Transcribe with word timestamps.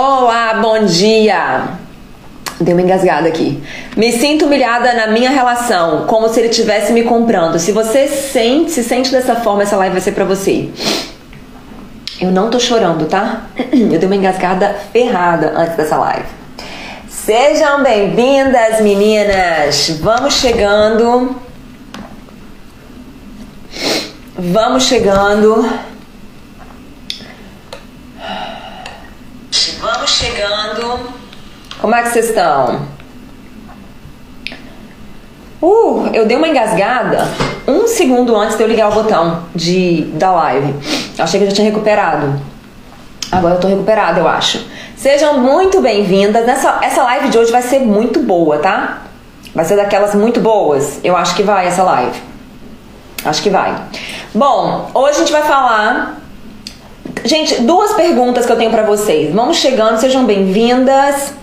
Olá, 0.00 0.54
bom 0.62 0.84
dia! 0.84 1.70
Dei 2.60 2.72
uma 2.72 2.82
engasgada 2.82 3.26
aqui. 3.26 3.60
Me 3.96 4.12
sinto 4.12 4.44
humilhada 4.44 4.94
na 4.94 5.08
minha 5.08 5.28
relação, 5.28 6.06
como 6.06 6.28
se 6.28 6.38
ele 6.38 6.50
estivesse 6.50 6.92
me 6.92 7.02
comprando. 7.02 7.58
Se 7.58 7.72
você 7.72 8.06
sente, 8.06 8.70
se 8.70 8.84
sente 8.84 9.10
dessa 9.10 9.34
forma, 9.34 9.64
essa 9.64 9.76
live 9.76 9.94
vai 9.94 10.00
ser 10.00 10.12
pra 10.12 10.24
você. 10.24 10.68
Eu 12.20 12.30
não 12.30 12.48
tô 12.48 12.60
chorando, 12.60 13.06
tá? 13.06 13.46
Eu 13.74 13.98
dei 13.98 14.06
uma 14.06 14.14
engasgada 14.14 14.72
ferrada 14.92 15.52
antes 15.56 15.74
dessa 15.76 15.96
live. 15.96 16.26
Sejam 17.08 17.82
bem-vindas, 17.82 18.80
meninas! 18.80 19.98
Vamos 20.00 20.34
chegando. 20.34 21.34
Vamos 24.38 24.84
chegando. 24.84 25.68
Vamos 29.80 30.10
chegando. 30.10 31.12
Como 31.80 31.94
é 31.94 32.02
que 32.02 32.10
vocês 32.10 32.28
estão? 32.28 32.86
Uh, 35.60 36.08
eu 36.12 36.26
dei 36.26 36.36
uma 36.36 36.48
engasgada 36.48 37.26
um 37.66 37.86
segundo 37.86 38.34
antes 38.36 38.56
de 38.56 38.62
eu 38.62 38.68
ligar 38.68 38.88
o 38.88 38.92
botão 38.92 39.44
de, 39.54 40.02
da 40.14 40.32
live. 40.32 40.74
Achei 41.18 41.38
que 41.38 41.46
eu 41.46 41.50
já 41.50 41.56
tinha 41.56 41.70
recuperado. 41.70 42.40
Agora 43.30 43.56
eu 43.56 43.60
tô 43.60 43.68
recuperada, 43.68 44.20
eu 44.20 44.26
acho. 44.26 44.66
Sejam 44.96 45.38
muito 45.38 45.82
bem-vindas. 45.82 46.48
Essa 46.48 47.02
live 47.02 47.28
de 47.28 47.38
hoje 47.38 47.52
vai 47.52 47.60
ser 47.60 47.80
muito 47.80 48.20
boa, 48.20 48.58
tá? 48.58 49.02
Vai 49.54 49.66
ser 49.66 49.76
daquelas 49.76 50.14
muito 50.14 50.40
boas. 50.40 51.00
Eu 51.04 51.14
acho 51.16 51.34
que 51.34 51.42
vai 51.42 51.66
essa 51.66 51.82
live. 51.82 52.22
Acho 53.24 53.42
que 53.42 53.50
vai. 53.50 53.76
Bom, 54.34 54.90
hoje 54.94 55.16
a 55.16 55.18
gente 55.18 55.32
vai 55.32 55.42
falar 55.42 56.18
Gente, 57.24 57.62
duas 57.62 57.94
perguntas 57.94 58.44
que 58.44 58.52
eu 58.52 58.56
tenho 58.56 58.70
para 58.70 58.82
vocês. 58.82 59.34
Vamos 59.34 59.56
chegando, 59.56 59.98
sejam 59.98 60.24
bem-vindas. 60.24 61.34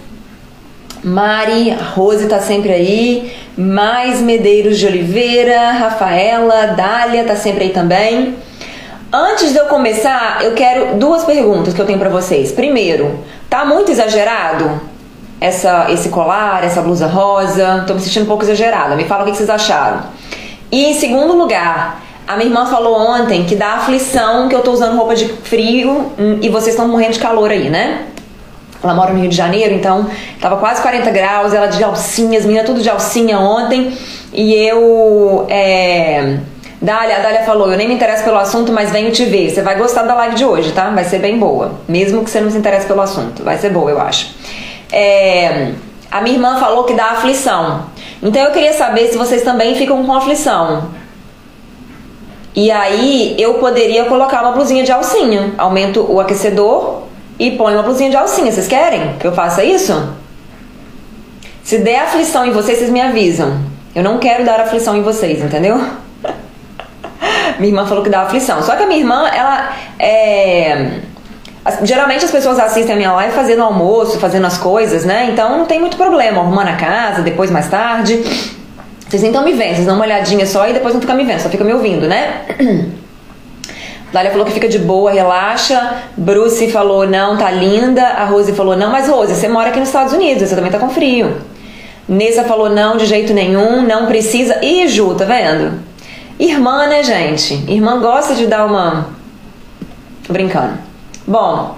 Mari, 1.03 1.71
a 1.71 1.83
Rose 1.83 2.27
tá 2.27 2.39
sempre 2.39 2.71
aí. 2.71 3.33
Mais 3.57 4.21
Medeiros 4.21 4.77
de 4.77 4.85
Oliveira, 4.85 5.71
Rafaela, 5.71 6.67
Dália 6.67 7.23
tá 7.23 7.35
sempre 7.35 7.65
aí 7.65 7.69
também. 7.71 8.35
Antes 9.11 9.53
de 9.53 9.57
eu 9.57 9.65
começar, 9.65 10.43
eu 10.43 10.53
quero 10.53 10.97
duas 10.97 11.23
perguntas 11.23 11.73
que 11.73 11.81
eu 11.81 11.85
tenho 11.85 11.99
para 11.99 12.09
vocês. 12.09 12.51
Primeiro, 12.51 13.19
tá 13.49 13.65
muito 13.65 13.91
exagerado 13.91 14.81
essa 15.41 15.87
esse 15.89 16.09
colar, 16.09 16.63
essa 16.63 16.81
blusa 16.81 17.07
rosa? 17.07 17.83
Tô 17.87 17.95
me 17.95 17.99
sentindo 17.99 18.23
um 18.23 18.27
pouco 18.27 18.43
exagerada. 18.43 18.95
Me 18.95 19.05
fala 19.05 19.23
o 19.23 19.25
que 19.25 19.35
vocês 19.35 19.49
acharam. 19.49 20.03
E 20.71 20.85
em 20.85 20.93
segundo 20.93 21.33
lugar, 21.33 22.04
a 22.27 22.35
minha 22.35 22.47
irmã 22.47 22.65
falou 22.65 22.97
ontem 22.97 23.45
que 23.45 23.55
dá 23.55 23.73
aflição 23.73 24.49
que 24.49 24.55
eu 24.55 24.61
tô 24.61 24.71
usando 24.71 24.95
roupa 24.95 25.15
de 25.15 25.27
frio 25.27 26.11
hum, 26.17 26.39
e 26.41 26.49
vocês 26.49 26.75
estão 26.75 26.87
morrendo 26.87 27.13
de 27.13 27.19
calor 27.19 27.51
aí, 27.51 27.69
né? 27.69 28.05
Ela 28.83 28.93
mora 28.93 29.13
no 29.13 29.19
Rio 29.19 29.29
de 29.29 29.35
Janeiro, 29.35 29.73
então 29.73 30.07
tava 30.39 30.57
quase 30.57 30.81
40 30.81 31.09
graus, 31.11 31.53
ela 31.53 31.67
de 31.67 31.83
alcinha, 31.83 32.37
as 32.37 32.45
meninas 32.45 32.67
tudo 32.67 32.81
de 32.81 32.89
alcinha 32.89 33.39
ontem. 33.39 33.91
E 34.31 34.53
eu. 34.53 35.47
É... 35.49 36.37
Dália, 36.79 37.17
a 37.17 37.19
Dália 37.19 37.43
falou: 37.43 37.71
Eu 37.71 37.77
nem 37.77 37.87
me 37.87 37.95
interesso 37.95 38.23
pelo 38.23 38.37
assunto, 38.37 38.71
mas 38.71 38.91
venho 38.91 39.11
te 39.11 39.25
ver. 39.25 39.49
Você 39.49 39.63
vai 39.63 39.75
gostar 39.75 40.03
da 40.03 40.13
live 40.13 40.35
de 40.35 40.45
hoje, 40.45 40.71
tá? 40.71 40.89
Vai 40.91 41.03
ser 41.03 41.17
bem 41.17 41.39
boa. 41.39 41.71
Mesmo 41.87 42.23
que 42.23 42.29
você 42.29 42.39
não 42.39 42.51
se 42.51 42.57
interesse 42.57 42.85
pelo 42.85 43.01
assunto. 43.01 43.43
Vai 43.43 43.57
ser 43.57 43.71
boa, 43.71 43.89
eu 43.89 43.99
acho. 43.99 44.35
É... 44.91 45.71
A 46.11 46.21
minha 46.21 46.35
irmã 46.35 46.57
falou 46.59 46.83
que 46.83 46.93
dá 46.93 47.05
aflição. 47.05 47.85
Então 48.21 48.41
eu 48.43 48.51
queria 48.51 48.73
saber 48.73 49.07
se 49.07 49.17
vocês 49.17 49.41
também 49.41 49.75
ficam 49.75 50.05
com 50.05 50.13
aflição. 50.13 50.89
E 52.55 52.71
aí 52.71 53.35
eu 53.37 53.55
poderia 53.55 54.05
colocar 54.05 54.41
uma 54.41 54.53
blusinha 54.53 54.83
de 54.83 54.91
alcinha. 54.91 55.53
Aumento 55.57 56.05
o 56.09 56.19
aquecedor 56.21 57.03
e 57.37 57.51
ponho 57.51 57.75
uma 57.77 57.83
blusinha 57.83 58.09
de 58.09 58.15
alcinha. 58.15 58.51
Vocês 58.51 58.67
querem 58.67 59.17
que 59.19 59.27
eu 59.27 59.33
faça 59.33 59.63
isso? 59.63 60.13
Se 61.63 61.79
der 61.79 61.99
aflição 62.03 62.45
em 62.45 62.51
vocês, 62.51 62.77
vocês 62.77 62.91
me 62.91 63.01
avisam. 63.01 63.59
Eu 63.93 64.03
não 64.03 64.19
quero 64.19 64.45
dar 64.45 64.59
aflição 64.61 64.95
em 64.95 65.01
vocês, 65.01 65.43
entendeu? 65.43 65.77
minha 67.59 67.71
irmã 67.71 67.85
falou 67.85 68.03
que 68.03 68.09
dá 68.09 68.21
aflição. 68.21 68.61
Só 68.61 68.75
que 68.75 68.83
a 68.83 68.87
minha 68.87 68.99
irmã, 68.99 69.27
ela 69.27 69.73
é. 69.99 70.99
Geralmente 71.81 72.23
as 72.23 72.31
pessoas 72.31 72.59
assistem 72.59 72.93
a 72.93 72.95
minha 72.95 73.11
live 73.13 73.33
fazendo 73.33 73.63
almoço, 73.63 74.19
fazendo 74.19 74.45
as 74.45 74.57
coisas, 74.57 75.03
né? 75.03 75.29
Então 75.31 75.57
não 75.57 75.65
tem 75.65 75.79
muito 75.79 75.97
problema, 75.97 76.39
arrumando 76.39 76.67
a 76.67 76.75
casa, 76.75 77.21
depois 77.23 77.49
mais 77.49 77.67
tarde. 77.67 78.23
Vocês 79.15 79.21
nem 79.21 79.31
estão 79.31 79.45
me 79.45 79.53
vendo, 79.53 79.75
vocês 79.75 79.85
dão 79.85 79.95
uma 79.95 80.03
olhadinha 80.03 80.45
só 80.45 80.67
e 80.67 80.73
depois 80.73 80.93
não 80.93 80.99
fica 80.99 81.13
me 81.13 81.23
vendo, 81.23 81.39
só 81.39 81.47
fica 81.47 81.63
me 81.63 81.71
ouvindo, 81.71 82.05
né? 82.05 82.41
Dália 84.11 84.29
falou 84.29 84.45
que 84.45 84.51
fica 84.51 84.67
de 84.67 84.77
boa, 84.77 85.09
relaxa. 85.09 86.01
Bruce 86.17 86.69
falou 86.69 87.07
não, 87.07 87.37
tá 87.37 87.49
linda. 87.49 88.03
A 88.03 88.25
Rose 88.25 88.51
falou 88.51 88.75
não, 88.75 88.91
mas 88.91 89.07
Rose, 89.07 89.33
você 89.33 89.47
mora 89.47 89.69
aqui 89.69 89.79
nos 89.79 89.87
Estados 89.87 90.11
Unidos, 90.11 90.49
você 90.49 90.55
também 90.55 90.69
tá 90.69 90.79
com 90.79 90.89
frio. 90.89 91.37
Nessa 92.09 92.43
falou 92.43 92.69
não, 92.69 92.97
de 92.97 93.05
jeito 93.05 93.33
nenhum, 93.33 93.83
não 93.83 94.05
precisa. 94.05 94.59
Ih, 94.61 94.85
Ju, 94.89 95.15
tá 95.15 95.23
vendo? 95.23 95.79
Irmã, 96.37 96.85
né, 96.85 97.01
gente? 97.01 97.53
Irmã 97.71 98.01
gosta 98.01 98.35
de 98.35 98.45
dar 98.47 98.65
uma. 98.65 99.07
Tô 100.27 100.33
brincando. 100.33 100.73
Bom, 101.25 101.77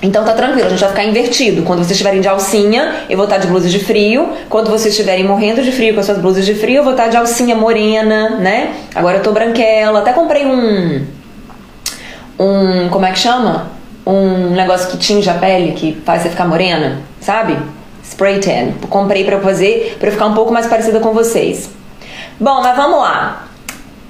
Então 0.00 0.24
tá 0.24 0.32
tranquilo, 0.32 0.66
a 0.66 0.70
gente 0.70 0.80
vai 0.80 0.90
ficar 0.90 1.04
invertido. 1.04 1.62
Quando 1.62 1.80
vocês 1.80 1.92
estiverem 1.92 2.20
de 2.20 2.28
alcinha, 2.28 2.94
eu 3.10 3.16
vou 3.16 3.24
estar 3.24 3.38
de 3.38 3.48
blusa 3.48 3.68
de 3.68 3.80
frio. 3.80 4.28
Quando 4.48 4.70
vocês 4.70 4.94
estiverem 4.94 5.24
morrendo 5.24 5.60
de 5.60 5.72
frio 5.72 5.92
com 5.92 6.00
as 6.00 6.06
suas 6.06 6.18
blusas 6.18 6.46
de 6.46 6.54
frio, 6.54 6.76
eu 6.76 6.82
vou 6.84 6.92
estar 6.92 7.08
de 7.08 7.16
alcinha 7.16 7.56
morena, 7.56 8.36
né? 8.36 8.74
Agora 8.94 9.16
eu 9.18 9.22
tô 9.22 9.32
branquela. 9.32 9.98
Até 9.98 10.12
comprei 10.12 10.46
um. 10.46 11.04
Um. 12.38 12.88
Como 12.90 13.04
é 13.04 13.10
que 13.10 13.18
chama? 13.18 13.72
Um 14.06 14.50
negócio 14.50 14.88
que 14.88 14.98
tinge 14.98 15.28
a 15.28 15.34
pele, 15.34 15.72
que 15.72 16.00
faz 16.04 16.22
você 16.22 16.30
ficar 16.30 16.46
morena, 16.46 17.00
sabe? 17.20 17.58
Spray 18.04 18.38
tan. 18.38 18.72
Comprei 18.88 19.24
pra 19.24 19.40
fazer, 19.40 19.96
pra 19.98 20.08
eu 20.08 20.12
ficar 20.12 20.26
um 20.26 20.34
pouco 20.34 20.52
mais 20.52 20.66
parecida 20.68 21.00
com 21.00 21.12
vocês. 21.12 21.70
Bom, 22.38 22.62
mas 22.62 22.76
vamos 22.76 23.00
lá. 23.00 23.47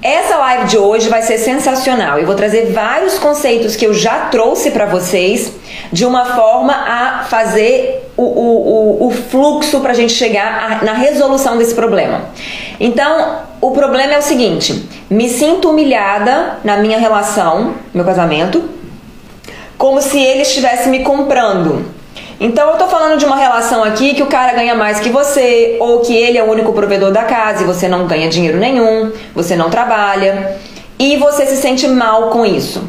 Essa 0.01 0.37
live 0.37 0.65
de 0.65 0.77
hoje 0.77 1.09
vai 1.09 1.21
ser 1.21 1.37
sensacional. 1.37 2.17
Eu 2.17 2.25
vou 2.25 2.35
trazer 2.35 2.71
vários 2.71 3.19
conceitos 3.19 3.75
que 3.75 3.85
eu 3.85 3.93
já 3.93 4.27
trouxe 4.27 4.71
para 4.71 4.85
vocês 4.85 5.51
de 5.91 6.05
uma 6.05 6.23
forma 6.23 6.71
a 6.71 7.25
fazer 7.25 8.09
o, 8.15 8.23
o, 8.23 9.03
o, 9.03 9.07
o 9.07 9.11
fluxo 9.11 9.81
para 9.81 9.91
a 9.91 9.93
gente 9.93 10.13
chegar 10.13 10.79
a, 10.81 10.85
na 10.85 10.93
resolução 10.93 11.57
desse 11.57 11.75
problema. 11.75 12.29
Então, 12.79 13.39
o 13.59 13.71
problema 13.71 14.13
é 14.13 14.19
o 14.19 14.21
seguinte: 14.21 14.87
me 15.09 15.27
sinto 15.27 15.69
humilhada 15.69 16.59
na 16.63 16.77
minha 16.77 16.97
relação, 16.97 17.73
meu 17.93 18.05
casamento, 18.05 18.69
como 19.77 20.01
se 20.01 20.17
ele 20.17 20.43
estivesse 20.43 20.87
me 20.87 20.99
comprando. 20.99 21.98
Então 22.39 22.69
eu 22.69 22.77
tô 22.77 22.87
falando 22.87 23.19
de 23.19 23.25
uma 23.25 23.35
relação 23.35 23.83
aqui 23.83 24.13
que 24.13 24.23
o 24.23 24.27
cara 24.27 24.53
ganha 24.53 24.73
mais 24.73 24.99
que 24.99 25.09
você, 25.09 25.75
ou 25.79 25.99
que 25.99 26.15
ele 26.15 26.37
é 26.37 26.43
o 26.43 26.49
único 26.49 26.71
provedor 26.71 27.11
da 27.11 27.23
casa 27.23 27.63
e 27.63 27.65
você 27.65 27.87
não 27.89 28.07
ganha 28.07 28.29
dinheiro 28.29 28.57
nenhum, 28.57 29.11
você 29.35 29.57
não 29.57 29.69
trabalha, 29.69 30.57
e 30.97 31.17
você 31.17 31.45
se 31.45 31.57
sente 31.57 31.85
mal 31.87 32.29
com 32.29 32.45
isso. 32.45 32.81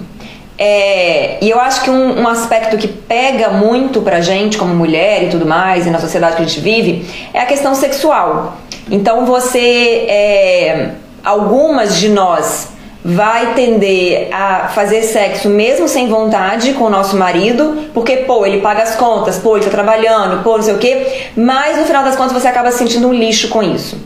É, 0.56 1.38
e 1.40 1.50
eu 1.50 1.58
acho 1.58 1.82
que 1.82 1.90
um, 1.90 2.20
um, 2.20 2.28
aspecto 2.28 2.76
que 2.76 2.86
pega 2.86 3.48
muito 3.48 4.02
pra 4.02 4.20
gente 4.20 4.56
como 4.56 4.74
mulher 4.74 5.24
e 5.24 5.28
tudo 5.30 5.46
mais, 5.46 5.86
e 5.86 5.90
na 5.90 5.98
sociedade 5.98 6.36
que 6.36 6.42
a 6.42 6.44
gente 6.44 6.60
vive, 6.60 7.06
é 7.34 7.40
a 7.40 7.46
questão 7.46 7.74
sexual. 7.74 8.56
Então 8.88 9.24
você, 9.24 10.04
é, 10.06 10.90
algumas 11.24 11.96
de 11.96 12.08
nós 12.08 12.68
vai 13.04 13.54
tender 13.54 14.28
a 14.32 14.68
fazer 14.68 15.02
sexo 15.02 15.48
mesmo 15.48 15.88
sem 15.88 16.08
vontade 16.08 16.74
com 16.74 16.84
o 16.84 16.90
nosso 16.90 17.16
marido, 17.16 17.88
porque, 17.94 18.18
pô, 18.18 18.44
ele 18.44 18.60
paga 18.60 18.82
as 18.82 18.94
contas, 18.94 19.38
pô, 19.38 19.56
ele 19.56 19.64
tá 19.64 19.70
trabalhando, 19.70 20.42
pô, 20.42 20.56
não 20.56 20.62
sei 20.62 20.74
o 20.74 20.78
quê, 20.78 21.24
mas 21.36 21.78
no 21.78 21.84
final 21.84 22.04
das 22.04 22.16
contas 22.16 22.32
você 22.32 22.48
acaba 22.48 22.70
se 22.70 22.78
sentindo 22.78 23.08
um 23.08 23.12
lixo 23.12 23.48
com 23.48 23.62
isso. 23.62 23.98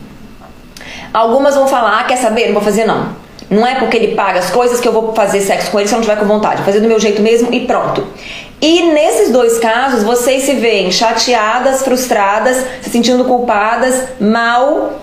Algumas 1.13 1.55
vão 1.55 1.67
falar, 1.67 1.99
ah, 1.99 2.03
quer 2.03 2.17
saber? 2.17 2.47
Não 2.47 2.53
vou 2.53 2.63
fazer 2.63 2.85
não. 2.85 3.25
Não 3.49 3.65
é 3.65 3.75
porque 3.75 3.95
ele 3.95 4.15
paga 4.15 4.39
as 4.39 4.49
coisas 4.49 4.79
que 4.79 4.87
eu 4.87 4.91
vou 4.91 5.13
fazer 5.13 5.39
sexo 5.41 5.71
com 5.71 5.79
ele 5.79 5.87
se 5.87 5.93
eu 5.93 5.97
não 5.97 6.03
tiver 6.03 6.17
com 6.17 6.25
vontade. 6.25 6.57
Vou 6.57 6.65
fazer 6.65 6.79
do 6.79 6.87
meu 6.87 6.99
jeito 6.99 7.21
mesmo 7.21 7.53
e 7.53 7.61
pronto. 7.61 8.05
E 8.61 8.91
nesses 8.91 9.31
dois 9.31 9.59
casos, 9.59 10.03
vocês 10.03 10.43
se 10.43 10.53
veem 10.53 10.91
chateadas, 10.91 11.83
frustradas, 11.83 12.65
se 12.81 12.89
sentindo 12.89 13.23
culpadas, 13.25 14.07
mal 14.19 14.93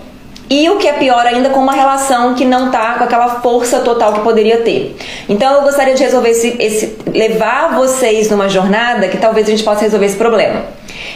e 0.49 0.69
o 0.69 0.77
que 0.77 0.87
é 0.87 0.93
pior 0.93 1.25
ainda, 1.25 1.49
com 1.49 1.59
uma 1.59 1.73
relação 1.73 2.33
que 2.35 2.45
não 2.45 2.69
tá 2.69 2.95
com 2.95 3.03
aquela 3.03 3.41
força 3.41 3.79
total 3.79 4.13
que 4.13 4.19
poderia 4.19 4.57
ter. 4.57 4.95
Então 5.27 5.53
eu 5.55 5.61
gostaria 5.61 5.95
de 5.95 6.03
resolver 6.03 6.29
esse, 6.29 6.55
esse 6.59 6.97
levar 7.07 7.75
vocês 7.75 8.29
numa 8.29 8.49
jornada 8.49 9.07
que 9.07 9.17
talvez 9.17 9.47
a 9.47 9.51
gente 9.51 9.63
possa 9.63 9.81
resolver 9.81 10.05
esse 10.05 10.17
problema. 10.17 10.63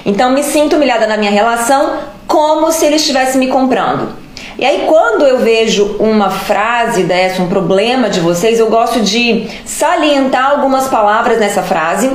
Então 0.05 0.31
me 0.31 0.43
sinto 0.43 0.75
humilhada 0.75 1.05
na 1.05 1.17
minha 1.17 1.31
relação 1.31 1.97
como 2.25 2.71
se 2.71 2.85
ele 2.85 2.95
estivesse 2.95 3.37
me 3.37 3.47
comprando. 3.47 4.09
E 4.59 4.65
aí, 4.65 4.85
quando 4.87 5.23
eu 5.23 5.37
vejo 5.37 5.97
uma 5.99 6.31
frase 6.31 7.03
dessa, 7.03 7.43
um 7.43 7.47
problema 7.47 8.09
de 8.09 8.19
vocês, 8.19 8.59
eu 8.59 8.67
gosto 8.71 9.01
de 9.01 9.47
salientar 9.63 10.49
algumas 10.49 10.87
palavras 10.87 11.39
nessa 11.39 11.61
frase 11.61 12.11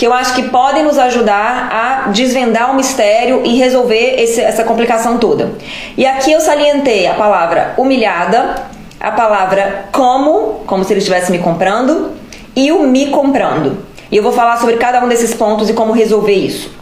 que 0.00 0.06
eu 0.06 0.14
acho 0.14 0.34
que 0.34 0.44
podem 0.44 0.82
nos 0.82 0.96
ajudar 0.96 1.68
a 1.70 2.08
desvendar 2.08 2.70
o 2.70 2.74
mistério 2.74 3.42
e 3.44 3.58
resolver 3.58 4.14
esse, 4.18 4.40
essa 4.40 4.64
complicação 4.64 5.18
toda. 5.18 5.52
E 5.94 6.06
aqui 6.06 6.32
eu 6.32 6.40
salientei 6.40 7.06
a 7.06 7.12
palavra 7.12 7.74
humilhada, 7.76 8.54
a 8.98 9.10
palavra 9.10 9.90
como, 9.92 10.62
como 10.66 10.84
se 10.84 10.94
ele 10.94 11.00
estivesse 11.00 11.30
me 11.30 11.38
comprando, 11.38 12.12
e 12.56 12.72
o 12.72 12.82
me 12.84 13.08
comprando. 13.08 13.76
E 14.10 14.16
eu 14.16 14.22
vou 14.22 14.32
falar 14.32 14.56
sobre 14.56 14.78
cada 14.78 15.04
um 15.04 15.08
desses 15.08 15.34
pontos 15.34 15.68
e 15.68 15.74
como 15.74 15.92
resolver 15.92 16.32
isso. 16.32 16.72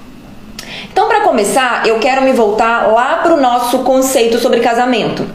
Então, 0.84 1.08
para 1.08 1.22
começar, 1.22 1.88
eu 1.88 1.98
quero 1.98 2.22
me 2.22 2.32
voltar 2.32 2.86
lá 2.92 3.16
para 3.16 3.34
o 3.34 3.40
nosso 3.40 3.80
conceito 3.80 4.38
sobre 4.38 4.60
casamento. 4.60 5.26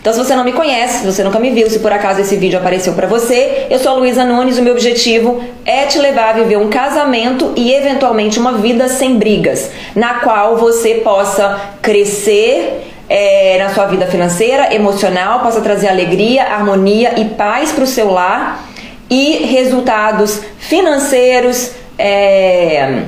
Então, 0.00 0.14
se 0.14 0.18
você 0.18 0.34
não 0.34 0.44
me 0.44 0.52
conhece, 0.52 1.00
se 1.00 1.06
você 1.06 1.22
nunca 1.22 1.38
me 1.38 1.50
viu, 1.50 1.68
se 1.68 1.78
por 1.78 1.92
acaso 1.92 2.22
esse 2.22 2.34
vídeo 2.34 2.58
apareceu 2.58 2.94
para 2.94 3.06
você, 3.06 3.66
eu 3.68 3.78
sou 3.78 3.92
a 3.92 3.94
Luísa 3.96 4.24
Nunes. 4.24 4.56
O 4.56 4.62
meu 4.62 4.72
objetivo 4.72 5.42
é 5.62 5.84
te 5.84 5.98
levar 5.98 6.30
a 6.30 6.32
viver 6.32 6.56
um 6.56 6.70
casamento 6.70 7.52
e, 7.54 7.70
eventualmente, 7.74 8.38
uma 8.38 8.52
vida 8.52 8.88
sem 8.88 9.18
brigas, 9.18 9.70
na 9.94 10.14
qual 10.20 10.56
você 10.56 10.94
possa 10.96 11.60
crescer 11.82 12.82
é, 13.10 13.58
na 13.58 13.74
sua 13.74 13.86
vida 13.86 14.06
financeira, 14.06 14.74
emocional, 14.74 15.40
possa 15.40 15.60
trazer 15.60 15.88
alegria, 15.88 16.44
harmonia 16.44 17.20
e 17.20 17.26
paz 17.26 17.70
para 17.70 17.84
o 17.84 17.86
seu 17.86 18.10
lar 18.10 18.64
e 19.10 19.44
resultados 19.44 20.40
financeiros. 20.58 21.72
É, 21.98 23.02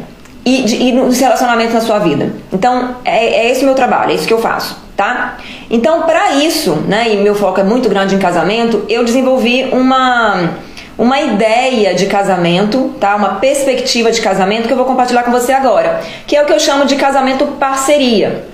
e, 0.45 0.63
de, 0.63 0.77
e 0.77 0.93
nos 0.93 1.21
relacionamentos 1.21 1.73
na 1.73 1.81
sua 1.81 2.01
vida. 2.01 2.33
Então, 2.53 2.97
é, 3.05 3.27
é 3.27 3.51
esse 3.51 3.63
o 3.63 3.67
meu 3.67 3.75
trabalho, 3.75 4.11
é 4.11 4.15
isso 4.15 4.27
que 4.27 4.33
eu 4.35 4.41
faço, 4.41 4.77
tá? 5.03 5.39
Então, 5.69 6.03
para 6.03 6.33
isso, 6.37 6.77
né, 6.87 7.13
e 7.13 7.17
meu 7.17 7.35
foco 7.35 7.59
é 7.59 7.65
muito 7.65 7.89
grande 7.89 8.15
em 8.15 8.19
casamento, 8.19 8.85
eu 8.89 9.05
desenvolvi 9.05 9.69
uma 9.73 10.51
uma 10.97 11.21
ideia 11.21 11.95
de 11.95 12.07
casamento, 12.07 12.95
tá? 13.01 13.17
Uma 13.17 13.37
perspectiva 13.37 14.13
de 14.13 14.21
casamento 14.21 14.67
que 14.67 14.73
eu 14.73 14.77
vou 14.77 14.85
compartilhar 14.85 15.23
com 15.25 15.33
você 15.33 15.51
agora, 15.51 16.01
que 16.27 16.37
é 16.37 16.43
o 16.43 16.45
que 16.47 16.53
eu 16.53 16.61
chamo 16.61 16.85
de 16.85 16.97
casamento 16.97 17.47
parceria. 17.59 18.45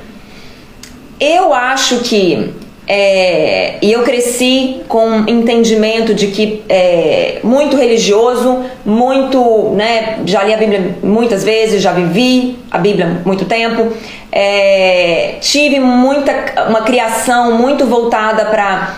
Eu 1.20 1.52
acho 1.52 1.98
que 1.98 2.54
é, 2.90 3.76
e 3.82 3.92
eu 3.92 4.02
cresci 4.02 4.80
com 4.88 5.24
entendimento 5.26 6.14
de 6.14 6.28
que 6.28 6.62
é 6.70 7.38
muito 7.44 7.76
religioso, 7.76 8.64
muito, 8.86 9.74
né, 9.74 10.20
já 10.24 10.42
li 10.42 10.54
a 10.54 10.56
Bíblia 10.56 10.96
muitas 11.02 11.44
vezes, 11.44 11.82
já 11.82 11.92
vivi 11.92 12.56
a 12.70 12.78
Bíblia 12.78 13.20
muito 13.26 13.44
tempo, 13.44 13.92
é, 14.40 15.38
tive 15.40 15.80
muita, 15.80 16.32
uma 16.68 16.82
criação 16.82 17.58
muito 17.58 17.84
voltada 17.84 18.44
para 18.44 18.94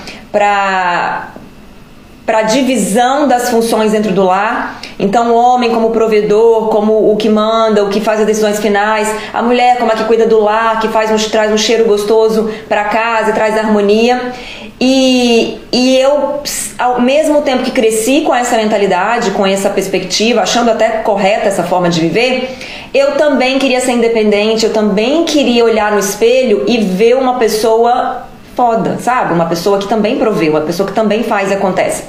para 2.27 2.39
a 2.39 2.43
divisão 2.43 3.27
das 3.27 3.49
funções 3.49 3.91
dentro 3.91 4.13
do 4.13 4.23
lar. 4.23 4.81
Então, 5.01 5.33
o 5.33 5.35
homem 5.35 5.71
como 5.71 5.91
provedor, 5.91 6.69
como 6.69 7.11
o 7.11 7.17
que 7.17 7.29
manda, 7.29 7.83
o 7.83 7.89
que 7.89 8.01
faz 8.01 8.21
as 8.21 8.27
decisões 8.27 8.61
finais, 8.61 9.13
a 9.35 9.43
mulher 9.43 9.79
como 9.79 9.91
a 9.91 9.97
que 9.97 10.05
cuida 10.05 10.27
do 10.29 10.39
lar, 10.39 10.79
que 10.79 10.87
faz 10.87 11.11
um, 11.11 11.29
traz 11.29 11.51
um 11.51 11.59
cheiro 11.59 11.87
gostoso 11.87 12.49
para 12.69 12.85
casa, 12.85 13.33
traz 13.33 13.59
harmonia. 13.59 14.33
E, 14.81 15.59
e 15.71 15.99
eu, 15.99 16.41
ao 16.79 17.03
mesmo 17.03 17.43
tempo 17.43 17.65
que 17.65 17.71
cresci 17.71 18.23
com 18.23 18.35
essa 18.35 18.57
mentalidade, 18.57 19.31
com 19.33 19.47
essa 19.47 19.69
perspectiva, 19.69 20.41
achando 20.41 20.71
até 20.71 20.89
correta 21.03 21.49
essa 21.49 21.63
forma 21.63 21.91
de 21.91 22.01
viver, 22.01 22.57
eu 22.95 23.17
também 23.17 23.59
queria 23.59 23.81
ser 23.81 23.93
independente, 23.93 24.65
eu 24.65 24.73
também 24.73 25.25
queria 25.25 25.65
olhar 25.65 25.93
no 25.93 25.99
espelho 25.99 26.65
e 26.67 26.79
ver 26.79 27.17
uma 27.17 27.39
pessoa 27.39 28.27
foda, 28.57 28.97
sabe? 28.99 29.35
Uma 29.35 29.47
pessoa 29.47 29.79
que 29.79 29.87
também 29.87 30.17
provê, 30.17 30.49
uma 30.49 30.63
pessoa 30.63 30.89
que 30.89 30.95
também 30.95 31.25
faz 31.25 31.51
e 31.51 31.55
acontece. 31.55 32.05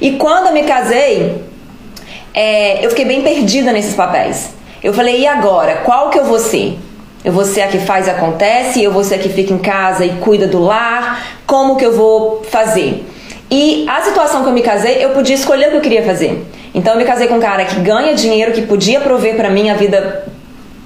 E 0.00 0.12
quando 0.12 0.46
eu 0.46 0.52
me 0.52 0.62
casei, 0.62 1.42
é, 2.32 2.84
eu 2.84 2.90
fiquei 2.90 3.04
bem 3.04 3.22
perdida 3.22 3.72
nesses 3.72 3.94
papéis. 3.94 4.50
Eu 4.80 4.94
falei, 4.94 5.20
e 5.20 5.26
agora? 5.26 5.82
Qual 5.84 6.08
que 6.08 6.18
eu 6.18 6.24
vou 6.24 6.38
ser? 6.38 6.78
Eu 7.24 7.32
vou 7.32 7.44
ser 7.44 7.62
a 7.62 7.68
que 7.68 7.78
faz 7.78 8.08
acontece, 8.08 8.82
eu 8.82 8.90
vou 8.90 9.04
ser 9.04 9.14
a 9.14 9.18
que 9.18 9.28
fica 9.28 9.52
em 9.52 9.58
casa 9.58 10.04
e 10.04 10.10
cuida 10.14 10.46
do 10.46 10.60
lar, 10.60 11.38
como 11.46 11.76
que 11.76 11.84
eu 11.84 11.92
vou 11.92 12.42
fazer? 12.50 13.06
E 13.50 13.86
a 13.88 14.00
situação 14.02 14.42
que 14.42 14.48
eu 14.48 14.52
me 14.52 14.62
casei, 14.62 15.04
eu 15.04 15.10
podia 15.10 15.34
escolher 15.34 15.68
o 15.68 15.70
que 15.70 15.76
eu 15.76 15.80
queria 15.80 16.02
fazer. 16.02 16.44
Então 16.74 16.94
eu 16.94 16.98
me 16.98 17.04
casei 17.04 17.28
com 17.28 17.34
um 17.34 17.40
cara 17.40 17.64
que 17.64 17.76
ganha 17.80 18.14
dinheiro, 18.14 18.52
que 18.52 18.62
podia 18.62 19.00
prover 19.00 19.36
para 19.36 19.50
mim 19.50 19.70
a 19.70 19.74
vida 19.74 20.24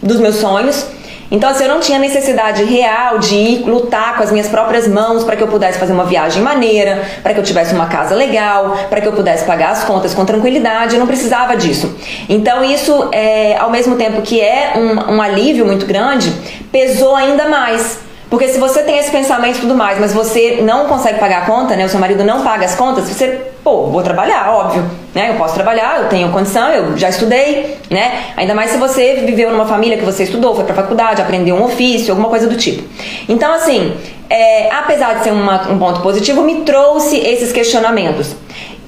dos 0.02 0.18
meus 0.18 0.36
sonhos, 0.36 0.86
então, 1.30 1.50
assim, 1.50 1.64
eu 1.64 1.68
não 1.68 1.80
tinha 1.80 1.98
necessidade 1.98 2.62
real 2.64 3.18
de 3.18 3.34
ir 3.34 3.64
lutar 3.64 4.16
com 4.16 4.22
as 4.22 4.30
minhas 4.30 4.48
próprias 4.48 4.86
mãos 4.86 5.24
para 5.24 5.36
que 5.36 5.42
eu 5.42 5.48
pudesse 5.48 5.78
fazer 5.78 5.92
uma 5.92 6.04
viagem 6.04 6.42
maneira, 6.42 7.02
para 7.22 7.34
que 7.34 7.40
eu 7.40 7.44
tivesse 7.44 7.74
uma 7.74 7.86
casa 7.86 8.14
legal, 8.14 8.76
para 8.88 9.00
que 9.00 9.08
eu 9.08 9.12
pudesse 9.12 9.44
pagar 9.44 9.70
as 9.70 9.84
contas 9.84 10.14
com 10.14 10.24
tranquilidade. 10.24 10.94
Eu 10.94 11.00
não 11.00 11.06
precisava 11.06 11.56
disso. 11.56 11.94
Então, 12.28 12.64
isso, 12.64 13.08
é, 13.12 13.56
ao 13.56 13.70
mesmo 13.70 13.96
tempo 13.96 14.22
que 14.22 14.40
é 14.40 14.74
um, 14.76 15.16
um 15.16 15.22
alívio 15.22 15.66
muito 15.66 15.84
grande, 15.86 16.32
pesou 16.70 17.16
ainda 17.16 17.48
mais. 17.48 18.05
Porque 18.28 18.48
se 18.48 18.58
você 18.58 18.82
tem 18.82 18.98
esse 18.98 19.10
pensamento 19.10 19.58
e 19.58 19.60
tudo 19.60 19.74
mais, 19.74 20.00
mas 20.00 20.12
você 20.12 20.58
não 20.60 20.86
consegue 20.86 21.18
pagar 21.20 21.42
a 21.42 21.46
conta, 21.46 21.76
né? 21.76 21.84
O 21.84 21.88
seu 21.88 22.00
marido 22.00 22.24
não 22.24 22.42
paga 22.42 22.64
as 22.64 22.74
contas, 22.74 23.08
você, 23.08 23.40
pô, 23.62 23.86
vou 23.86 24.02
trabalhar, 24.02 24.52
óbvio, 24.52 24.84
né? 25.14 25.30
Eu 25.30 25.34
posso 25.34 25.54
trabalhar, 25.54 26.02
eu 26.02 26.08
tenho 26.08 26.32
condição, 26.32 26.68
eu 26.70 26.96
já 26.96 27.08
estudei, 27.08 27.78
né? 27.88 28.24
Ainda 28.36 28.52
mais 28.52 28.72
se 28.72 28.78
você 28.78 29.22
viveu 29.24 29.52
numa 29.52 29.66
família 29.66 29.96
que 29.96 30.04
você 30.04 30.24
estudou, 30.24 30.56
foi 30.56 30.64
pra 30.64 30.74
faculdade, 30.74 31.22
aprendeu 31.22 31.54
um 31.54 31.64
ofício, 31.64 32.10
alguma 32.10 32.28
coisa 32.28 32.48
do 32.48 32.56
tipo. 32.56 32.82
Então, 33.28 33.54
assim, 33.54 33.96
é, 34.28 34.72
apesar 34.72 35.18
de 35.18 35.24
ser 35.24 35.30
uma, 35.30 35.70
um 35.70 35.78
ponto 35.78 36.00
positivo, 36.00 36.42
me 36.42 36.62
trouxe 36.62 37.16
esses 37.18 37.52
questionamentos. 37.52 38.34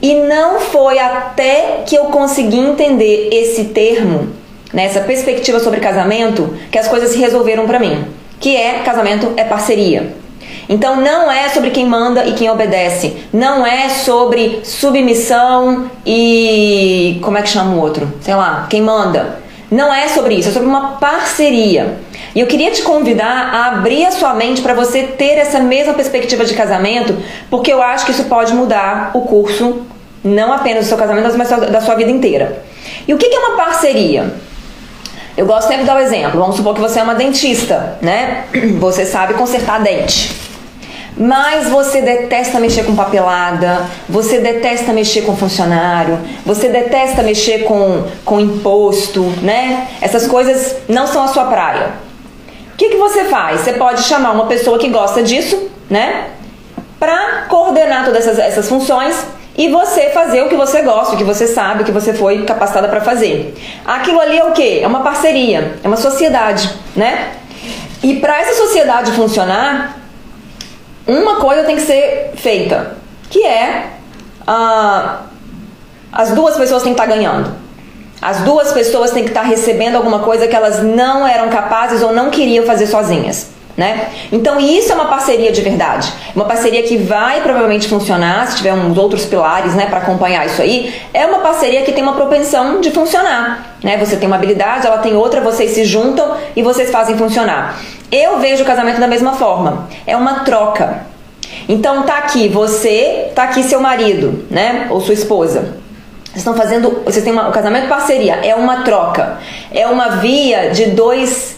E 0.02 0.14
não 0.14 0.58
foi 0.58 0.99
até 0.99 1.82
que 1.87 1.94
eu 1.94 2.06
consegui 2.06 2.58
entender 2.58 3.29
esse 3.32 3.67
termo, 3.67 4.31
nessa 4.73 4.99
né, 4.99 5.06
perspectiva 5.06 5.61
sobre 5.61 5.79
casamento, 5.79 6.56
que 6.73 6.79
as 6.79 6.88
coisas 6.88 7.11
se 7.11 7.19
resolveram 7.19 7.67
para 7.67 7.79
mim 7.79 8.18
que 8.40 8.56
é 8.56 8.81
casamento 8.81 9.32
é 9.37 9.44
parceria. 9.44 10.14
Então 10.69 10.96
não 10.96 11.31
é 11.31 11.49
sobre 11.49 11.70
quem 11.70 11.87
manda 11.87 12.26
e 12.26 12.32
quem 12.32 12.50
obedece, 12.50 13.17
não 13.32 13.67
é 13.67 13.88
sobre 13.88 14.61
submissão 14.64 15.90
e 16.05 17.19
como 17.23 17.38
é 17.38 17.43
que 17.43 17.49
chama 17.49 17.75
o 17.75 17.81
outro? 17.81 18.12
Sei 18.20 18.35
lá, 18.35 18.67
quem 18.69 18.82
manda. 18.82 19.40
Não 19.70 19.93
é 19.93 20.08
sobre 20.08 20.35
isso, 20.35 20.49
é 20.49 20.52
sobre 20.52 20.69
uma 20.69 20.93
parceria. 20.93 21.99
E 22.35 22.40
eu 22.40 22.46
queria 22.46 22.70
te 22.70 22.82
convidar 22.82 23.50
a 23.52 23.67
abrir 23.67 24.06
a 24.06 24.11
sua 24.11 24.35
mente 24.35 24.62
para 24.62 24.73
você 24.73 25.02
ter 25.02 25.37
essa 25.38 25.61
mesma 25.61 25.93
perspectiva 25.93 26.44
de 26.44 26.55
casamento, 26.55 27.17
porque 27.50 27.73
eu 27.73 27.82
acho 27.82 28.06
que 28.06 28.12
isso 28.12 28.25
pode 28.25 28.55
mudar 28.55 29.11
o 29.14 29.23
curso, 29.23 29.82
não 30.25 30.52
apenas 30.52 30.84
do 30.84 30.88
seu 30.88 30.99
casamento, 30.99 31.37
mas 31.37 31.49
da 31.49 31.81
sua 31.81 31.94
vida 31.94 32.11
inteira. 32.11 32.62
E 33.06 33.12
o 33.12 33.19
que 33.19 33.26
é 33.26 33.38
uma 33.38 33.56
parceria? 33.56 34.32
Eu 35.38 35.46
gosto 35.46 35.69
sempre 35.69 35.82
de 35.82 35.87
dar 35.87 35.94
o 35.94 35.99
um 35.99 36.02
exemplo. 36.02 36.40
Vamos 36.40 36.56
supor 36.56 36.75
que 36.75 36.81
você 36.81 36.99
é 36.99 37.02
uma 37.05 37.14
dentista, 37.14 37.96
né? 38.02 38.46
Você 38.81 39.06
sabe 39.06 39.35
consertar 39.35 39.81
dente. 39.81 40.35
Mas 41.17 41.69
você 41.69 42.00
detesta 42.00 42.61
mexer 42.61 42.85
com 42.85 42.94
papelada, 42.94 43.87
você 44.08 44.38
detesta 44.38 44.93
mexer 44.93 45.23
com 45.23 45.37
funcionário, 45.37 46.19
você 46.46 46.69
detesta 46.69 47.25
mexer 47.25 47.64
com, 47.64 48.05
com 48.25 48.38
imposto, 48.38 49.22
né? 49.43 49.89
Essas 50.01 50.29
coisas 50.29 50.77
não 50.89 51.08
são 51.08 51.24
a 51.24 51.29
sua 51.29 51.46
praia. 51.46 51.91
O 52.72 52.77
que, 52.77 52.91
que 52.91 52.96
você 52.96 53.24
faz? 53.24 53.62
Você 53.62 53.72
pode 53.72 54.03
chamar 54.03 54.31
uma 54.31 54.46
pessoa 54.46 54.79
que 54.79 54.89
gosta 54.89 55.20
disso, 55.22 55.69
né? 55.91 56.29
Para 57.01 57.46
coordenar 57.48 58.05
todas 58.05 58.27
essas, 58.27 58.39
essas 58.39 58.69
funções 58.69 59.24
e 59.58 59.67
você 59.67 60.10
fazer 60.10 60.41
o 60.43 60.48
que 60.48 60.55
você 60.55 60.82
gosta, 60.82 61.17
o 61.17 61.19
que 61.19 61.24
você 61.24 61.48
sabe, 61.48 61.82
o 61.82 61.84
que 61.84 61.91
você 61.91 62.15
foi 62.15 62.44
capacitada 62.44 62.86
para 62.86 63.00
fazer. 63.00 63.56
Aquilo 63.84 64.20
ali 64.20 64.38
é 64.38 64.44
o 64.44 64.53
que? 64.53 64.79
É 64.79 64.86
uma 64.86 65.00
parceria, 65.00 65.77
é 65.82 65.88
uma 65.88 65.96
sociedade, 65.96 66.72
né? 66.94 67.32
E 68.00 68.20
para 68.20 68.38
essa 68.38 68.55
sociedade 68.55 69.10
funcionar, 69.10 69.98
uma 71.05 71.41
coisa 71.41 71.65
tem 71.65 71.74
que 71.74 71.82
ser 71.82 72.34
feita, 72.36 72.96
que 73.29 73.44
é 73.44 73.94
ah, 74.46 75.22
as 76.12 76.31
duas 76.31 76.56
pessoas 76.56 76.84
têm 76.84 76.94
que 76.94 77.00
estar 77.00 77.12
tá 77.12 77.17
ganhando. 77.19 77.53
As 78.22 78.38
duas 78.43 78.72
pessoas 78.72 79.10
têm 79.10 79.24
que 79.24 79.31
estar 79.31 79.43
tá 79.43 79.46
recebendo 79.48 79.96
alguma 79.96 80.20
coisa 80.20 80.46
que 80.46 80.55
elas 80.55 80.84
não 80.84 81.27
eram 81.27 81.48
capazes 81.48 82.00
ou 82.00 82.12
não 82.12 82.31
queriam 82.31 82.65
fazer 82.65 82.86
sozinhas 82.86 83.57
né? 83.79 84.08
Então 84.32 84.58
isso 84.58 84.91
é 84.91 84.94
uma 84.97 85.05
parceria 85.05 85.53
de 85.53 85.63
verdade, 85.63 86.13
uma 86.35 86.44
parceria 86.44 86.82
que 86.82 86.97
vai 86.97 87.41
provavelmente 87.41 87.87
funcionar 87.87 88.49
se 88.49 88.56
tiver 88.56 88.75
uns 88.75 88.99
outros 88.99 89.25
pilares, 89.25 89.73
né, 89.77 89.87
para 89.87 89.99
acompanhar 89.99 90.44
isso 90.44 90.61
aí. 90.61 90.93
É 91.15 91.25
uma 91.25 91.39
parceria 91.39 91.82
que 91.82 91.93
tem 91.93 92.03
uma 92.03 92.15
propensão 92.15 92.81
de 92.81 92.91
funcionar, 92.91 93.77
né? 93.82 93.97
Você 93.99 94.17
tem 94.17 94.27
uma 94.27 94.35
habilidade, 94.35 94.85
ela 94.85 94.99
tem 94.99 95.15
outra, 95.15 95.41
vocês 95.41 95.70
se 95.70 95.85
juntam 95.85 96.37
e 96.56 96.63
vocês 96.63 96.91
fazem 96.91 97.17
funcionar. 97.17 97.79
Eu 98.11 98.41
vejo 98.41 98.65
o 98.65 98.67
casamento 98.67 98.99
da 98.99 99.06
mesma 99.06 99.35
forma, 99.35 99.89
é 100.05 100.17
uma 100.17 100.41
troca. 100.41 101.06
Então 101.69 102.03
tá 102.03 102.19
aqui 102.19 102.49
você, 102.49 103.31
tá 103.32 103.44
aqui 103.44 103.63
seu 103.63 103.81
marido, 103.81 104.44
né, 104.51 104.89
ou 104.91 105.01
sua 105.01 105.15
esposa. 105.15 105.77
Vocês 106.25 106.39
estão 106.39 106.55
fazendo, 106.55 107.03
vocês 107.05 107.23
têm 107.23 107.32
uma, 107.32 107.49
o 107.49 107.53
casamento 107.53 107.89
parceria, 107.89 108.41
é 108.43 108.56
uma 108.56 108.82
troca, 108.82 109.39
é 109.73 109.87
uma 109.87 110.17
via 110.17 110.70
de 110.70 110.87
dois 110.87 111.57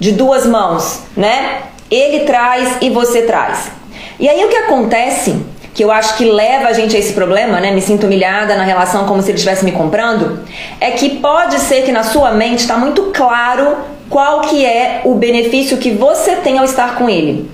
de 0.00 0.12
duas 0.12 0.46
mãos, 0.46 1.02
né? 1.14 1.64
Ele 1.90 2.20
traz 2.20 2.78
e 2.80 2.88
você 2.88 3.22
traz. 3.22 3.70
E 4.18 4.28
aí 4.28 4.44
o 4.44 4.48
que 4.48 4.56
acontece, 4.56 5.40
que 5.74 5.84
eu 5.84 5.92
acho 5.92 6.16
que 6.16 6.24
leva 6.24 6.68
a 6.68 6.72
gente 6.72 6.96
a 6.96 6.98
esse 6.98 7.12
problema, 7.12 7.60
né? 7.60 7.70
Me 7.70 7.82
sinto 7.82 8.06
humilhada 8.06 8.56
na 8.56 8.64
relação 8.64 9.06
como 9.06 9.20
se 9.22 9.30
ele 9.30 9.36
estivesse 9.36 9.64
me 9.64 9.72
comprando, 9.72 10.40
é 10.80 10.90
que 10.92 11.18
pode 11.18 11.58
ser 11.60 11.82
que 11.82 11.92
na 11.92 12.02
sua 12.02 12.32
mente 12.32 12.60
está 12.60 12.76
muito 12.78 13.12
claro 13.14 13.76
qual 14.08 14.40
que 14.40 14.64
é 14.64 15.02
o 15.04 15.14
benefício 15.14 15.76
que 15.76 15.90
você 15.90 16.36
tem 16.36 16.58
ao 16.58 16.64
estar 16.64 16.96
com 16.96 17.08
ele. 17.08 17.50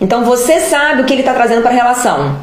Então 0.00 0.24
você 0.24 0.60
sabe 0.60 1.02
o 1.02 1.04
que 1.04 1.12
ele 1.12 1.22
está 1.22 1.34
trazendo 1.34 1.62
para 1.62 1.70
a 1.70 1.74
relação: 1.74 2.38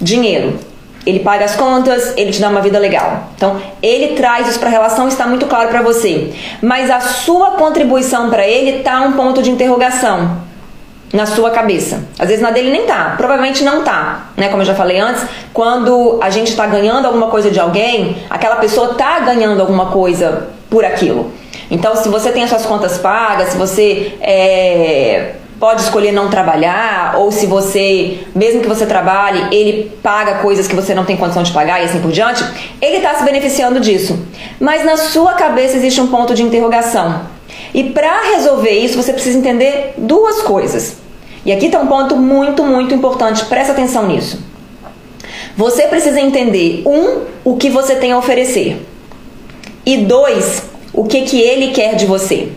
dinheiro. 0.00 0.58
Ele 1.06 1.20
paga 1.20 1.46
as 1.46 1.56
contas, 1.56 2.12
ele 2.16 2.30
te 2.30 2.40
dá 2.40 2.48
uma 2.48 2.60
vida 2.60 2.78
legal. 2.78 3.30
Então, 3.34 3.60
ele 3.82 4.14
traz 4.14 4.48
isso 4.48 4.58
para 4.58 4.68
a 4.68 4.72
relação, 4.72 5.08
está 5.08 5.26
muito 5.26 5.46
claro 5.46 5.68
para 5.68 5.80
você. 5.80 6.32
Mas 6.60 6.90
a 6.90 7.00
sua 7.00 7.52
contribuição 7.52 8.28
para 8.28 8.46
ele 8.46 8.82
tá 8.82 9.00
um 9.00 9.12
ponto 9.12 9.42
de 9.42 9.50
interrogação 9.50 10.50
na 11.12 11.26
sua 11.26 11.50
cabeça. 11.50 12.04
Às 12.18 12.28
vezes 12.28 12.42
na 12.42 12.50
dele 12.50 12.70
nem 12.70 12.86
tá, 12.86 13.14
provavelmente 13.16 13.64
não 13.64 13.82
tá, 13.82 14.30
né? 14.36 14.48
Como 14.48 14.62
eu 14.62 14.66
já 14.66 14.74
falei 14.74 14.98
antes, 14.98 15.24
quando 15.52 16.18
a 16.22 16.30
gente 16.30 16.54
tá 16.54 16.66
ganhando 16.66 17.06
alguma 17.06 17.28
coisa 17.28 17.50
de 17.50 17.58
alguém, 17.58 18.16
aquela 18.28 18.56
pessoa 18.56 18.94
tá 18.94 19.18
ganhando 19.20 19.60
alguma 19.60 19.86
coisa 19.86 20.48
por 20.68 20.84
aquilo. 20.84 21.32
Então, 21.70 21.96
se 21.96 22.08
você 22.08 22.30
tem 22.30 22.42
as 22.42 22.50
suas 22.50 22.66
contas 22.66 22.98
pagas, 22.98 23.50
se 23.50 23.56
você 23.56 24.14
é, 24.20 25.34
pode 25.60 25.82
escolher 25.82 26.10
não 26.10 26.30
trabalhar, 26.30 27.16
ou 27.18 27.30
se 27.30 27.44
você, 27.44 28.20
mesmo 28.34 28.62
que 28.62 28.66
você 28.66 28.86
trabalhe, 28.86 29.54
ele 29.54 29.92
paga 30.02 30.36
coisas 30.36 30.66
que 30.66 30.74
você 30.74 30.94
não 30.94 31.04
tem 31.04 31.18
condição 31.18 31.42
de 31.42 31.52
pagar 31.52 31.82
e 31.82 31.84
assim 31.84 32.00
por 32.00 32.10
diante, 32.10 32.42
ele 32.80 32.96
está 32.96 33.14
se 33.14 33.24
beneficiando 33.24 33.78
disso. 33.78 34.18
Mas 34.58 34.84
na 34.86 34.96
sua 34.96 35.34
cabeça 35.34 35.76
existe 35.76 36.00
um 36.00 36.06
ponto 36.06 36.34
de 36.34 36.42
interrogação. 36.42 37.26
E 37.74 37.84
para 37.84 38.22
resolver 38.34 38.70
isso, 38.70 38.96
você 38.96 39.12
precisa 39.12 39.38
entender 39.38 39.94
duas 39.98 40.40
coisas. 40.40 40.96
E 41.44 41.52
aqui 41.52 41.66
está 41.66 41.78
um 41.78 41.86
ponto 41.86 42.16
muito, 42.16 42.64
muito 42.64 42.94
importante, 42.94 43.44
presta 43.44 43.72
atenção 43.72 44.06
nisso. 44.06 44.42
Você 45.56 45.82
precisa 45.88 46.20
entender, 46.20 46.82
um, 46.86 47.24
o 47.44 47.56
que 47.56 47.68
você 47.68 47.96
tem 47.96 48.12
a 48.12 48.18
oferecer. 48.18 48.80
E 49.84 49.98
dois, 49.98 50.62
o 50.92 51.04
que, 51.04 51.22
que 51.22 51.38
ele 51.38 51.68
quer 51.68 51.96
de 51.96 52.06
você. 52.06 52.48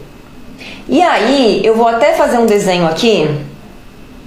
E 0.88 1.02
aí, 1.02 1.62
eu 1.64 1.76
vou 1.76 1.88
até 1.88 2.14
fazer 2.14 2.38
um 2.38 2.46
desenho 2.46 2.86
aqui 2.86 3.28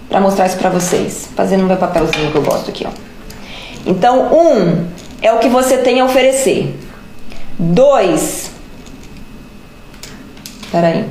para 0.08 0.20
mostrar 0.20 0.46
isso 0.46 0.56
para 0.56 0.70
vocês, 0.70 1.28
fazendo 1.36 1.64
meu 1.64 1.76
papelzinho 1.76 2.30
que 2.30 2.36
eu 2.36 2.42
gosto 2.42 2.70
aqui, 2.70 2.86
ó. 2.86 2.90
Então, 3.84 4.32
um 4.32 4.86
é 5.20 5.32
o 5.32 5.38
que 5.38 5.48
você 5.48 5.78
tem 5.78 6.00
a 6.00 6.04
oferecer. 6.04 6.75
Dois, 7.58 8.50
peraí. 10.70 11.04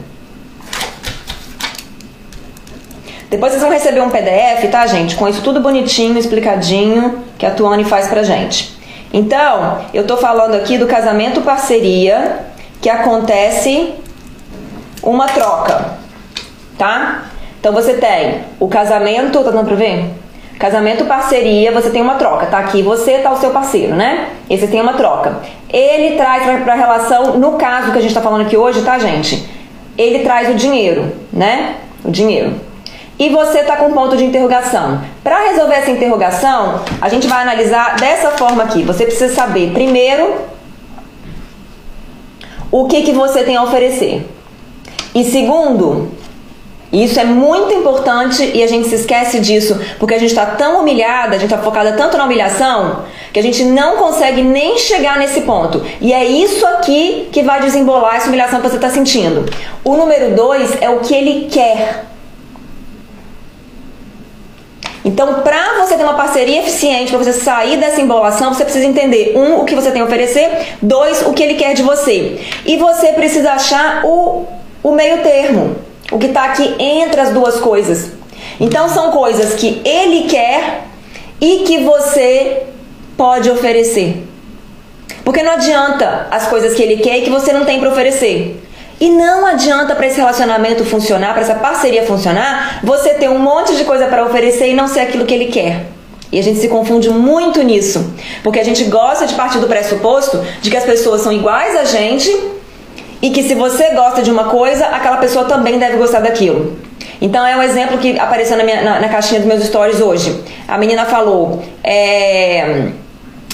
Depois 3.29 3.51
vocês 3.51 3.61
vão 3.61 3.71
receber 3.71 4.01
um 4.01 4.09
PDF, 4.09 4.69
tá, 4.71 4.87
gente? 4.87 5.15
Com 5.15 5.27
isso 5.27 5.41
tudo 5.41 5.59
bonitinho, 5.59 6.17
explicadinho, 6.17 7.23
que 7.37 7.45
a 7.45 7.51
Tuane 7.51 7.83
faz 7.83 8.07
pra 8.07 8.23
gente. 8.23 8.75
Então, 9.11 9.85
eu 9.93 10.05
tô 10.05 10.17
falando 10.17 10.55
aqui 10.55 10.77
do 10.77 10.87
casamento 10.87 11.41
parceria 11.41 12.45
que 12.81 12.89
acontece 12.89 13.93
uma 15.05 15.27
troca, 15.27 15.97
tá? 16.77 17.25
Então 17.59 17.71
você 17.71 17.93
tem 17.93 18.41
o 18.59 18.67
casamento, 18.67 19.43
tá 19.43 19.51
dando 19.51 19.67
pra 19.67 19.75
ver? 19.75 20.09
Casamento 20.59 21.05
parceria, 21.05 21.71
você 21.71 21.89
tem 21.89 22.01
uma 22.01 22.15
troca, 22.15 22.45
tá 22.47 22.59
aqui 22.59 22.81
você, 22.81 23.19
tá 23.19 23.31
o 23.31 23.37
seu 23.37 23.51
parceiro, 23.51 23.93
né? 23.95 24.29
E 24.49 24.57
você 24.57 24.67
tem 24.67 24.81
uma 24.81 24.93
troca. 24.93 25.37
Ele 25.69 26.15
traz 26.15 26.61
pra, 26.63 26.75
relação, 26.75 27.37
no 27.37 27.53
caso 27.53 27.91
que 27.91 27.97
a 27.97 28.01
gente 28.01 28.13
tá 28.13 28.21
falando 28.21 28.41
aqui 28.41 28.55
hoje, 28.55 28.81
tá, 28.81 28.97
gente? 28.97 29.47
Ele 29.97 30.19
traz 30.19 30.49
o 30.49 30.55
dinheiro, 30.55 31.11
né? 31.31 31.75
O 32.03 32.11
dinheiro. 32.11 32.53
E 33.17 33.29
você 33.29 33.63
tá 33.63 33.77
com 33.77 33.91
ponto 33.93 34.17
de 34.17 34.25
interrogação. 34.25 35.01
Para 35.23 35.49
resolver 35.49 35.75
essa 35.75 35.91
interrogação, 35.91 36.81
a 37.01 37.09
gente 37.09 37.27
vai 37.27 37.41
analisar 37.41 37.95
dessa 37.95 38.31
forma 38.31 38.63
aqui. 38.63 38.83
Você 38.83 39.05
precisa 39.05 39.33
saber, 39.33 39.71
primeiro, 39.71 40.35
o 42.71 42.87
que, 42.87 43.03
que 43.03 43.11
você 43.11 43.43
tem 43.43 43.55
a 43.55 43.63
oferecer. 43.63 44.34
E 45.15 45.23
segundo, 45.23 46.11
isso 46.91 47.17
é 47.17 47.23
muito 47.23 47.73
importante 47.73 48.51
e 48.53 48.61
a 48.61 48.67
gente 48.67 48.89
se 48.89 48.95
esquece 48.95 49.39
disso 49.39 49.79
porque 49.97 50.13
a 50.13 50.19
gente 50.19 50.31
está 50.31 50.45
tão 50.45 50.81
humilhada, 50.81 51.35
a 51.35 51.39
gente 51.39 51.53
está 51.53 51.57
focada 51.57 51.93
tanto 51.93 52.17
na 52.17 52.25
humilhação 52.25 53.03
que 53.31 53.39
a 53.39 53.43
gente 53.43 53.63
não 53.63 53.95
consegue 53.95 54.41
nem 54.41 54.77
chegar 54.77 55.17
nesse 55.17 55.41
ponto. 55.41 55.81
E 56.01 56.13
é 56.13 56.23
isso 56.25 56.65
aqui 56.67 57.29
que 57.31 57.43
vai 57.43 57.61
desembolar 57.61 58.15
essa 58.15 58.27
humilhação 58.27 58.59
que 58.59 58.67
você 58.67 58.75
está 58.75 58.89
sentindo. 58.89 59.45
O 59.85 59.95
número 59.95 60.35
dois 60.35 60.81
é 60.81 60.89
o 60.89 60.99
que 60.99 61.15
ele 61.15 61.47
quer. 61.49 62.05
Então, 65.03 65.35
para 65.41 65.75
você 65.79 65.95
ter 65.95 66.03
uma 66.03 66.15
parceria 66.15 66.59
eficiente, 66.59 67.11
para 67.11 67.19
você 67.19 67.31
sair 67.31 67.77
dessa 67.77 68.01
embolação, 68.01 68.53
você 68.53 68.63
precisa 68.63 68.85
entender 68.85 69.33
um, 69.37 69.61
o 69.61 69.63
que 69.65 69.75
você 69.75 69.91
tem 69.91 70.01
a 70.01 70.05
oferecer, 70.05 70.49
dois, 70.81 71.21
o 71.27 71.31
que 71.31 71.43
ele 71.43 71.53
quer 71.53 71.73
de 71.73 71.83
você. 71.83 72.39
E 72.65 72.75
você 72.75 73.09
precisa 73.09 73.51
achar 73.51 74.03
o 74.03 74.47
o 74.85 74.91
meio 74.91 75.23
termo, 75.23 75.77
o 76.11 76.19
que 76.19 76.27
está 76.27 76.43
aqui 76.43 76.75
entre 76.77 77.19
as 77.19 77.31
duas 77.31 77.59
coisas. 77.59 78.11
Então 78.59 78.87
são 78.87 79.09
coisas 79.09 79.55
que 79.55 79.81
ele 79.83 80.27
quer 80.29 80.83
e 81.41 81.63
que 81.65 81.79
você 81.79 82.67
pode 83.17 83.49
oferecer. 83.49 84.23
Porque 85.23 85.41
não 85.41 85.53
adianta 85.53 86.27
as 86.29 86.47
coisas 86.47 86.75
que 86.75 86.83
ele 86.83 86.97
quer 86.97 87.17
e 87.17 87.21
que 87.23 87.31
você 87.31 87.51
não 87.51 87.65
tem 87.65 87.79
para 87.79 87.89
oferecer. 87.89 88.61
E 89.01 89.09
não 89.09 89.47
adianta 89.47 89.95
para 89.95 90.05
esse 90.05 90.17
relacionamento 90.17 90.85
funcionar, 90.85 91.33
para 91.33 91.41
essa 91.41 91.55
parceria 91.55 92.03
funcionar, 92.03 92.81
você 92.83 93.15
ter 93.15 93.27
um 93.27 93.39
monte 93.39 93.75
de 93.75 93.85
coisa 93.85 94.05
para 94.05 94.23
oferecer 94.23 94.69
e 94.69 94.75
não 94.75 94.87
ser 94.87 94.99
aquilo 94.99 95.25
que 95.25 95.33
ele 95.33 95.47
quer. 95.47 95.87
E 96.31 96.37
a 96.37 96.43
gente 96.43 96.59
se 96.59 96.67
confunde 96.67 97.09
muito 97.09 97.59
nisso, 97.63 98.13
porque 98.43 98.59
a 98.59 98.63
gente 98.63 98.83
gosta 98.83 99.25
de 99.25 99.33
partir 99.33 99.57
do 99.57 99.65
pressuposto 99.65 100.45
de 100.61 100.69
que 100.69 100.77
as 100.77 100.83
pessoas 100.83 101.21
são 101.21 101.31
iguais 101.31 101.75
a 101.75 101.85
gente 101.85 102.54
e 103.21 103.29
que 103.29 103.43
se 103.43 103.55
você 103.55 103.91
gosta 103.91 104.21
de 104.21 104.31
uma 104.31 104.45
coisa, 104.45 104.85
aquela 104.87 105.17
pessoa 105.17 105.45
também 105.45 105.79
deve 105.79 105.97
gostar 105.97 106.19
daquilo. 106.19 106.77
Então 107.21 107.45
é 107.45 107.55
um 107.55 107.63
exemplo 107.63 107.97
que 107.97 108.19
apareceu 108.19 108.57
na, 108.57 108.63
minha, 108.63 108.81
na, 108.81 108.99
na 108.99 109.09
caixinha 109.09 109.39
dos 109.39 109.47
meus 109.47 109.63
stories 109.63 110.01
hoje. 110.01 110.43
A 110.67 110.77
menina 110.77 111.05
falou: 111.05 111.63
é, 111.83 112.89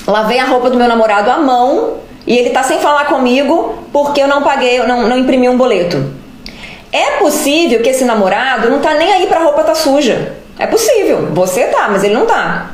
lavei 0.07 0.39
a 0.39 0.45
roupa 0.45 0.69
do 0.69 0.77
meu 0.77 0.87
namorado 0.87 1.29
à 1.29 1.37
mão 1.37 1.97
e 2.25 2.37
ele 2.37 2.49
tá 2.49 2.63
sem 2.63 2.79
falar 2.79 3.05
comigo 3.05 3.75
porque 3.91 4.21
eu 4.21 4.27
não 4.27 4.41
paguei, 4.41 4.79
eu 4.79 4.87
não, 4.87 5.07
não 5.07 5.17
imprimi 5.17 5.47
um 5.47 5.57
boleto. 5.57 6.21
É 6.91 7.11
possível 7.19 7.81
que 7.81 7.89
esse 7.89 8.03
namorado 8.03 8.69
não 8.69 8.79
tá 8.79 8.93
nem 8.95 9.13
aí 9.13 9.27
pra 9.27 9.39
roupa 9.39 9.63
tá 9.63 9.75
suja. 9.75 10.35
É 10.59 10.67
possível. 10.67 11.29
Você 11.31 11.65
tá, 11.65 11.87
mas 11.89 12.03
ele 12.03 12.13
não 12.13 12.25
tá. 12.25 12.71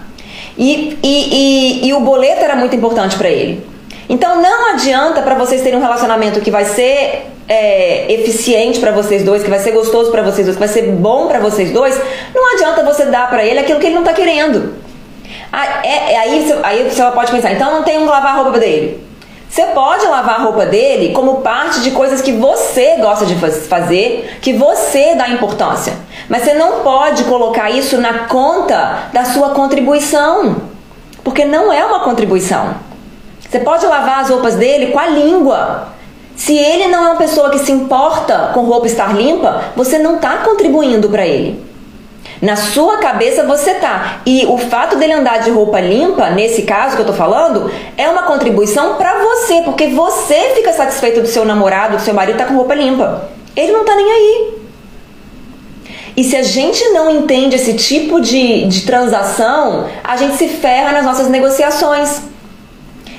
E, 0.57 0.97
e, 1.03 1.83
e, 1.83 1.87
e 1.87 1.93
o 1.93 1.99
boleto 1.99 2.43
era 2.43 2.55
muito 2.55 2.75
importante 2.75 3.15
para 3.15 3.29
ele. 3.29 3.63
Então 4.09 4.41
não 4.41 4.73
adianta 4.73 5.21
para 5.21 5.35
vocês 5.35 5.61
terem 5.61 5.77
um 5.77 5.81
relacionamento 5.81 6.39
que 6.39 6.49
vai 6.49 6.65
ser 6.65 7.27
é, 7.47 8.11
eficiente 8.11 8.79
para 8.79 8.91
vocês 8.91 9.23
dois, 9.23 9.43
que 9.43 9.49
vai 9.49 9.59
ser 9.59 9.71
gostoso 9.71 10.11
para 10.11 10.21
vocês 10.21 10.45
dois, 10.45 10.55
que 10.55 10.65
vai 10.65 10.67
ser 10.67 10.91
bom 10.91 11.27
para 11.27 11.39
vocês 11.39 11.71
dois, 11.71 11.99
não 12.33 12.53
adianta 12.53 12.83
você 12.83 13.05
dar 13.05 13.29
para 13.29 13.43
ele 13.43 13.59
aquilo 13.59 13.79
que 13.79 13.87
ele 13.87 13.95
não 13.95 14.03
tá 14.03 14.13
querendo. 14.13 14.75
É, 15.83 16.13
é, 16.13 16.17
aí, 16.17 16.53
aí 16.63 16.89
você 16.89 17.03
pode 17.11 17.31
pensar, 17.31 17.51
então 17.51 17.71
não 17.71 17.83
tem 17.83 17.97
um 17.99 18.05
lavar 18.05 18.35
a 18.35 18.41
roupa 18.43 18.59
dele. 18.59 19.07
Você 19.49 19.63
pode 19.67 20.05
lavar 20.05 20.41
a 20.41 20.43
roupa 20.43 20.65
dele 20.65 21.13
como 21.13 21.37
parte 21.37 21.79
de 21.81 21.91
coisas 21.91 22.21
que 22.21 22.33
você 22.33 22.97
gosta 22.97 23.25
de 23.25 23.35
fazer, 23.35 24.37
que 24.41 24.51
você 24.51 25.15
dá 25.15 25.29
importância. 25.29 25.93
Mas 26.27 26.43
você 26.43 26.53
não 26.53 26.81
pode 26.81 27.23
colocar 27.23 27.69
isso 27.69 27.97
na 27.97 28.25
conta 28.25 29.09
da 29.13 29.23
sua 29.23 29.51
contribuição, 29.51 30.57
porque 31.23 31.45
não 31.45 31.71
é 31.71 31.85
uma 31.85 32.01
contribuição. 32.01 32.75
Você 33.49 33.59
pode 33.59 33.85
lavar 33.85 34.19
as 34.19 34.29
roupas 34.29 34.55
dele 34.55 34.87
com 34.87 34.99
a 34.99 35.07
língua. 35.07 35.87
Se 36.35 36.55
ele 36.55 36.87
não 36.87 37.05
é 37.05 37.11
uma 37.11 37.17
pessoa 37.17 37.49
que 37.49 37.59
se 37.59 37.71
importa 37.71 38.51
com 38.53 38.61
roupa 38.61 38.87
estar 38.87 39.15
limpa, 39.15 39.71
você 39.75 39.97
não 39.97 40.17
está 40.17 40.37
contribuindo 40.37 41.09
para 41.09 41.25
ele. 41.25 41.65
Na 42.41 42.55
sua 42.55 42.97
cabeça 42.97 43.43
você 43.43 43.75
tá. 43.75 44.21
E 44.25 44.45
o 44.45 44.57
fato 44.57 44.95
dele 44.97 45.13
andar 45.13 45.39
de 45.39 45.49
roupa 45.49 45.79
limpa, 45.79 46.29
nesse 46.29 46.61
caso 46.63 46.95
que 46.95 47.01
eu 47.01 47.05
tô 47.07 47.13
falando, 47.13 47.71
é 47.97 48.07
uma 48.09 48.23
contribuição 48.23 48.95
para 48.95 49.17
você, 49.17 49.61
porque 49.63 49.87
você 49.87 50.51
fica 50.55 50.71
satisfeito 50.73 51.21
do 51.21 51.27
seu 51.27 51.43
namorado, 51.43 51.97
do 51.97 52.01
seu 52.01 52.13
marido 52.13 52.37
tá 52.37 52.45
com 52.45 52.55
roupa 52.55 52.75
limpa. 52.75 53.29
Ele 53.55 53.71
não 53.71 53.83
tá 53.83 53.95
nem 53.95 54.11
aí. 54.11 54.57
E 56.15 56.23
se 56.23 56.35
a 56.35 56.43
gente 56.43 56.83
não 56.89 57.09
entende 57.09 57.55
esse 57.55 57.73
tipo 57.73 58.19
de, 58.19 58.65
de 58.65 58.81
transação, 58.81 59.87
a 60.03 60.17
gente 60.17 60.35
se 60.35 60.47
ferra 60.47 60.91
nas 60.91 61.05
nossas 61.05 61.27
negociações. 61.27 62.21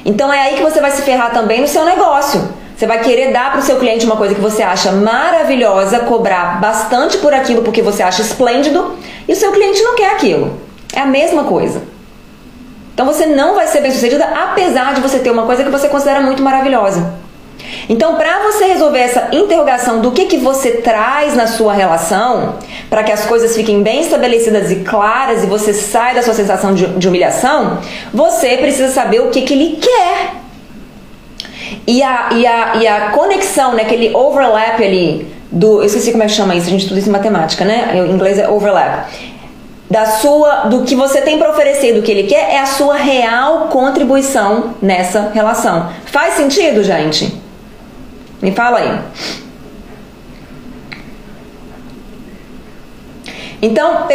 Então 0.05 0.33
é 0.33 0.41
aí 0.41 0.57
que 0.57 0.63
você 0.63 0.81
vai 0.81 0.91
se 0.91 1.03
ferrar 1.03 1.33
também 1.33 1.61
no 1.61 1.69
seu 1.69 1.85
negócio. 1.85 2.49
Você 2.77 2.87
vai 2.87 3.01
querer 3.01 3.33
dar 3.33 3.51
para 3.51 3.61
o 3.61 3.63
seu 3.63 3.77
cliente 3.79 4.07
uma 4.07 4.17
coisa 4.17 4.35
que 4.35 4.41
você 4.41 4.63
acha 4.63 4.93
maravilhosa, 4.93 6.01
cobrar 6.01 6.61
bastante 6.61 7.19
por 7.19 7.35
aquilo 7.35 7.63
porque 7.63 7.83
você 7.83 8.03
acha 8.03 8.23
esplêndido, 8.23 8.97
e 9.27 9.33
o 9.33 9.37
seu 9.37 9.51
cliente 9.51 9.83
não 9.83 9.97
quer 9.97 10.13
aquilo. 10.13 10.61
É 10.95 11.01
a 11.01 11.07
mesma 11.07 11.45
coisa. 11.45 11.83
Então 12.95 13.05
você 13.05 13.27
não 13.27 13.55
vai 13.55 13.67
ser 13.67 13.81
bem 13.81 13.91
sucedida 13.91 14.25
apesar 14.25 14.95
de 14.95 15.01
você 15.01 15.19
ter 15.19 15.31
uma 15.31 15.45
coisa 15.45 15.65
que 15.65 15.71
você 15.71 15.89
considera 15.89 16.21
muito 16.21 16.43
maravilhosa. 16.43 17.15
Então, 17.89 18.17
para 18.17 18.43
você 18.43 18.67
resolver 18.67 18.99
essa 18.99 19.29
interrogação 19.33 20.01
do 20.01 20.13
que, 20.13 20.27
que 20.27 20.37
você 20.37 20.73
traz 20.73 21.35
na 21.35 21.47
sua 21.47 21.73
relação, 21.73 22.57
para 22.89 23.03
que 23.03 23.13
as 23.13 23.25
coisas 23.27 23.55
fiquem 23.55 23.83
bem 23.83 24.01
estabelecidas 24.01 24.71
e 24.71 24.77
claras 24.77 25.43
e 25.43 25.47
você 25.47 25.73
saia 25.73 26.15
da 26.15 26.23
sua 26.23 26.35
sensação 26.35 26.75
de, 26.75 26.87
de 26.87 27.09
humilhação, 27.09 27.79
você 28.13 28.57
precisa 28.57 28.89
saber 28.89 29.21
o 29.21 29.31
que, 29.31 29.43
que 29.43 29.55
ele 29.55 29.79
quer. 29.81 30.35
E 31.87 32.03
a, 32.03 32.29
e, 32.33 32.47
a, 32.47 32.77
e 32.77 32.87
a 32.87 33.11
conexão, 33.11 33.75
né, 33.75 33.83
aquele 33.83 34.15
overlap 34.15 34.83
ali 34.83 35.27
do. 35.51 35.81
Eu 35.81 35.85
esqueci 35.85 36.11
como 36.13 36.23
é 36.23 36.27
que 36.27 36.33
chama 36.33 36.55
isso, 36.55 36.67
a 36.67 36.71
gente 36.71 36.83
estuda 36.83 37.01
isso 37.01 37.09
em 37.09 37.13
matemática, 37.13 37.65
né? 37.65 37.93
Em 37.95 38.11
inglês 38.11 38.39
é 38.39 38.49
overlap. 38.49 39.07
da 39.91 40.05
sua, 40.05 40.65
do 40.65 40.83
que 40.85 40.95
você 40.95 41.21
tem 41.23 41.39
para 41.39 41.51
oferecer, 41.51 41.95
do 41.95 42.03
que 42.03 42.11
ele 42.11 42.25
quer, 42.25 42.55
é 42.55 42.59
a 42.59 42.67
sua 42.67 42.95
real 42.95 43.69
contribuição 43.69 44.75
nessa 44.83 45.31
relação. 45.33 45.89
Faz 46.07 46.35
sentido, 46.35 46.83
gente? 46.83 47.38
Me 48.41 48.53
fala 48.53 48.79
aí. 48.79 48.99
Então, 53.61 54.07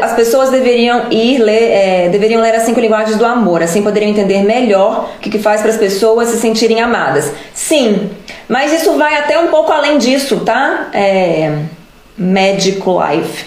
as 0.00 0.14
pessoas 0.14 0.48
deveriam 0.48 1.10
ir 1.10 1.38
ler, 1.38 1.70
é, 1.70 2.08
deveriam 2.08 2.40
ler 2.40 2.54
as 2.54 2.62
cinco 2.62 2.80
linguagens 2.80 3.18
do 3.18 3.26
amor, 3.26 3.62
assim 3.62 3.82
poderiam 3.82 4.10
entender 4.10 4.42
melhor 4.42 5.10
o 5.16 5.18
que, 5.20 5.38
faz 5.38 5.60
para 5.60 5.70
as 5.70 5.76
pessoas 5.76 6.28
se 6.28 6.38
sentirem 6.38 6.80
amadas. 6.80 7.32
Sim, 7.52 8.10
mas 8.48 8.72
isso 8.72 8.96
vai 8.96 9.14
até 9.16 9.38
um 9.38 9.48
pouco 9.48 9.70
além 9.70 9.98
disso, 9.98 10.40
tá? 10.40 10.88
É, 10.94 11.58
Life. 12.18 13.44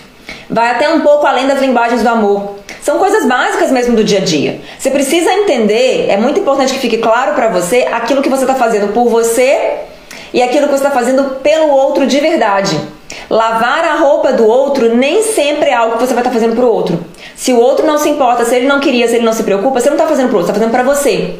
Vai 0.48 0.72
até 0.72 0.90
um 0.90 1.02
pouco 1.02 1.26
além 1.26 1.48
das 1.48 1.60
linguagens 1.60 2.04
do 2.04 2.10
amor. 2.10 2.58
São 2.82 3.00
coisas 3.00 3.26
básicas 3.26 3.72
mesmo 3.72 3.96
do 3.96 4.04
dia 4.04 4.20
a 4.20 4.24
dia. 4.24 4.62
Você 4.78 4.92
precisa 4.92 5.34
entender, 5.34 6.06
é 6.08 6.18
muito 6.18 6.40
importante 6.40 6.72
que 6.72 6.80
fique 6.80 6.98
claro 7.00 7.34
para 7.34 7.48
você 7.48 7.88
aquilo 7.92 8.22
que 8.22 8.30
você 8.30 8.44
está 8.44 8.54
fazendo 8.54 8.94
por 8.94 9.10
você 9.10 9.86
e 10.36 10.44
aquilo 10.44 10.68
que 10.68 10.74
você 10.74 10.84
está 10.84 10.92
fazendo 10.92 11.40
pelo 11.42 11.70
outro 11.70 12.06
de 12.06 12.20
verdade. 12.20 12.78
Lavar 13.30 13.86
a 13.86 13.96
roupa 13.96 14.34
do 14.34 14.46
outro 14.46 14.94
nem 14.94 15.24
sempre 15.24 15.70
é 15.70 15.74
algo 15.74 15.94
que 15.94 16.06
você 16.06 16.14
vai 16.14 16.22
estar 16.22 16.30
tá 16.30 16.34
fazendo 16.34 16.54
pro 16.54 16.68
outro. 16.68 17.00
Se 17.38 17.54
o 17.54 17.58
outro 17.58 17.88
não 17.88 17.98
se 17.98 18.10
importa, 18.10 18.44
se 18.44 18.54
ele 18.54 18.68
não 18.68 18.82
queria, 18.82 19.08
se 19.08 19.16
ele 19.16 19.24
não 19.24 19.32
se 19.32 19.44
preocupa, 19.44 19.80
você 19.80 19.90
não 19.90 19.96
está 19.96 20.06
fazendo 20.06 20.28
pro 20.28 20.40
outro, 20.40 20.52
está 20.52 20.60
fazendo 20.60 20.74
para 20.74 20.84
você. 20.84 21.36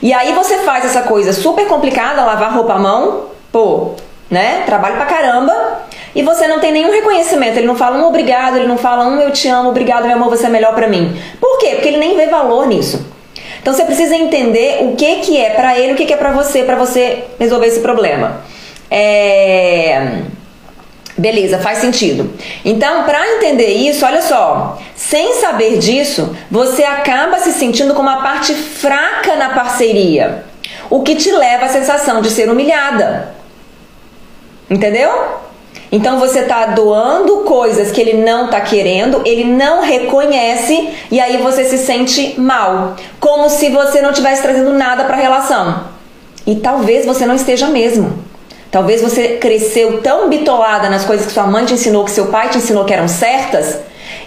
E 0.00 0.14
aí 0.14 0.32
você 0.32 0.56
faz 0.60 0.86
essa 0.86 1.02
coisa 1.02 1.34
super 1.34 1.66
complicada, 1.66 2.24
lavar 2.24 2.54
roupa 2.54 2.72
à 2.72 2.78
mão, 2.78 3.24
pô, 3.52 3.90
né? 4.30 4.62
Trabalho 4.64 4.96
pra 4.96 5.04
caramba. 5.04 5.82
E 6.14 6.22
você 6.22 6.48
não 6.48 6.58
tem 6.58 6.72
nenhum 6.72 6.90
reconhecimento. 6.90 7.58
Ele 7.58 7.66
não 7.66 7.76
fala 7.76 7.98
um 7.98 8.06
obrigado, 8.06 8.56
ele 8.56 8.66
não 8.66 8.78
fala 8.78 9.04
um 9.04 9.20
eu 9.20 9.30
te 9.30 9.46
amo, 9.46 9.68
obrigado, 9.68 10.06
meu 10.06 10.16
amor, 10.16 10.30
você 10.30 10.46
é 10.46 10.48
melhor 10.48 10.74
para 10.74 10.88
mim. 10.88 11.14
Por 11.38 11.58
quê? 11.58 11.72
Porque 11.74 11.88
ele 11.88 11.98
nem 11.98 12.16
vê 12.16 12.28
valor 12.28 12.66
nisso. 12.66 13.17
Então 13.68 13.76
você 13.76 13.84
precisa 13.84 14.16
entender 14.16 14.78
o 14.80 14.96
que 14.96 15.16
que 15.16 15.36
é 15.38 15.50
para 15.50 15.78
ele, 15.78 15.92
o 15.92 15.94
que 15.94 16.06
que 16.06 16.14
é 16.14 16.16
para 16.16 16.32
você, 16.32 16.62
para 16.62 16.74
você 16.74 17.24
resolver 17.38 17.66
esse 17.66 17.80
problema. 17.80 18.40
É 18.90 20.22
Beleza, 21.18 21.58
faz 21.58 21.76
sentido. 21.78 22.32
Então, 22.64 23.02
para 23.02 23.36
entender 23.36 23.66
isso, 23.66 24.06
olha 24.06 24.22
só, 24.22 24.80
sem 24.96 25.34
saber 25.34 25.76
disso, 25.76 26.34
você 26.50 26.82
acaba 26.82 27.40
se 27.40 27.52
sentindo 27.52 27.92
como 27.92 28.08
a 28.08 28.22
parte 28.22 28.54
fraca 28.54 29.36
na 29.36 29.50
parceria, 29.50 30.44
o 30.88 31.02
que 31.02 31.16
te 31.16 31.30
leva 31.30 31.66
à 31.66 31.68
sensação 31.68 32.22
de 32.22 32.30
ser 32.30 32.48
humilhada. 32.48 33.34
Entendeu? 34.70 35.10
Então 35.90 36.18
você 36.18 36.40
está 36.40 36.66
doando 36.66 37.38
coisas 37.38 37.90
que 37.90 38.00
ele 38.00 38.22
não 38.22 38.46
está 38.46 38.60
querendo, 38.60 39.22
ele 39.24 39.44
não 39.44 39.80
reconhece 39.80 40.90
e 41.10 41.18
aí 41.18 41.38
você 41.38 41.64
se 41.64 41.78
sente 41.78 42.38
mal, 42.38 42.94
como 43.18 43.48
se 43.48 43.70
você 43.70 44.02
não 44.02 44.10
estivesse 44.10 44.42
trazendo 44.42 44.72
nada 44.74 45.04
para 45.04 45.16
a 45.16 45.20
relação. 45.20 45.84
E 46.46 46.56
talvez 46.56 47.06
você 47.06 47.24
não 47.24 47.34
esteja 47.34 47.68
mesmo. 47.68 48.22
Talvez 48.70 49.00
você 49.00 49.38
cresceu 49.38 50.02
tão 50.02 50.28
bitolada 50.28 50.90
nas 50.90 51.04
coisas 51.04 51.26
que 51.26 51.32
sua 51.32 51.46
mãe 51.46 51.64
te 51.64 51.72
ensinou, 51.72 52.04
que 52.04 52.10
seu 52.10 52.26
pai 52.26 52.50
te 52.50 52.58
ensinou 52.58 52.84
que 52.84 52.92
eram 52.92 53.08
certas, 53.08 53.78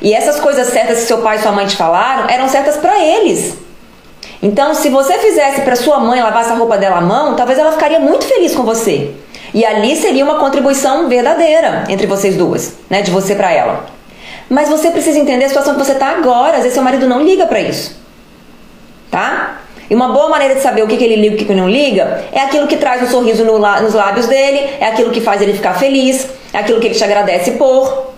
e 0.02 0.14
essas 0.14 0.40
coisas 0.40 0.68
certas 0.68 1.02
que 1.02 1.06
seu 1.06 1.20
pai 1.20 1.38
e 1.38 1.42
sua 1.42 1.52
mãe 1.52 1.68
te 1.68 1.76
falaram 1.76 2.28
eram 2.28 2.50
certas 2.50 2.78
para 2.78 3.00
eles. 3.00 3.56
Então, 4.42 4.74
se 4.74 4.90
você 4.90 5.20
fizesse 5.20 5.62
para 5.62 5.76
sua 5.76 6.00
mãe 6.00 6.20
lavar 6.20 6.44
essa 6.44 6.56
roupa 6.56 6.76
dela 6.76 6.98
à 6.98 7.02
mão, 7.02 7.36
talvez 7.36 7.60
ela 7.60 7.72
ficaria 7.72 8.00
muito 8.00 8.26
feliz 8.26 8.56
com 8.56 8.64
você. 8.64 9.12
E 9.54 9.66
ali 9.66 9.96
seria 9.96 10.24
uma 10.24 10.40
contribuição 10.40 11.10
verdadeira 11.10 11.84
entre 11.90 12.08
vocês 12.08 12.36
duas, 12.38 12.76
né, 12.90 13.02
de 13.02 13.12
você 13.12 13.36
para 13.36 13.52
ela. 13.52 13.86
Mas 14.50 14.70
você 14.70 14.92
precisa 14.92 15.18
entender 15.18 15.46
a 15.46 15.48
situação 15.48 15.76
que 15.76 15.84
você 15.84 15.96
tá 15.96 16.08
agora. 16.08 16.58
Às 16.58 16.64
vezes 16.64 16.74
seu 16.74 16.84
marido 16.84 17.08
não 17.08 17.22
liga 17.22 17.46
para 17.46 17.60
isso. 17.60 17.98
Tá? 19.10 19.62
E 19.90 19.96
uma 19.96 20.10
boa 20.10 20.30
maneira 20.30 20.56
de 20.56 20.62
saber 20.62 20.84
o 20.84 20.88
que, 20.88 20.96
que 20.96 21.04
ele 21.04 21.18
liga 21.18 21.34
e 21.34 21.36
o 21.36 21.38
que, 21.38 21.46
que 21.46 21.54
não 21.54 21.70
liga 21.70 22.26
é 22.32 22.40
aquilo 22.40 22.68
que 22.68 22.78
traz 22.78 23.02
um 23.04 23.08
sorriso 23.08 23.44
no, 23.44 23.60
nos 23.60 23.94
lábios 23.94 24.26
dele, 24.26 24.70
é 24.80 24.88
aquilo 24.88 25.12
que 25.12 25.20
faz 25.20 25.42
ele 25.42 25.54
ficar 25.54 25.74
feliz, 25.74 26.30
é 26.54 26.60
aquilo 26.60 26.80
que 26.80 26.88
ele 26.88 26.96
te 26.96 27.04
agradece 27.04 27.52
por, 27.52 28.14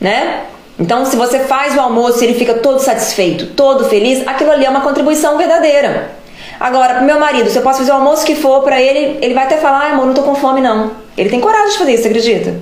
né? 0.00 0.42
Então, 0.78 1.04
se 1.04 1.16
você 1.16 1.40
faz 1.40 1.74
o 1.74 1.80
almoço 1.80 2.22
e 2.22 2.26
ele 2.26 2.34
fica 2.34 2.54
todo 2.54 2.78
satisfeito, 2.78 3.46
todo 3.46 3.86
feliz, 3.86 4.26
aquilo 4.26 4.52
ali 4.52 4.66
é 4.66 4.70
uma 4.70 4.82
contribuição 4.82 5.36
verdadeira. 5.38 6.15
Agora, 6.58 6.94
pro 6.94 7.04
meu 7.04 7.18
marido, 7.18 7.50
se 7.50 7.58
eu 7.58 7.62
posso 7.62 7.78
fazer 7.78 7.92
o 7.92 7.94
almoço 7.94 8.24
que 8.24 8.34
for 8.34 8.62
para 8.62 8.80
ele, 8.80 9.18
ele 9.20 9.34
vai 9.34 9.44
até 9.44 9.56
falar, 9.56 9.86
ah, 9.86 9.92
amor, 9.92 10.06
não 10.06 10.14
tô 10.14 10.22
com 10.22 10.34
fome 10.34 10.60
não. 10.60 10.92
Ele 11.16 11.28
tem 11.28 11.40
coragem 11.40 11.70
de 11.70 11.78
fazer 11.78 11.92
isso, 11.92 12.02
você 12.02 12.08
acredita? 12.08 12.54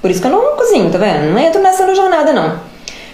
Por 0.00 0.10
isso 0.10 0.20
que 0.20 0.26
eu 0.26 0.30
não 0.30 0.56
cozinho, 0.56 0.90
tá 0.90 0.98
vendo? 0.98 1.32
Não 1.32 1.38
entro 1.38 1.60
nessa 1.60 1.94
jornada 1.94 2.32
não. 2.32 2.60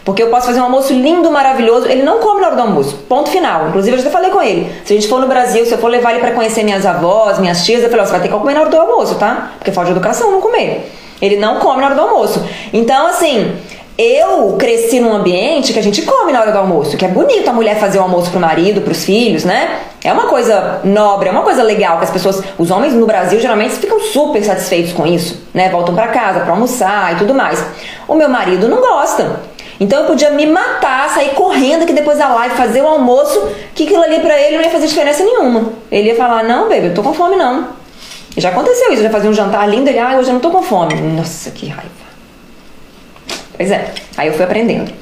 Porque 0.05 0.23
eu 0.23 0.31
posso 0.31 0.47
fazer 0.47 0.61
um 0.61 0.65
almoço 0.65 0.93
lindo, 0.93 1.31
maravilhoso. 1.31 1.87
Ele 1.87 2.03
não 2.03 2.19
come 2.19 2.41
na 2.41 2.49
hora 2.49 2.57
do 2.57 2.63
almoço. 2.63 2.97
Ponto 3.09 3.31
final. 3.31 3.69
Inclusive, 3.69 3.97
eu 3.97 4.03
já 4.03 4.11
falei 4.11 4.31
com 4.31 4.43
ele. 4.43 4.71
Se 4.85 4.93
a 4.93 4.97
gente 4.97 5.09
for 5.09 5.21
no 5.21 5.29
Brasil, 5.29 5.65
se 5.65 5.73
eu 5.73 5.79
for 5.79 5.89
levar 5.89 6.11
ele 6.11 6.21
para 6.21 6.33
conhecer 6.33 6.65
minhas 6.65 6.85
avós, 6.85 7.39
minhas 7.39 7.65
tias, 7.65 7.83
eu 7.83 7.89
falei, 7.89 8.05
você 8.05 8.11
vai 8.11 8.21
ter 8.21 8.29
que 8.29 8.35
comer 8.35 8.55
na 8.55 8.63
hora 8.63 8.71
do 8.71 8.77
almoço, 8.77 9.15
tá? 9.15 9.53
Porque 9.59 9.71
falta 9.71 9.93
de 9.93 9.97
educação 9.97 10.33
não 10.33 10.41
comer. 10.41 10.91
Ele 11.21 11.37
não 11.37 11.61
come 11.61 11.81
na 11.81 11.87
hora 11.87 11.95
do 11.95 12.01
almoço. 12.01 12.45
Então, 12.73 13.07
assim, 13.07 13.57
eu 13.99 14.57
cresci 14.59 15.01
num 15.01 15.13
ambiente 15.13 15.73
que 15.73 15.79
a 15.79 15.83
gente 15.83 16.03
come 16.03 16.33
na 16.33 16.41
hora 16.41 16.51
do 16.51 16.59
almoço, 16.59 16.97
que 16.97 17.05
é 17.05 17.09
bonito 17.09 17.49
a 17.49 17.53
mulher 17.53 17.79
fazer 17.79 17.99
o 17.99 18.03
almoço 18.03 18.31
pro 18.31 18.41
marido, 18.41 18.81
pros 18.81 19.05
filhos, 19.05 19.45
né? 19.45 19.81
É 20.03 20.13
uma 20.13 20.27
coisa 20.27 20.81
nobre, 20.83 21.29
é 21.29 21.33
uma 21.33 21.43
coisa 21.43 21.63
legal 21.63 21.99
que 21.99 22.05
as 22.05 22.11
pessoas, 22.11 22.43
os 22.59 22.71
homens 22.71 22.95
no 22.95 23.07
Brasil 23.07 23.39
geralmente 23.39 23.75
ficam 23.75 24.01
super 24.01 24.43
satisfeitos 24.43 24.93
com 24.93 25.07
isso, 25.07 25.43
né? 25.53 25.69
Voltam 25.69 25.95
para 25.95 26.09
casa 26.09 26.41
para 26.41 26.53
almoçar 26.53 27.15
e 27.15 27.17
tudo 27.17 27.35
mais. 27.35 27.63
O 28.09 28.15
meu 28.15 28.29
marido 28.29 28.67
não 28.69 28.81
gosta. 28.81 29.41
Então 29.79 30.01
eu 30.01 30.07
podia 30.07 30.31
me 30.31 30.47
matar, 30.47 31.11
sair 31.11 31.31
correndo 31.31 31.83
aqui 31.83 31.93
depois 31.93 32.19
da 32.19 32.29
live, 32.29 32.55
fazer 32.55 32.81
o 32.81 32.87
almoço, 32.87 33.49
que 33.75 33.85
aquilo 33.85 34.03
ali 34.03 34.21
pra 34.21 34.41
ele 34.41 34.57
não 34.57 34.65
ia 34.65 34.71
fazer 34.71 34.87
diferença 34.87 35.23
nenhuma. 35.25 35.73
Ele 35.91 36.09
ia 36.09 36.17
falar, 36.17 36.45
não, 36.45 36.69
baby, 36.69 36.87
eu 36.87 36.95
tô 36.95 37.03
com 37.03 37.13
fome 37.13 37.37
não. 37.37 37.69
Já 38.37 38.49
aconteceu 38.49 38.93
isso, 38.93 39.03
já 39.03 39.11
fazia 39.11 39.29
um 39.29 39.35
jantar 39.35 39.69
lindo, 39.69 39.89
ele, 39.89 39.99
ah, 39.99 40.17
hoje 40.19 40.31
eu 40.31 40.35
não 40.35 40.41
tô 40.41 40.51
com 40.51 40.63
fome. 40.63 40.95
Nossa, 40.95 41.51
que 41.51 41.69
raiva. 41.69 42.02
Pois 43.57 43.71
é, 43.71 43.91
aí 44.17 44.29
eu 44.29 44.35
fui 44.35 44.45
aprendendo. 44.45 44.93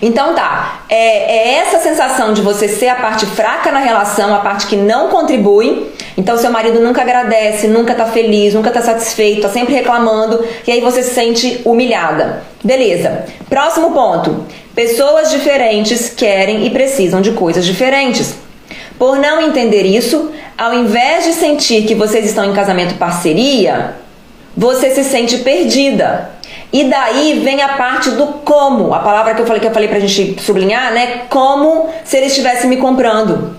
Então 0.00 0.34
tá, 0.34 0.84
é, 0.88 0.96
é, 0.96 1.54
essa 1.58 1.78
sensação 1.80 2.32
de 2.32 2.40
você 2.40 2.68
ser 2.68 2.88
a 2.88 2.94
parte 2.94 3.26
fraca 3.26 3.72
na 3.72 3.80
relação, 3.80 4.32
a 4.34 4.38
parte 4.38 4.66
que 4.66 4.76
não 4.76 5.08
contribui. 5.08 5.90
Então 6.16 6.36
seu 6.36 6.50
marido 6.50 6.80
nunca 6.80 7.02
agradece, 7.02 7.66
nunca 7.66 7.94
tá 7.94 8.06
feliz, 8.06 8.54
nunca 8.54 8.70
tá 8.70 8.80
satisfeito, 8.80 9.42
tá 9.42 9.48
sempre 9.48 9.74
reclamando, 9.74 10.44
e 10.66 10.72
aí 10.72 10.80
você 10.80 11.02
se 11.02 11.14
sente 11.14 11.60
humilhada. 11.64 12.42
Beleza. 12.62 13.24
Próximo 13.48 13.92
ponto. 13.92 14.44
Pessoas 14.74 15.30
diferentes 15.30 16.10
querem 16.10 16.66
e 16.66 16.70
precisam 16.70 17.20
de 17.20 17.32
coisas 17.32 17.64
diferentes. 17.64 18.34
Por 18.96 19.18
não 19.18 19.40
entender 19.40 19.82
isso, 19.82 20.30
ao 20.56 20.74
invés 20.74 21.24
de 21.24 21.32
sentir 21.32 21.84
que 21.84 21.94
vocês 21.94 22.26
estão 22.26 22.44
em 22.44 22.52
casamento 22.52 22.94
parceria, 22.96 23.94
você 24.56 24.90
se 24.90 25.04
sente 25.04 25.38
perdida. 25.38 26.37
E 26.72 26.84
daí 26.84 27.40
vem 27.40 27.62
a 27.62 27.70
parte 27.70 28.10
do 28.10 28.26
como, 28.26 28.92
a 28.92 28.98
palavra 28.98 29.34
que 29.34 29.40
eu 29.40 29.46
falei 29.46 29.60
que 29.60 29.66
eu 29.66 29.72
falei 29.72 29.88
pra 29.88 29.98
gente 29.98 30.42
sublinhar, 30.42 30.92
né? 30.92 31.22
Como 31.30 31.88
se 32.04 32.16
ele 32.16 32.26
estivesse 32.26 32.66
me 32.66 32.76
comprando. 32.76 33.56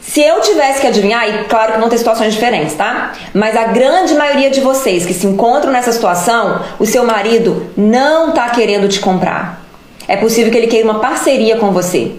Se 0.00 0.22
eu 0.22 0.40
tivesse 0.40 0.80
que 0.80 0.86
adivinhar, 0.86 1.28
e 1.28 1.44
claro 1.44 1.74
que 1.74 1.80
vão 1.80 1.88
ter 1.90 1.98
situações 1.98 2.32
diferentes, 2.32 2.74
tá? 2.74 3.12
Mas 3.34 3.54
a 3.54 3.64
grande 3.64 4.14
maioria 4.14 4.48
de 4.48 4.58
vocês 4.58 5.04
que 5.04 5.12
se 5.12 5.26
encontram 5.26 5.70
nessa 5.70 5.92
situação, 5.92 6.62
o 6.78 6.86
seu 6.86 7.04
marido 7.04 7.66
não 7.76 8.32
tá 8.32 8.48
querendo 8.48 8.88
te 8.88 9.00
comprar. 9.00 9.62
É 10.08 10.16
possível 10.16 10.50
que 10.50 10.56
ele 10.56 10.66
queira 10.66 10.88
uma 10.90 10.98
parceria 10.98 11.58
com 11.58 11.72
você. 11.72 12.12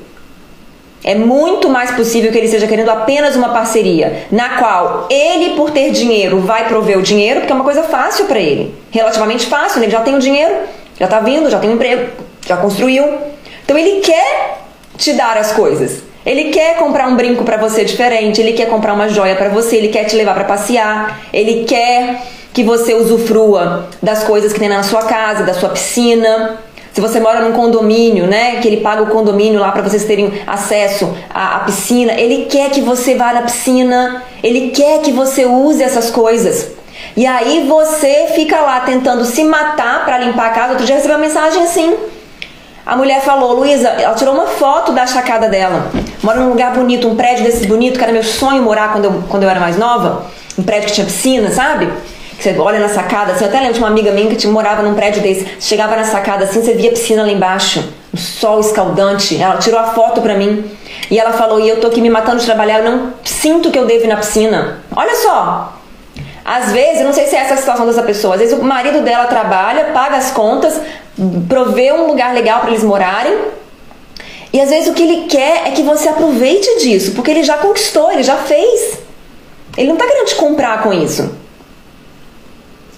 É 1.04 1.16
muito 1.16 1.70
mais 1.70 1.92
possível 1.92 2.32
que 2.32 2.38
ele 2.38 2.48
esteja 2.48 2.68
querendo 2.68 2.90
apenas 2.90 3.36
uma 3.36 3.50
parceria, 3.50 4.28
na 4.32 4.58
qual 4.58 5.08
ele, 5.10 5.56
por 5.56 5.72
ter 5.72 5.92
dinheiro, 5.92 6.40
vai 6.40 6.68
prover 6.68 6.98
o 6.98 7.02
dinheiro, 7.02 7.40
porque 7.40 7.54
é 7.54 7.56
uma 7.56 7.64
coisa 7.64 7.84
fácil 7.84 8.26
para 8.26 8.40
ele. 8.40 8.76
Relativamente 8.92 9.46
fácil, 9.46 9.80
né? 9.80 9.86
ele 9.86 9.94
já 9.94 10.02
tem 10.02 10.16
o 10.16 10.20
dinheiro, 10.20 10.54
já 11.00 11.08
tá 11.08 11.20
vindo, 11.22 11.50
já 11.50 11.58
tem 11.60 11.70
um 11.70 11.74
emprego, 11.74 12.10
já 12.46 12.58
construiu. 12.58 13.06
Então 13.64 13.78
ele 13.78 14.02
quer 14.02 14.60
te 14.98 15.14
dar 15.14 15.38
as 15.38 15.54
coisas. 15.54 16.04
Ele 16.26 16.52
quer 16.52 16.78
comprar 16.78 17.08
um 17.08 17.16
brinco 17.16 17.46
para 17.46 17.56
você 17.58 17.86
diferente, 17.86 18.42
ele 18.42 18.54
quer 18.54 18.68
comprar 18.68 18.94
uma 18.94 19.08
joia 19.08 19.36
para 19.36 19.48
você, 19.50 19.78
ele 19.78 19.88
quer 19.88 20.04
te 20.04 20.16
levar 20.16 20.34
para 20.34 20.44
passear, 20.44 21.22
ele 21.32 21.64
quer 21.64 22.22
que 22.54 22.64
você 22.64 22.94
usufrua 22.94 23.88
das 24.02 24.24
coisas 24.24 24.52
que 24.52 24.60
tem 24.60 24.68
na 24.68 24.84
sua 24.84 25.04
casa, 25.04 25.44
da 25.44 25.54
sua 25.54 25.70
piscina. 25.70 26.58
Se 27.00 27.02
você 27.02 27.22
mora 27.22 27.40
num 27.40 27.54
condomínio, 27.54 28.28
né, 28.28 28.58
que 28.58 28.68
ele 28.68 28.82
paga 28.82 29.04
o 29.04 29.08
condomínio 29.08 29.58
lá 29.58 29.72
para 29.72 29.82
vocês 29.82 30.04
terem 30.04 30.34
acesso 30.46 31.16
à, 31.34 31.56
à, 31.56 31.60
piscina, 31.60 32.12
ele 32.12 32.48
quer 32.48 32.72
que 32.72 32.82
você 32.82 33.16
vá 33.16 33.32
na 33.32 33.44
piscina, 33.44 34.22
ele 34.44 34.72
quer 34.72 35.00
que 35.00 35.10
você 35.10 35.46
use 35.46 35.82
essas 35.82 36.12
coisas. 36.12 36.72
E 37.16 37.26
aí 37.26 37.66
você 37.70 38.34
fica 38.36 38.60
lá 38.60 38.82
tentando 38.82 39.24
se 39.24 39.46
matar 39.46 40.04
para 40.04 40.18
limpar 40.18 40.48
a 40.48 40.50
casa. 40.50 40.72
Outro 40.72 40.86
dia 40.86 40.96
recebi 40.96 41.14
uma 41.14 41.22
mensagem 41.22 41.64
assim. 41.64 41.96
A 42.86 42.98
mulher 42.98 43.22
falou, 43.22 43.54
Luísa, 43.54 43.88
ela 43.88 44.16
tirou 44.16 44.34
uma 44.34 44.48
foto 44.48 44.92
da 44.92 45.08
sacada 45.08 45.48
dela. 45.48 45.90
Mora 46.22 46.42
num 46.42 46.50
lugar 46.50 46.74
bonito, 46.74 47.08
um 47.08 47.16
prédio 47.16 47.46
desses 47.46 47.66
bonito, 47.66 47.98
que 47.98 48.04
era 48.04 48.12
meu 48.12 48.24
sonho 48.24 48.62
morar 48.62 48.92
quando 48.92 49.06
eu, 49.06 49.24
quando 49.30 49.44
eu 49.44 49.50
era 49.50 49.62
mais 49.62 49.78
nova. 49.78 50.26
Um 50.58 50.64
prédio 50.64 50.90
que 50.90 50.96
tinha 50.96 51.06
piscina, 51.06 51.50
sabe? 51.50 51.88
Você 52.40 52.58
olha 52.58 52.80
na 52.80 52.88
sacada, 52.88 53.34
assim, 53.34 53.44
eu 53.44 53.50
até 53.50 53.60
lembro 53.60 53.74
de 53.74 53.80
uma 53.80 53.90
amiga 53.90 54.12
minha 54.12 54.34
que 54.34 54.48
morava 54.48 54.82
num 54.82 54.94
prédio 54.94 55.22
desse. 55.22 55.46
Chegava 55.60 55.94
na 55.98 56.06
sacada 56.06 56.46
assim, 56.46 56.64
você 56.64 56.74
via 56.74 56.90
a 56.90 56.94
piscina 56.94 57.24
lá 57.24 57.30
embaixo, 57.30 57.84
um 58.14 58.18
sol 58.18 58.62
escaldante. 58.62 59.42
Ela 59.42 59.58
tirou 59.58 59.78
a 59.78 59.88
foto 59.88 60.22
pra 60.22 60.36
mim 60.36 60.64
e 61.12 61.20
ela 61.20 61.34
falou: 61.34 61.60
E 61.60 61.68
eu 61.68 61.82
tô 61.82 61.88
aqui 61.88 62.00
me 62.00 62.10
matando 62.10 62.38
de 62.38 62.46
trabalhar, 62.46 62.80
eu 62.80 62.90
não 62.90 63.14
sinto 63.26 63.70
que 63.70 63.78
eu 63.78 63.86
devo 63.86 64.06
ir 64.06 64.08
na 64.08 64.16
piscina. 64.16 64.80
Olha 64.96 65.16
só, 65.18 65.78
às 66.46 66.72
vezes, 66.72 67.04
não 67.04 67.12
sei 67.12 67.26
se 67.28 67.36
é 67.36 67.40
essa 67.40 67.56
a 67.56 67.58
situação 67.58 67.86
dessa 67.86 68.04
pessoa, 68.04 68.36
às 68.36 68.40
vezes 68.40 68.58
o 68.58 68.64
marido 68.64 69.02
dela 69.02 69.26
trabalha, 69.26 69.92
paga 69.94 70.16
as 70.16 70.32
contas, 70.32 70.80
provê 71.50 71.92
um 71.92 72.08
lugar 72.08 72.34
legal 72.34 72.62
para 72.62 72.70
eles 72.70 72.84
morarem. 72.86 73.38
E 74.54 74.62
às 74.62 74.70
vezes 74.70 74.90
o 74.90 74.94
que 74.94 75.04
ele 75.04 75.28
quer 75.28 75.68
é 75.68 75.72
que 75.72 75.84
você 75.84 76.08
aproveite 76.08 76.80
disso, 76.80 77.12
porque 77.12 77.32
ele 77.32 77.44
já 77.44 77.58
conquistou, 77.58 78.10
ele 78.12 78.24
já 78.24 78.38
fez. 78.38 78.98
Ele 79.78 79.90
não 79.90 79.96
está 79.96 80.08
querendo 80.08 80.26
te 80.26 80.36
comprar 80.36 80.82
com 80.82 80.94
isso. 80.94 81.39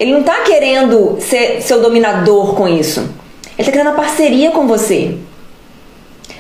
Ele 0.02 0.14
não 0.14 0.22
está 0.22 0.38
querendo 0.42 1.18
ser 1.20 1.62
seu 1.62 1.80
dominador 1.80 2.56
com 2.56 2.68
isso. 2.68 3.02
Ele 3.02 3.60
está 3.60 3.72
querendo 3.72 3.90
a 3.90 3.94
parceria 3.94 4.50
com 4.50 4.66
você. 4.66 5.16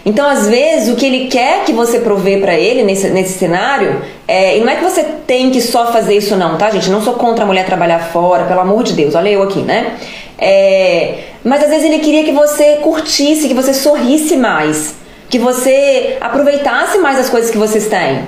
Então, 0.03 0.27
às 0.27 0.47
vezes, 0.47 0.91
o 0.91 0.95
que 0.95 1.05
ele 1.05 1.27
quer 1.27 1.63
que 1.63 1.71
você 1.71 1.99
provê 1.99 2.37
para 2.37 2.55
ele 2.55 2.81
nesse, 2.81 3.09
nesse 3.09 3.37
cenário, 3.37 4.01
é, 4.27 4.57
e 4.57 4.61
não 4.61 4.67
é 4.67 4.77
que 4.77 4.83
você 4.83 5.03
tem 5.03 5.51
que 5.51 5.61
só 5.61 5.91
fazer 5.91 6.17
isso, 6.17 6.35
não, 6.35 6.57
tá, 6.57 6.71
gente? 6.71 6.89
Não 6.89 7.03
sou 7.03 7.13
contra 7.13 7.43
a 7.43 7.47
mulher 7.47 7.63
trabalhar 7.63 7.99
fora, 7.99 8.45
pelo 8.45 8.61
amor 8.61 8.81
de 8.81 8.93
Deus, 8.93 9.13
olha 9.13 9.29
eu 9.29 9.43
aqui, 9.43 9.59
né? 9.59 9.95
É, 10.39 11.19
mas 11.43 11.61
às 11.61 11.69
vezes 11.69 11.85
ele 11.85 11.99
queria 11.99 12.23
que 12.23 12.31
você 12.31 12.77
curtisse, 12.77 13.47
que 13.47 13.53
você 13.53 13.75
sorrisse 13.75 14.35
mais, 14.37 14.95
que 15.29 15.37
você 15.37 16.17
aproveitasse 16.19 16.97
mais 16.97 17.19
as 17.19 17.29
coisas 17.29 17.51
que 17.51 17.59
vocês 17.59 17.85
têm. 17.85 18.23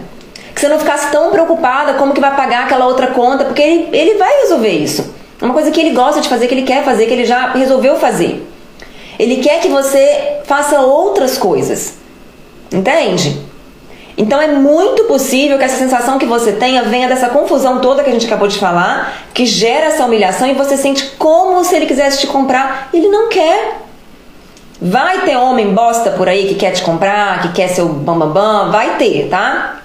Que 0.53 0.61
você 0.61 0.69
não 0.69 0.77
ficasse 0.77 1.11
tão 1.11 1.31
preocupada 1.31 1.93
como 1.95 2.13
que 2.13 2.21
vai 2.21 2.35
pagar 2.35 2.65
aquela 2.65 2.85
outra 2.85 3.07
conta, 3.07 3.45
porque 3.45 3.63
ele, 3.63 3.89
ele 3.91 4.19
vai 4.19 4.41
resolver 4.41 4.69
isso. 4.69 5.22
É 5.41 5.45
uma 5.45 5.53
coisa 5.53 5.71
que 5.71 5.79
ele 5.79 5.91
gosta 5.91 6.21
de 6.21 6.29
fazer, 6.29 6.47
que 6.47 6.53
ele 6.53 6.63
quer 6.63 6.83
fazer, 6.83 7.05
que 7.05 7.13
ele 7.13 7.25
já 7.25 7.51
resolveu 7.51 7.97
fazer. 7.97 8.47
Ele 9.19 9.37
quer 9.37 9.59
que 9.61 9.67
você 9.67 10.39
faça 10.45 10.79
outras 10.81 11.37
coisas. 11.37 11.95
Entende? 12.71 13.39
Então 14.17 14.39
é 14.39 14.47
muito 14.47 15.05
possível 15.05 15.57
que 15.57 15.63
essa 15.63 15.77
sensação 15.77 16.19
que 16.19 16.25
você 16.25 16.51
tenha 16.53 16.83
venha 16.83 17.07
dessa 17.07 17.29
confusão 17.29 17.81
toda 17.81 18.03
que 18.03 18.09
a 18.09 18.13
gente 18.13 18.27
acabou 18.27 18.47
de 18.47 18.57
falar, 18.57 19.13
que 19.33 19.45
gera 19.45 19.87
essa 19.87 20.05
humilhação 20.05 20.47
e 20.47 20.53
você 20.53 20.77
sente 20.77 21.11
como 21.17 21.63
se 21.63 21.75
ele 21.75 21.85
quisesse 21.85 22.19
te 22.19 22.27
comprar. 22.27 22.89
Ele 22.93 23.07
não 23.07 23.29
quer. 23.29 23.79
Vai 24.79 25.21
ter 25.21 25.35
homem 25.37 25.73
bosta 25.73 26.11
por 26.11 26.27
aí 26.27 26.47
que 26.47 26.55
quer 26.55 26.71
te 26.71 26.81
comprar, 26.81 27.41
que 27.41 27.53
quer 27.53 27.69
seu 27.69 27.87
bambambam, 27.87 28.33
bam, 28.33 28.63
bam, 28.65 28.71
vai 28.71 28.97
ter, 28.97 29.29
tá? 29.29 29.82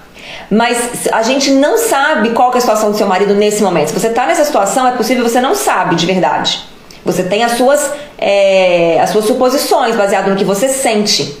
Mas 0.49 1.07
a 1.11 1.21
gente 1.21 1.51
não 1.51 1.77
sabe 1.77 2.31
qual 2.31 2.51
é 2.53 2.57
a 2.57 2.61
situação 2.61 2.91
do 2.91 2.97
seu 2.97 3.05
marido 3.05 3.35
nesse 3.35 3.61
momento. 3.61 3.89
Se 3.89 3.99
você 3.99 4.07
está 4.07 4.25
nessa 4.25 4.43
situação, 4.43 4.87
é 4.87 4.91
possível 4.91 5.23
você 5.23 5.39
não 5.39 5.53
sabe 5.53 5.95
de 5.95 6.05
verdade. 6.05 6.61
Você 7.05 7.23
tem 7.23 7.43
as 7.43 7.53
suas, 7.53 7.91
é, 8.17 8.99
as 8.99 9.11
suas 9.11 9.25
suposições 9.25 9.95
baseado 9.95 10.29
no 10.29 10.35
que 10.35 10.43
você 10.43 10.67
sente. 10.67 11.37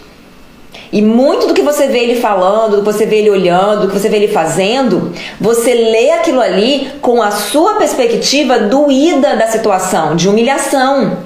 E 0.91 1.01
muito 1.01 1.47
do 1.47 1.53
que 1.53 1.61
você 1.61 1.87
vê 1.87 1.99
ele 1.99 2.19
falando, 2.19 2.77
do 2.77 2.77
que 2.77 2.85
você 2.85 3.05
vê 3.05 3.17
ele 3.17 3.29
olhando, 3.29 3.81
do 3.81 3.87
que 3.87 3.99
você 3.99 4.09
vê 4.09 4.17
ele 4.17 4.27
fazendo, 4.27 5.13
você 5.39 5.73
lê 5.73 6.11
aquilo 6.11 6.41
ali 6.41 6.91
com 7.01 7.21
a 7.21 7.31
sua 7.31 7.75
perspectiva 7.75 8.59
doída 8.59 9.35
da 9.35 9.47
situação, 9.47 10.15
de 10.15 10.27
humilhação. 10.27 11.17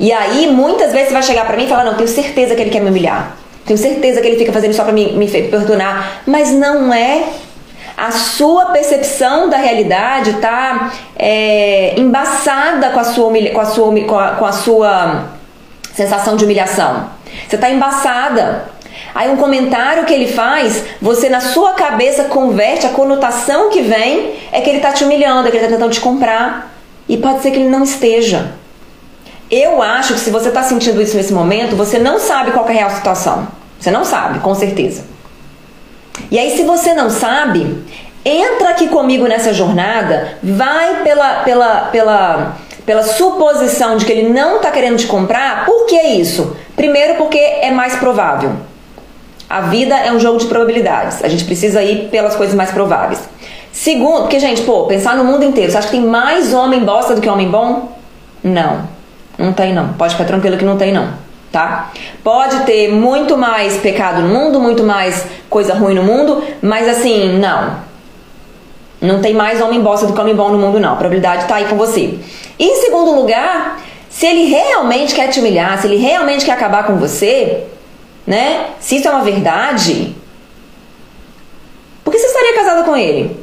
E 0.00 0.12
aí, 0.12 0.46
muitas 0.46 0.92
vezes 0.92 1.08
você 1.08 1.14
vai 1.14 1.22
chegar 1.22 1.46
para 1.46 1.56
mim 1.56 1.64
e 1.64 1.68
falar: 1.68 1.84
Não, 1.84 1.94
tenho 1.94 2.08
certeza 2.08 2.54
que 2.54 2.62
ele 2.62 2.70
quer 2.70 2.80
me 2.80 2.88
humilhar. 2.88 3.37
Tenho 3.68 3.78
certeza 3.78 4.22
que 4.22 4.26
ele 4.26 4.38
fica 4.38 4.50
fazendo 4.50 4.72
só 4.72 4.82
pra 4.82 4.94
me, 4.94 5.12
me 5.12 5.28
perdonar. 5.28 6.22
Mas 6.26 6.50
não 6.50 6.90
é 6.90 7.24
a 7.94 8.10
sua 8.10 8.66
percepção 8.66 9.50
da 9.50 9.58
realidade 9.58 10.30
está 10.30 10.90
é, 11.18 11.92
embaçada 11.98 12.88
com 12.90 12.98
a 12.98 13.04
sua, 13.04 13.30
com 13.52 13.60
a 13.60 13.64
sua, 13.66 14.00
com 14.06 14.18
a, 14.18 14.28
com 14.30 14.46
a 14.46 14.52
sua 14.52 15.24
sensação 15.92 16.34
de 16.34 16.44
humilhação. 16.44 17.10
Você 17.46 17.56
está 17.56 17.68
embaçada. 17.68 18.70
Aí 19.14 19.28
um 19.30 19.36
comentário 19.36 20.06
que 20.06 20.14
ele 20.14 20.28
faz, 20.28 20.84
você 21.02 21.28
na 21.28 21.40
sua 21.40 21.74
cabeça 21.74 22.24
converte 22.24 22.86
a 22.86 22.90
conotação 22.90 23.68
que 23.68 23.82
vem 23.82 24.32
é 24.50 24.62
que 24.62 24.70
ele 24.70 24.78
está 24.78 24.92
te 24.92 25.04
humilhando, 25.04 25.46
é 25.46 25.50
que 25.50 25.58
ele 25.58 25.64
está 25.64 25.76
tentando 25.76 25.92
te 25.92 26.00
comprar. 26.00 26.72
E 27.06 27.18
pode 27.18 27.42
ser 27.42 27.50
que 27.50 27.58
ele 27.58 27.68
não 27.68 27.82
esteja. 27.82 28.52
Eu 29.50 29.82
acho 29.82 30.14
que 30.14 30.20
se 30.20 30.30
você 30.30 30.48
está 30.48 30.62
sentindo 30.62 31.02
isso 31.02 31.16
nesse 31.16 31.34
momento, 31.34 31.74
você 31.74 31.98
não 31.98 32.18
sabe 32.18 32.52
qual 32.52 32.66
é 32.66 32.70
a 32.70 32.74
real 32.74 32.90
situação. 32.90 33.57
Você 33.78 33.90
não 33.90 34.04
sabe, 34.04 34.40
com 34.40 34.54
certeza. 34.54 35.04
E 36.30 36.38
aí, 36.38 36.56
se 36.56 36.64
você 36.64 36.94
não 36.94 37.08
sabe, 37.08 37.78
entra 38.24 38.70
aqui 38.70 38.88
comigo 38.88 39.26
nessa 39.26 39.52
jornada, 39.52 40.36
vai 40.42 41.02
pela, 41.02 41.42
pela, 41.42 41.80
pela, 41.86 42.56
pela 42.84 43.02
suposição 43.02 43.96
de 43.96 44.04
que 44.04 44.12
ele 44.12 44.28
não 44.30 44.56
está 44.56 44.70
querendo 44.70 44.98
te 44.98 45.06
comprar. 45.06 45.64
Por 45.64 45.86
que 45.86 46.00
isso? 46.00 46.56
Primeiro, 46.74 47.14
porque 47.14 47.38
é 47.38 47.70
mais 47.70 47.96
provável. 47.96 48.52
A 49.48 49.62
vida 49.62 49.96
é 49.96 50.12
um 50.12 50.20
jogo 50.20 50.38
de 50.38 50.46
probabilidades. 50.46 51.24
A 51.24 51.28
gente 51.28 51.44
precisa 51.44 51.82
ir 51.82 52.08
pelas 52.10 52.36
coisas 52.36 52.54
mais 52.54 52.70
prováveis. 52.70 53.20
Segundo, 53.72 54.22
porque, 54.22 54.40
gente, 54.40 54.62
pô, 54.62 54.84
pensar 54.84 55.16
no 55.16 55.24
mundo 55.24 55.44
inteiro, 55.44 55.70
você 55.70 55.78
acha 55.78 55.86
que 55.86 55.96
tem 55.96 56.04
mais 56.04 56.52
homem 56.52 56.84
bosta 56.84 57.14
do 57.14 57.20
que 57.20 57.28
homem 57.28 57.48
bom? 57.48 57.96
Não. 58.42 58.88
Não 59.38 59.52
tem, 59.52 59.72
não. 59.72 59.92
Pode 59.94 60.14
ficar 60.14 60.24
tranquilo 60.24 60.58
que 60.58 60.64
não 60.64 60.76
tem, 60.76 60.92
não 60.92 61.27
tá? 61.50 61.92
Pode 62.22 62.60
ter 62.64 62.92
muito 62.92 63.36
mais 63.36 63.76
pecado 63.76 64.22
no 64.22 64.28
mundo, 64.28 64.60
muito 64.60 64.82
mais 64.82 65.26
coisa 65.48 65.74
ruim 65.74 65.94
no 65.94 66.02
mundo, 66.02 66.42
mas 66.62 66.88
assim, 66.88 67.38
não. 67.38 67.88
Não 69.00 69.20
tem 69.20 69.32
mais 69.32 69.60
homem 69.60 69.80
bosta 69.80 70.06
do 70.06 70.12
que 70.12 70.20
homem 70.20 70.34
bom 70.34 70.50
no 70.50 70.58
mundo, 70.58 70.80
não. 70.80 70.92
A 70.92 70.96
probabilidade 70.96 71.46
tá 71.46 71.56
aí 71.56 71.66
com 71.66 71.76
você. 71.76 72.18
E 72.58 72.64
em 72.64 72.76
segundo 72.76 73.12
lugar, 73.12 73.80
se 74.10 74.26
ele 74.26 74.44
realmente 74.44 75.14
quer 75.14 75.28
te 75.28 75.38
humilhar, 75.38 75.80
se 75.80 75.86
ele 75.86 75.96
realmente 75.96 76.44
quer 76.44 76.52
acabar 76.52 76.84
com 76.84 76.96
você, 76.96 77.64
né? 78.26 78.70
Se 78.80 78.96
isso 78.96 79.06
é 79.06 79.10
uma 79.10 79.22
verdade, 79.22 80.14
por 82.02 82.10
que 82.10 82.18
você 82.18 82.26
estaria 82.26 82.54
casada 82.54 82.82
com 82.82 82.96
ele? 82.96 83.36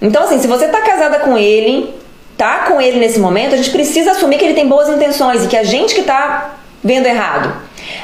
Então, 0.00 0.24
assim, 0.24 0.38
se 0.38 0.46
você 0.46 0.68
tá 0.68 0.80
casada 0.82 1.20
com 1.20 1.36
ele, 1.36 1.92
tá 2.36 2.64
com 2.68 2.80
ele 2.80 2.98
nesse 2.98 3.18
momento, 3.18 3.54
a 3.54 3.56
gente 3.56 3.70
precisa 3.70 4.12
assumir 4.12 4.38
que 4.38 4.44
ele 4.44 4.54
tem 4.54 4.68
boas 4.68 4.88
intenções 4.88 5.44
e 5.44 5.48
que 5.48 5.56
a 5.56 5.64
gente 5.64 5.94
que 5.94 6.02
tá 6.02 6.56
vendo 6.82 7.06
errado. 7.06 7.52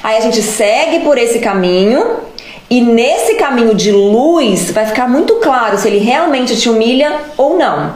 Aí 0.03 0.17
a 0.17 0.21
gente 0.21 0.43
segue 0.43 1.01
por 1.01 1.19
esse 1.19 1.39
caminho 1.39 2.19
e 2.71 2.81
nesse 2.81 3.35
caminho 3.35 3.75
de 3.75 3.91
luz 3.91 4.71
vai 4.71 4.87
ficar 4.87 5.09
muito 5.09 5.37
claro 5.37 5.79
se 5.79 5.89
ele 5.89 5.99
realmente 5.99 6.57
te 6.57 6.69
humilha 6.69 7.17
ou 7.37 7.57
não, 7.57 7.95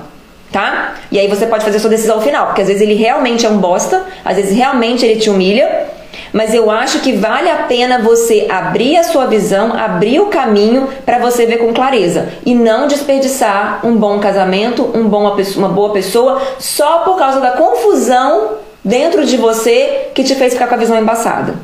tá? 0.50 0.94
E 1.10 1.18
aí 1.18 1.28
você 1.28 1.46
pode 1.46 1.64
fazer 1.64 1.78
sua 1.78 1.90
decisão 1.90 2.20
final, 2.20 2.46
porque 2.46 2.62
às 2.62 2.68
vezes 2.68 2.82
ele 2.82 2.94
realmente 2.94 3.44
é 3.44 3.48
um 3.48 3.58
bosta, 3.58 4.06
às 4.24 4.36
vezes 4.36 4.56
realmente 4.56 5.04
ele 5.04 5.20
te 5.20 5.28
humilha, 5.28 5.88
mas 6.32 6.54
eu 6.54 6.70
acho 6.70 7.00
que 7.00 7.12
vale 7.12 7.50
a 7.50 7.56
pena 7.64 7.98
você 7.98 8.46
abrir 8.50 8.96
a 8.96 9.04
sua 9.04 9.26
visão, 9.26 9.74
abrir 9.74 10.20
o 10.20 10.26
caminho 10.26 10.88
para 11.04 11.18
você 11.18 11.44
ver 11.44 11.58
com 11.58 11.74
clareza 11.74 12.30
e 12.46 12.54
não 12.54 12.86
desperdiçar 12.86 13.80
um 13.84 13.94
bom 13.96 14.18
casamento, 14.18 14.90
um 14.94 15.04
bom, 15.04 15.36
uma 15.56 15.68
boa 15.68 15.92
pessoa 15.92 16.40
só 16.58 17.00
por 17.00 17.18
causa 17.18 17.40
da 17.40 17.50
confusão 17.52 18.52
dentro 18.84 19.24
de 19.24 19.36
você 19.36 20.08
que 20.14 20.24
te 20.24 20.34
fez 20.34 20.52
ficar 20.52 20.66
com 20.66 20.74
a 20.74 20.78
visão 20.78 20.98
embaçada. 20.98 21.54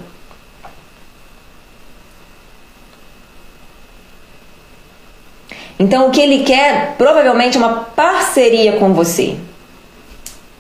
Então 5.79 6.09
o 6.09 6.11
que 6.11 6.21
ele 6.21 6.43
quer 6.43 6.95
provavelmente 6.99 7.57
é 7.57 7.61
uma 7.61 7.75
parceria 7.95 8.73
com 8.73 8.93
você. 8.93 9.37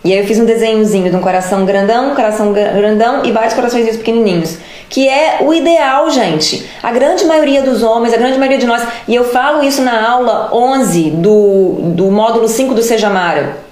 E 0.04 0.12
aí 0.12 0.20
eu 0.20 0.26
fiz 0.26 0.38
um 0.38 0.44
desenhozinho 0.44 1.10
de 1.10 1.16
um 1.16 1.20
coração 1.20 1.64
grandão, 1.64 2.14
coração 2.14 2.52
grandão 2.52 3.24
e 3.24 3.32
vários 3.32 3.52
corações 3.52 3.96
pequenininhos. 3.96 4.56
Que 4.88 5.08
é 5.08 5.38
o 5.40 5.52
ideal, 5.52 6.08
gente. 6.08 6.66
A 6.82 6.92
grande 6.92 7.26
maioria 7.26 7.62
dos 7.62 7.82
homens, 7.82 8.14
a 8.14 8.16
grande 8.16 8.38
maioria 8.38 8.58
de 8.58 8.66
nós, 8.66 8.80
e 9.08 9.14
eu 9.14 9.24
falo 9.24 9.62
isso 9.62 9.82
na 9.82 10.08
aula 10.08 10.50
11 10.54 11.10
do, 11.10 11.92
do 11.94 12.10
módulo 12.10 12.48
5 12.48 12.74
do 12.74 12.82
Seja 12.82 13.10
Mara 13.10 13.67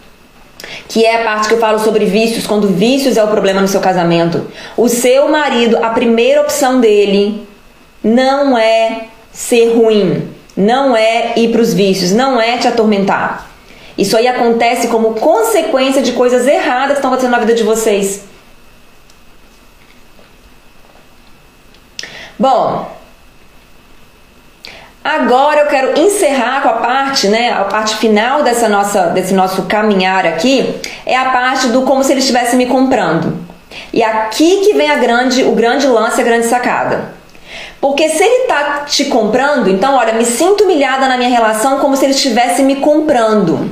que 0.89 1.05
é 1.05 1.23
a 1.23 1.25
parte 1.25 1.49
que 1.49 1.55
eu 1.55 1.59
falo 1.59 1.79
sobre 1.79 2.05
vícios, 2.05 2.47
quando 2.47 2.69
vícios 2.69 3.17
é 3.17 3.25
o 3.25 3.29
problema 3.29 3.61
no 3.61 3.69
seu 3.69 3.81
casamento. 3.81 4.47
O 4.77 4.89
seu 4.89 5.29
marido, 5.29 5.79
a 5.83 5.91
primeira 5.91 6.43
opção 6.43 6.81
dele 6.81 7.47
não 8.03 8.57
é 8.57 9.07
ser 9.33 9.75
ruim, 9.75 10.29
não 10.57 10.97
é 10.97 11.33
ir 11.37 11.51
para 11.51 11.61
os 11.61 11.75
vícios, 11.75 12.13
não 12.13 12.41
é 12.41 12.57
te 12.57 12.69
atormentar. 12.69 13.51
Isso 13.99 14.17
aí 14.17 14.29
acontece 14.29 14.89
como 14.89 15.15
consequência 15.15 16.03
de 16.03 16.13
coisas 16.13 16.47
erradas 16.47 16.93
que 16.93 16.95
estão 16.95 17.11
acontecendo 17.11 17.33
na 17.33 17.39
vida 17.39 17.55
de 17.55 17.63
vocês. 17.63 18.25
Bom, 22.39 22.96
Agora 25.07 25.61
eu 25.61 25.67
quero 25.69 26.01
encerrar 26.01 26.63
com 26.63 26.69
a 26.69 26.73
parte, 26.73 27.29
né, 27.29 27.53
a 27.53 27.63
parte 27.63 27.95
final 27.95 28.43
dessa 28.43 28.69
nossa, 28.69 29.07
desse 29.11 29.33
nosso 29.35 29.63
caminhar 29.67 30.27
aqui, 30.27 30.81
é 31.07 31.17
a 31.17 31.27
parte 31.27 31.69
do 31.69 31.83
como 31.83 32.03
se 32.03 32.13
ele 32.13 32.19
estivesse 32.19 32.57
me 32.57 32.67
comprando. 32.67 33.39
E 33.93 34.03
aqui 34.03 34.63
que 34.65 34.75
vem 34.75 34.91
a 34.91 34.97
grande, 34.97 35.45
o 35.45 35.53
grande 35.53 35.87
lance, 35.87 36.21
a 36.21 36.25
grande 36.25 36.47
sacada. 36.47 37.13
Porque 37.81 38.09
se 38.09 38.21
ele 38.21 38.49
tá 38.49 38.81
te 38.85 39.05
comprando, 39.05 39.71
então 39.71 39.95
olha, 39.95 40.13
me 40.13 40.25
sinto 40.25 40.65
humilhada 40.65 41.07
na 41.07 41.17
minha 41.17 41.31
relação 41.31 41.79
como 41.79 41.97
se 41.97 42.05
ele 42.05 42.13
estivesse 42.13 42.65
me 42.65 42.75
comprando. 42.75 43.71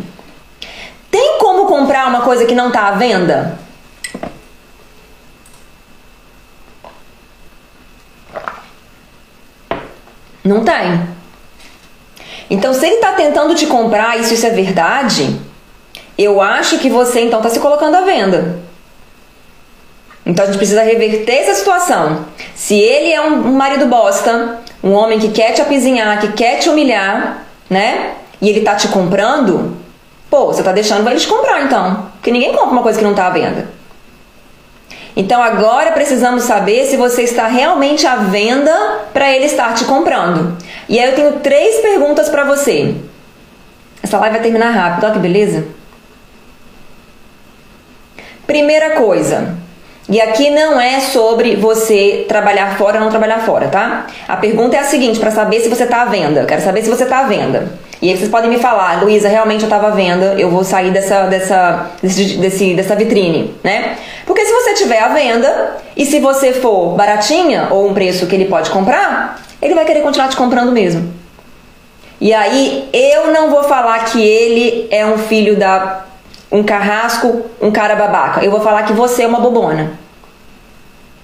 Tem 1.11 1.39
como 1.41 1.67
comprar 1.67 2.07
uma 2.07 2.21
coisa 2.21 2.47
que 2.47 2.55
não 2.55 2.69
está 2.69 2.87
à 2.87 2.93
venda? 2.93 3.59
Não 10.45 10.63
tem. 10.63 11.14
Então, 12.51 12.75
se 12.75 12.87
ele 12.87 12.97
está 12.97 13.13
tentando 13.13 13.55
te 13.55 13.67
comprar, 13.67 14.19
isso, 14.21 14.35
isso 14.35 14.47
é 14.47 14.51
verdade, 14.51 15.41
eu 16.17 16.41
acho 16.41 16.79
que 16.79 16.89
você 16.89 17.21
então 17.21 17.41
está 17.41 17.51
se 17.51 17.61
colocando 17.61 17.97
à 17.97 18.03
venda. 18.03 18.59
Então 20.27 20.45
a 20.45 20.47
gente 20.47 20.57
precisa 20.57 20.83
reverter 20.83 21.41
essa 21.41 21.55
situação. 21.55 22.25
Se 22.55 22.75
ele 22.75 23.13
é 23.13 23.21
um, 23.21 23.53
marido 23.53 23.87
bosta, 23.87 24.61
um 24.83 24.93
homem 24.93 25.19
que 25.19 25.29
quer 25.29 25.53
te 25.53 25.61
apizinhar, 25.61 26.21
que 26.21 26.33
quer 26.33 26.59
te 26.59 26.69
humilhar, 26.69 27.45
né? 27.69 28.15
E 28.41 28.49
ele 28.49 28.63
tá 28.63 28.75
te 28.75 28.89
comprando, 28.89 29.77
pô, 30.31 30.47
você 30.47 30.63
tá 30.63 30.73
deixando 30.73 31.09
ele 31.09 31.21
te 31.21 31.27
comprar 31.27 31.63
então. 31.63 32.11
Porque 32.15 32.31
ninguém 32.31 32.53
compra 32.53 32.71
uma 32.71 32.83
coisa 32.83 32.99
que 32.99 33.05
não 33.05 33.15
tá 33.15 33.27
à 33.27 33.31
venda. 33.31 33.69
Então 35.17 35.43
agora 35.43 35.93
precisamos 35.93 36.43
saber 36.43 36.87
se 36.87 36.97
você 36.97 37.23
está 37.23 37.47
realmente 37.47 38.07
à 38.07 38.17
venda 38.17 39.01
para 39.13 39.31
ele 39.31 39.45
estar 39.45 39.75
te 39.75 39.85
comprando. 39.85 40.57
E 40.89 40.99
aí 40.99 41.11
eu 41.11 41.15
tenho 41.15 41.33
três 41.41 41.77
perguntas 41.81 42.29
para 42.29 42.45
você. 42.45 42.97
Essa 44.03 44.19
live 44.19 44.35
vai 44.35 44.43
terminar 44.43 44.71
rápido, 44.71 45.05
olha 45.05 45.13
que 45.13 45.19
beleza. 45.21 45.65
Primeira 48.47 48.91
coisa, 48.91 49.55
e 50.07 50.21
aqui 50.21 50.51
não 50.51 50.79
é 50.79 51.01
sobre 51.01 51.57
você 51.57 52.27
trabalhar 52.29 52.77
fora 52.77 52.99
ou 52.99 53.05
não 53.05 53.11
trabalhar 53.11 53.39
fora, 53.39 53.69
tá? 53.69 54.07
A 54.29 54.37
pergunta 54.37 54.77
é 54.77 54.81
a 54.81 54.85
seguinte, 54.85 55.19
para 55.19 55.31
saber 55.31 55.61
se 55.61 55.69
você 55.69 55.85
está 55.85 56.03
à 56.03 56.05
venda. 56.05 56.41
Eu 56.41 56.47
quero 56.47 56.61
saber 56.61 56.83
se 56.83 56.91
você 56.91 57.05
está 57.05 57.21
à 57.21 57.23
venda. 57.25 57.73
E 58.05 58.11
aí 58.11 58.19
vocês 58.19 58.29
podem 58.29 58.51
me 58.51 58.59
falar, 58.59 59.03
Luísa, 59.03 59.31
realmente 59.31 59.63
eu 59.63 59.67
estava 59.67 59.87
à 59.87 59.91
venda, 59.93 60.35
eu 60.39 60.51
vou 60.51 60.63
sair 60.63 60.91
dessa, 60.91 61.25
dessa, 61.25 61.91
desse, 62.03 62.37
desse, 62.37 62.75
dessa 62.75 62.95
vitrine, 62.95 63.55
né? 63.65 63.97
Porque 64.27 64.45
se 64.45 64.53
você 64.53 64.73
estiver 64.73 64.99
à 65.03 65.09
venda 65.09 65.79
e 65.97 66.05
se 66.05 66.21
você 66.21 66.53
for 66.53 66.97
baratinha 66.97 67.69
ou 67.71 67.89
um 67.89 67.95
preço 67.95 68.27
que 68.27 68.35
ele 68.35 68.45
pode 68.45 68.69
comprar, 68.69 69.41
ele 69.63 69.75
vai 69.75 69.87
querer 69.87 70.03
continuar 70.03 70.29
te 70.29 70.37
comprando 70.37 70.71
mesmo. 70.71 71.15
E 72.21 72.35
aí 72.35 72.91
eu 72.93 73.29
não 73.33 73.49
vou 73.49 73.63
falar 73.63 74.05
que 74.05 74.23
ele 74.23 74.87
é 74.91 75.07
um 75.07 75.17
filho 75.17 75.57
da 75.57 76.05
um 76.53 76.63
carrasco, 76.63 77.47
um 77.59 77.71
cara 77.71 77.97
babaca. 77.97 78.45
Eu 78.45 78.51
vou 78.51 78.61
falar 78.61 78.83
que 78.83 78.93
você 78.93 79.23
é 79.23 79.27
uma 79.27 79.41
bobona. 79.41 79.99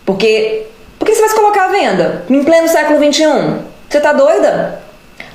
Porque 0.06 0.62
por 0.98 1.04
que 1.04 1.14
você 1.14 1.20
vai 1.20 1.28
se 1.28 1.36
colocar 1.36 1.66
à 1.66 1.68
venda? 1.68 2.24
Em 2.30 2.42
pleno 2.42 2.68
século 2.68 2.98
XXI? 2.98 3.56
Você 3.86 4.00
tá 4.00 4.14
doida? 4.14 4.88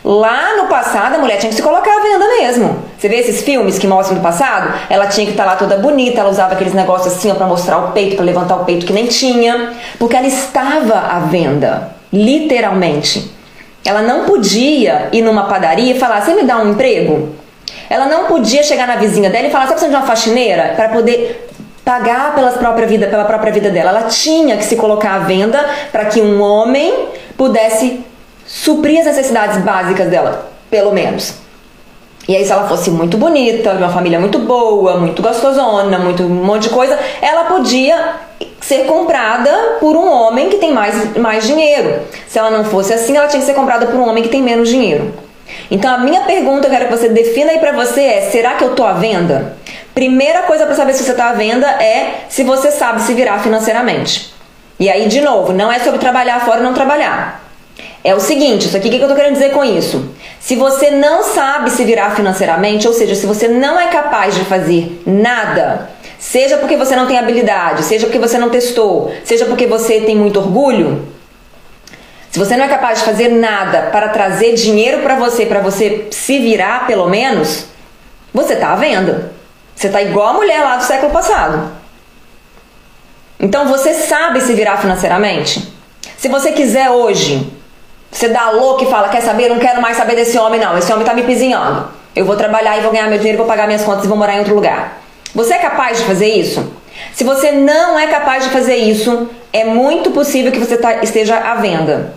Lá 0.06 0.56
no 0.56 0.68
passado, 0.68 1.16
a 1.16 1.18
mulher 1.18 1.40
tinha 1.40 1.50
que 1.50 1.56
se 1.56 1.64
colocar 1.64 1.98
à 1.98 2.00
venda 2.00 2.28
mesmo. 2.28 2.78
Você 2.96 3.10
vê 3.10 3.16
esses 3.16 3.42
filmes 3.42 3.80
que 3.80 3.88
mostram 3.88 4.20
do 4.20 4.22
passado? 4.22 4.72
Ela 4.88 5.08
tinha 5.08 5.26
que 5.26 5.32
estar 5.32 5.46
tá 5.46 5.50
lá 5.50 5.56
toda 5.56 5.80
bonita, 5.80 6.20
ela 6.20 6.30
usava 6.30 6.54
aqueles 6.54 6.76
negócios 6.76 7.12
assim 7.12 7.34
para 7.34 7.48
mostrar 7.48 7.80
o 7.80 7.92
peito, 7.92 8.16
para 8.16 8.24
levantar 8.24 8.56
o 8.58 8.66
peito 8.66 8.86
que 8.86 8.94
nem 8.94 9.08
tinha, 9.08 9.74
porque 9.98 10.16
ela 10.16 10.28
estava 10.28 10.94
à 10.94 11.22
venda, 11.22 11.90
literalmente. 12.14 13.32
Ela 13.84 14.04
não 14.04 14.26
podia 14.26 15.10
ir 15.12 15.24
numa 15.24 15.46
padaria 15.46 15.96
e 15.96 16.00
falar: 16.00 16.22
"Você 16.22 16.36
me 16.36 16.44
dá 16.44 16.60
um 16.60 16.74
emprego?" 16.74 17.30
Ela 17.90 18.06
não 18.06 18.26
podia 18.26 18.62
chegar 18.62 18.86
na 18.86 18.98
vizinha 18.98 19.32
dela 19.32 19.48
e 19.48 19.50
falar: 19.50 19.66
"Você 19.66 19.74
precisa 19.74 19.92
de 19.92 19.98
uma 19.98 20.06
faxineira?" 20.06 20.74
para 20.76 20.90
poder 20.90 21.50
pagar 21.84 22.36
pela 22.36 22.52
própria 22.52 22.86
vida, 22.86 23.08
pela 23.08 23.26
própria 23.26 23.52
vida 23.52 23.72
dela. 23.72 23.90
Ela 23.90 24.04
tinha 24.04 24.56
que 24.56 24.66
se 24.66 24.76
colocar 24.76 25.16
à 25.16 25.20
venda 25.20 25.66
para 25.92 26.06
que 26.06 26.22
um 26.22 26.44
homem 26.44 27.08
pudesse 27.36 28.06
suprir 28.56 29.00
as 29.02 29.06
necessidades 29.06 29.58
básicas 29.58 30.08
dela, 30.08 30.50
pelo 30.72 30.94
menos. 30.94 31.34
E 32.26 32.36
aí, 32.36 32.46
se 32.46 32.52
ela 32.52 32.68
fosse 32.70 32.90
muito 32.90 33.18
bonita, 33.18 33.72
de 33.72 33.84
uma 33.84 33.92
família 33.92 34.18
muito 34.18 34.40
boa, 34.40 34.98
muito 34.98 35.22
gostosona, 35.22 36.00
muito 36.00 36.24
um 36.24 36.30
monte 36.30 36.64
de 36.64 36.70
coisa, 36.70 36.98
ela 37.22 37.44
podia 37.44 38.14
ser 38.62 38.86
comprada 38.86 39.52
por 39.82 39.96
um 39.98 40.10
homem 40.10 40.50
que 40.50 40.56
tem 40.56 40.74
mais, 40.74 41.16
mais 41.18 41.46
dinheiro. 41.46 42.00
Se 42.28 42.40
ela 42.40 42.50
não 42.50 42.64
fosse 42.64 42.94
assim, 42.94 43.16
ela 43.16 43.28
tinha 43.28 43.42
que 43.42 43.46
ser 43.46 43.54
comprada 43.54 43.88
por 43.88 43.96
um 43.96 44.08
homem 44.08 44.24
que 44.24 44.30
tem 44.30 44.42
menos 44.42 44.70
dinheiro. 44.70 45.14
Então 45.70 45.94
a 45.94 45.98
minha 45.98 46.22
pergunta, 46.22 46.68
eu 46.68 46.72
quero 46.72 46.86
que 46.86 46.98
você 46.98 47.10
defina 47.10 47.52
aí 47.52 47.60
pra 47.60 47.74
você 47.74 48.02
é: 48.02 48.22
será 48.22 48.54
que 48.54 48.64
eu 48.64 48.74
tô 48.74 48.84
à 48.84 48.94
venda? 48.94 49.58
Primeira 49.94 50.44
coisa 50.44 50.66
para 50.66 50.76
saber 50.76 50.94
se 50.94 51.04
você 51.04 51.14
tá 51.14 51.30
à 51.30 51.34
venda 51.34 51.68
é 51.68 52.26
se 52.30 52.44
você 52.44 52.72
sabe 52.72 53.02
se 53.02 53.14
virar 53.14 53.40
financeiramente. 53.40 54.34
E 54.80 54.90
aí, 54.90 55.08
de 55.08 55.22
novo, 55.22 55.54
não 55.54 55.72
é 55.72 55.80
sobre 55.80 56.00
trabalhar 56.00 56.44
fora 56.44 56.58
ou 56.58 56.64
não 56.64 56.74
trabalhar. 56.74 57.45
É 58.04 58.14
o 58.14 58.20
seguinte, 58.20 58.68
isso 58.68 58.78
aqui, 58.78 58.88
o 58.88 58.92
que 58.92 59.00
eu 59.00 59.08
tô 59.08 59.16
querendo 59.16 59.34
dizer 59.34 59.52
com 59.52 59.64
isso? 59.64 60.14
Se 60.40 60.56
você 60.56 60.92
não 60.92 61.24
sabe 61.24 61.72
se 61.72 61.84
virar 61.84 62.16
financeiramente, 62.16 62.88
ou 62.88 62.94
seja, 62.94 63.16
se 63.16 63.26
você 63.26 63.48
não 63.48 63.80
é 63.80 63.88
capaz 63.88 64.36
de 64.36 64.46
fazer 64.46 65.02
nada, 65.06 65.90
seja 66.20 66.58
porque 66.58 66.78
você 66.78 66.96
não 66.96 67.08
tem 67.08 67.18
habilidade, 67.18 67.84
seja 67.84 68.06
porque 68.06 68.20
você 68.20 68.38
não 68.38 68.50
testou, 68.50 69.12
seja 69.24 69.46
porque 69.46 69.66
você 69.66 70.02
tem 70.02 70.16
muito 70.16 70.40
orgulho, 70.40 71.08
se 72.36 72.40
você 72.40 72.58
não 72.58 72.66
é 72.66 72.68
capaz 72.68 73.00
de 73.00 73.06
fazer 73.06 73.30
nada 73.30 73.84
para 73.94 74.10
trazer 74.10 74.56
dinheiro 74.56 75.02
para 75.04 75.16
você, 75.16 75.46
para 75.46 75.62
você 75.62 76.08
se 76.12 76.38
virar 76.38 76.86
pelo 76.86 77.08
menos, 77.08 77.68
você 78.34 78.56
está 78.56 78.74
à 78.74 78.76
venda. 78.76 79.32
Você 79.74 79.88
está 79.88 80.02
igual 80.02 80.28
a 80.28 80.34
mulher 80.34 80.62
lá 80.62 80.76
do 80.76 80.84
século 80.84 81.14
passado. 81.14 81.72
Então 83.40 83.70
você 83.70 83.94
sabe 83.94 84.42
se 84.42 84.54
virar 84.54 84.76
financeiramente? 84.76 85.74
Se 86.18 86.28
você 86.28 86.52
quiser 86.52 86.90
hoje, 86.90 87.55
você 88.16 88.30
dá 88.30 88.50
louco 88.50 88.84
e 88.84 88.88
fala: 88.88 89.10
Quer 89.10 89.22
saber? 89.22 89.50
Não 89.50 89.60
quero 89.60 89.82
mais 89.82 89.98
saber 89.98 90.16
desse 90.16 90.38
homem, 90.38 90.60
não. 90.60 90.78
Esse 90.78 90.90
homem 90.92 91.04
está 91.04 91.14
me 91.14 91.24
pizinhando. 91.24 91.90
Eu 92.16 92.24
vou 92.24 92.38
trabalhar 92.38 92.78
e 92.78 92.82
vou 92.82 92.92
ganhar 92.92 93.10
meu 93.10 93.18
dinheiro, 93.18 93.38
vou 93.38 93.46
pagar 93.46 93.68
minhas 93.68 93.84
contas 93.84 94.06
e 94.06 94.08
vou 94.08 94.18
morar 94.18 94.36
em 94.36 94.40
outro 94.40 94.56
lugar. 94.56 95.02
Você 95.34 95.54
é 95.54 95.58
capaz 95.58 95.98
de 95.98 96.06
fazer 96.06 96.30
isso? 96.30 96.66
Se 97.14 97.26
você 97.26 97.52
não 97.52 98.00
é 98.00 98.08
capaz 98.08 98.46
de 98.46 98.52
fazer 98.52 98.78
isso, 98.78 99.30
é 99.52 99.66
muito 99.66 100.12
possível 100.12 100.50
que 100.50 100.60
você 100.60 100.78
tá, 100.78 101.04
esteja 101.04 101.36
à 101.36 101.56
venda. 101.56 102.14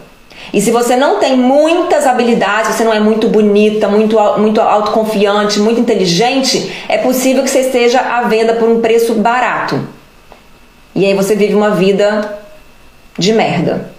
E 0.55 0.61
se 0.61 0.71
você 0.71 0.95
não 0.95 1.19
tem 1.19 1.37
muitas 1.37 2.07
habilidades, 2.07 2.77
você 2.77 2.85
não 2.85 2.95
é 2.95 3.01
muito 3.01 3.29
bonita, 3.29 3.89
muito, 3.89 4.17
muito 4.39 4.61
autoconfiante, 4.61 5.59
muito 5.59 5.81
inteligente, 5.81 6.73
é 6.89 6.99
possível 6.99 7.43
que 7.43 7.51
você 7.51 7.63
esteja 7.63 7.99
à 7.99 8.23
venda 8.23 8.55
por 8.55 8.69
um 8.69 8.81
preço 8.81 9.15
barato. 9.15 9.81
E 10.95 11.05
aí 11.05 11.13
você 11.13 11.35
vive 11.35 11.57
uma 11.57 11.73
vida 11.73 12.39
de 13.19 13.33
merda. 13.33 13.98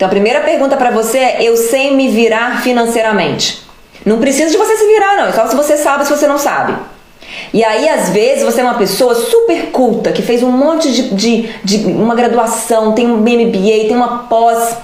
Então 0.00 0.08
a 0.08 0.10
primeira 0.10 0.40
pergunta 0.40 0.78
para 0.78 0.90
você 0.90 1.18
é: 1.18 1.42
eu 1.42 1.58
sei 1.58 1.94
me 1.94 2.08
virar 2.08 2.62
financeiramente? 2.62 3.62
Não 4.02 4.18
precisa 4.18 4.50
de 4.50 4.56
você 4.56 4.74
se 4.74 4.86
virar, 4.86 5.14
não. 5.14 5.26
É 5.26 5.32
só 5.32 5.46
se 5.46 5.54
você 5.54 5.76
sabe, 5.76 6.06
se 6.06 6.10
você 6.10 6.26
não 6.26 6.38
sabe. 6.38 6.74
E 7.52 7.62
aí, 7.62 7.86
às 7.86 8.08
vezes, 8.08 8.42
você 8.42 8.62
é 8.62 8.64
uma 8.64 8.78
pessoa 8.78 9.14
super 9.14 9.66
culta, 9.66 10.10
que 10.10 10.22
fez 10.22 10.42
um 10.42 10.50
monte 10.50 10.90
de, 10.90 11.14
de, 11.14 11.54
de 11.62 11.76
uma 11.92 12.14
graduação, 12.14 12.92
tem 12.92 13.08
um 13.08 13.18
MBA, 13.18 13.88
tem 13.88 13.94
uma 13.94 14.20
pós, 14.20 14.74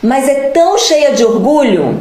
mas 0.00 0.28
é 0.28 0.50
tão 0.50 0.78
cheia 0.78 1.10
de 1.10 1.24
orgulho, 1.24 2.00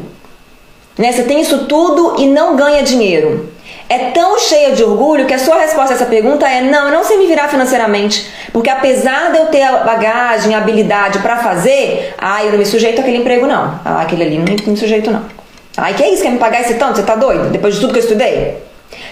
né? 1.00 1.12
Você 1.12 1.24
tem 1.24 1.41
isso 1.41 1.65
tudo 1.65 2.21
e 2.21 2.28
não 2.28 2.56
ganha 2.56 2.84
dinheiro. 2.84 3.51
É 3.92 4.12
tão 4.12 4.40
cheia 4.40 4.74
de 4.74 4.82
orgulho 4.82 5.26
que 5.26 5.34
a 5.34 5.38
sua 5.38 5.58
resposta 5.58 5.94
a 5.94 5.96
essa 5.96 6.06
pergunta 6.06 6.48
é: 6.48 6.62
não, 6.62 6.86
eu 6.86 6.94
não 6.94 7.04
sei 7.04 7.18
me 7.18 7.28
virar 7.28 7.50
financeiramente. 7.50 8.26
Porque 8.54 8.70
apesar 8.70 9.34
de 9.34 9.38
eu 9.38 9.48
ter 9.48 9.64
a 9.64 9.84
bagagem, 9.84 10.56
a 10.56 10.60
habilidade 10.60 11.20
para 11.20 11.36
fazer, 11.36 12.16
ah, 12.18 12.42
eu 12.42 12.52
não 12.52 12.58
me 12.58 12.66
sujeito 12.66 13.02
àquele 13.02 13.18
emprego, 13.18 13.46
não. 13.46 13.78
Ah, 13.84 14.02
aquele 14.02 14.24
ali 14.24 14.38
não 14.38 14.46
me, 14.46 14.78
sujeito, 14.78 15.12
não. 15.12 15.26
Ai, 15.76 15.94
que 15.94 16.04
é 16.04 16.14
isso? 16.14 16.24
Quer 16.24 16.32
me 16.32 16.38
pagar 16.38 16.62
esse 16.62 16.76
tanto? 16.76 16.96
Você 16.96 17.04
tá 17.04 17.16
doido? 17.16 17.50
Depois 17.50 17.76
de 17.76 17.82
tudo 17.82 17.92
que 17.92 18.00
eu 18.00 18.04
estudei? 18.04 18.60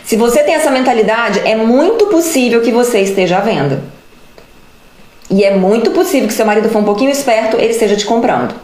Se 0.05 0.15
você 0.15 0.43
tem 0.43 0.55
essa 0.55 0.71
mentalidade, 0.71 1.41
é 1.43 1.57
muito 1.57 2.05
possível 2.05 2.61
que 2.61 2.71
você 2.71 3.01
esteja 3.01 3.39
à 3.39 3.41
venda. 3.41 3.83
E 5.29 5.43
é 5.43 5.53
muito 5.57 5.91
possível 5.91 6.29
que 6.29 6.33
seu 6.33 6.45
marido 6.45 6.69
for 6.69 6.79
um 6.79 6.85
pouquinho 6.85 7.11
esperto, 7.11 7.57
ele 7.57 7.71
esteja 7.71 7.97
te 7.97 8.05
comprando. 8.05 8.55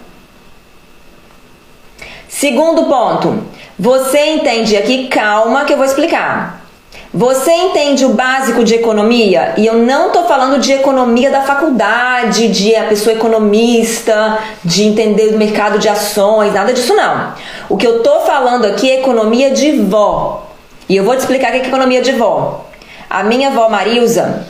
Segundo 2.29 2.85
ponto, 2.85 3.43
você 3.77 4.19
entende 4.27 4.77
aqui, 4.77 5.07
calma 5.07 5.65
que 5.65 5.73
eu 5.73 5.77
vou 5.77 5.85
explicar. 5.85 6.65
Você 7.13 7.51
entende 7.51 8.05
o 8.05 8.09
básico 8.09 8.63
de 8.63 8.75
economia? 8.75 9.53
E 9.57 9.65
eu 9.65 9.75
não 9.75 10.07
estou 10.07 10.25
falando 10.25 10.59
de 10.59 10.73
economia 10.73 11.29
da 11.29 11.43
faculdade, 11.43 12.49
de 12.49 12.75
a 12.75 12.85
pessoa 12.85 13.15
economista, 13.15 14.39
de 14.63 14.83
entender 14.83 15.33
o 15.33 15.37
mercado 15.37 15.79
de 15.79 15.87
ações, 15.87 16.53
nada 16.53 16.73
disso 16.73 16.93
não. 16.93 17.33
O 17.69 17.77
que 17.77 17.87
eu 17.87 17.97
estou 17.97 18.21
falando 18.21 18.65
aqui 18.65 18.91
é 18.91 18.99
economia 18.99 19.51
de 19.51 19.73
vó. 19.73 20.45
E 20.89 20.95
eu 20.97 21.03
vou 21.03 21.15
te 21.15 21.19
explicar 21.19 21.49
o 21.49 21.51
que 21.51 21.59
é 21.59 21.67
economia 21.67 22.01
de 22.01 22.11
vó. 22.11 22.65
A 23.09 23.23
minha 23.23 23.47
avó 23.47 23.69
Marilza, 23.69 24.45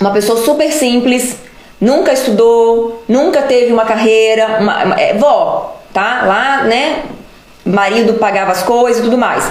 uma 0.00 0.10
pessoa 0.10 0.42
super 0.42 0.72
simples, 0.72 1.36
nunca 1.78 2.12
estudou, 2.12 3.04
nunca 3.06 3.42
teve 3.42 3.72
uma 3.72 3.84
carreira, 3.84 4.58
uma, 4.60 4.98
é, 4.98 5.14
vó, 5.14 5.76
tá? 5.92 6.22
Lá, 6.24 6.62
né? 6.64 7.02
Marido 7.70 8.14
pagava 8.14 8.52
as 8.52 8.62
coisas 8.62 9.00
e 9.00 9.04
tudo 9.04 9.18
mais. 9.18 9.50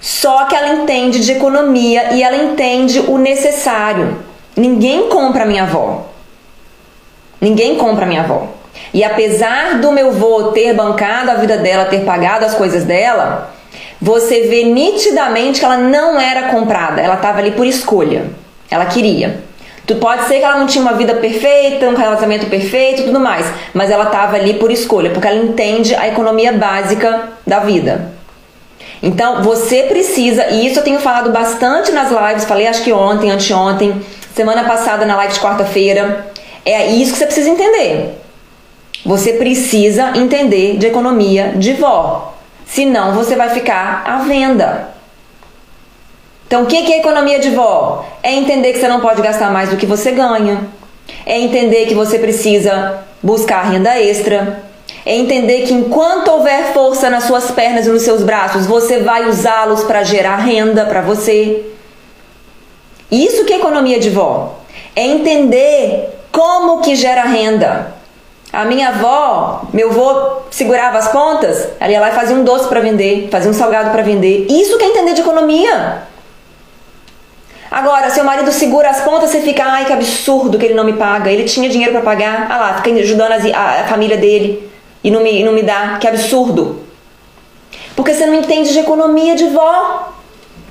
Só 0.00 0.46
que 0.46 0.54
ela 0.56 0.68
entende 0.68 1.20
de 1.20 1.32
economia 1.32 2.12
e 2.12 2.22
ela 2.22 2.36
entende 2.36 2.98
o 3.00 3.18
necessário. 3.18 4.18
Ninguém 4.56 5.08
compra 5.08 5.46
minha 5.46 5.62
avó. 5.62 6.06
Ninguém 7.40 7.76
compra 7.76 8.04
minha 8.06 8.22
avó. 8.22 8.48
E 8.92 9.02
apesar 9.04 9.78
do 9.78 9.92
meu 9.92 10.08
avô 10.08 10.52
ter 10.52 10.74
bancado 10.74 11.30
a 11.30 11.34
vida 11.34 11.56
dela, 11.56 11.86
ter 11.86 12.04
pagado 12.04 12.44
as 12.44 12.54
coisas 12.54 12.84
dela, 12.84 13.52
você 14.00 14.42
vê 14.42 14.64
nitidamente 14.64 15.60
que 15.60 15.64
ela 15.64 15.78
não 15.78 16.20
era 16.20 16.48
comprada, 16.48 17.00
ela 17.00 17.14
estava 17.14 17.38
ali 17.38 17.52
por 17.52 17.66
escolha. 17.66 18.26
Ela 18.70 18.86
queria. 18.86 19.42
Tu 19.86 19.96
pode 19.96 20.26
ser 20.26 20.38
que 20.38 20.44
ela 20.44 20.58
não 20.58 20.66
tinha 20.66 20.82
uma 20.82 20.92
vida 20.92 21.14
perfeita, 21.14 21.88
um 21.88 21.94
relacionamento 21.94 22.46
perfeito, 22.46 23.04
tudo 23.04 23.18
mais, 23.18 23.46
mas 23.74 23.90
ela 23.90 24.04
estava 24.04 24.36
ali 24.36 24.54
por 24.54 24.70
escolha, 24.70 25.10
porque 25.10 25.26
ela 25.26 25.42
entende 25.42 25.94
a 25.94 26.06
economia 26.06 26.52
básica 26.52 27.30
da 27.46 27.58
vida. 27.58 28.12
Então, 29.02 29.42
você 29.42 29.82
precisa, 29.84 30.46
e 30.46 30.66
isso 30.66 30.78
eu 30.78 30.84
tenho 30.84 31.00
falado 31.00 31.30
bastante 31.30 31.90
nas 31.90 32.10
lives, 32.10 32.44
falei 32.44 32.68
acho 32.68 32.84
que 32.84 32.92
ontem, 32.92 33.30
anteontem, 33.32 34.00
semana 34.34 34.62
passada 34.62 35.04
na 35.04 35.16
live 35.16 35.34
de 35.34 35.40
quarta-feira, 35.40 36.26
é 36.64 36.86
isso 36.92 37.12
que 37.12 37.18
você 37.18 37.26
precisa 37.26 37.50
entender. 37.50 38.20
Você 39.04 39.32
precisa 39.32 40.12
entender 40.16 40.76
de 40.76 40.86
economia 40.86 41.54
de 41.56 41.72
vó. 41.72 42.34
Senão 42.64 43.14
você 43.14 43.34
vai 43.34 43.50
ficar 43.50 44.04
à 44.06 44.18
venda. 44.18 44.90
Então, 46.52 46.64
o 46.64 46.66
que 46.66 46.92
é 46.92 46.98
economia 46.98 47.38
de 47.38 47.48
vó? 47.48 48.04
É 48.22 48.30
entender 48.30 48.74
que 48.74 48.78
você 48.78 48.86
não 48.86 49.00
pode 49.00 49.22
gastar 49.22 49.50
mais 49.50 49.70
do 49.70 49.78
que 49.78 49.86
você 49.86 50.10
ganha. 50.10 50.68
É 51.24 51.40
entender 51.40 51.86
que 51.86 51.94
você 51.94 52.18
precisa 52.18 52.98
buscar 53.22 53.62
renda 53.62 53.98
extra. 53.98 54.62
É 55.06 55.16
entender 55.16 55.62
que 55.62 55.72
enquanto 55.72 56.28
houver 56.28 56.74
força 56.74 57.08
nas 57.08 57.24
suas 57.24 57.50
pernas 57.50 57.86
e 57.86 57.88
nos 57.88 58.02
seus 58.02 58.22
braços, 58.22 58.66
você 58.66 58.98
vai 58.98 59.26
usá-los 59.26 59.84
para 59.84 60.04
gerar 60.04 60.36
renda 60.36 60.84
para 60.84 61.00
você. 61.00 61.64
Isso 63.10 63.46
que 63.46 63.54
é 63.54 63.56
economia 63.56 63.98
de 63.98 64.10
vó. 64.10 64.58
É 64.94 65.06
entender 65.06 66.10
como 66.30 66.82
que 66.82 66.94
gera 66.94 67.22
renda. 67.22 67.94
A 68.52 68.66
minha 68.66 68.90
avó, 68.90 69.62
meu 69.72 69.88
avô 69.88 70.42
segurava 70.50 70.98
as 70.98 71.08
pontas, 71.08 71.68
ela 71.80 71.90
ia 71.90 71.98
lá 71.98 72.10
e 72.10 72.14
fazia 72.14 72.36
um 72.36 72.44
doce 72.44 72.68
para 72.68 72.80
vender, 72.80 73.30
fazia 73.30 73.50
um 73.50 73.54
salgado 73.54 73.88
para 73.88 74.02
vender. 74.02 74.46
Isso 74.50 74.76
que 74.76 74.84
é 74.84 74.88
entender 74.88 75.14
de 75.14 75.22
economia. 75.22 76.11
Agora, 77.72 78.10
seu 78.10 78.22
marido 78.22 78.52
segura 78.52 78.90
as 78.90 79.00
pontas, 79.00 79.30
você 79.30 79.40
fica, 79.40 79.64
ai 79.64 79.86
que 79.86 79.92
absurdo 79.94 80.58
que 80.58 80.66
ele 80.66 80.74
não 80.74 80.84
me 80.84 80.92
paga. 80.92 81.30
Ele 81.30 81.44
tinha 81.44 81.70
dinheiro 81.70 81.92
para 81.92 82.02
pagar, 82.02 82.46
ah 82.50 82.58
lá, 82.58 82.74
fica 82.82 82.90
ajudando 83.00 83.32
a, 83.32 83.80
a, 83.80 83.84
família 83.84 84.18
dele 84.18 84.70
e 85.02 85.10
não, 85.10 85.22
me, 85.22 85.42
não 85.42 85.52
me 85.52 85.62
dá, 85.62 85.96
que 85.98 86.06
absurdo. 86.06 86.82
Porque 87.96 88.12
você 88.12 88.26
não 88.26 88.34
entende 88.34 88.72
de 88.72 88.78
economia 88.78 89.34
de 89.34 89.48
vó, 89.48 90.12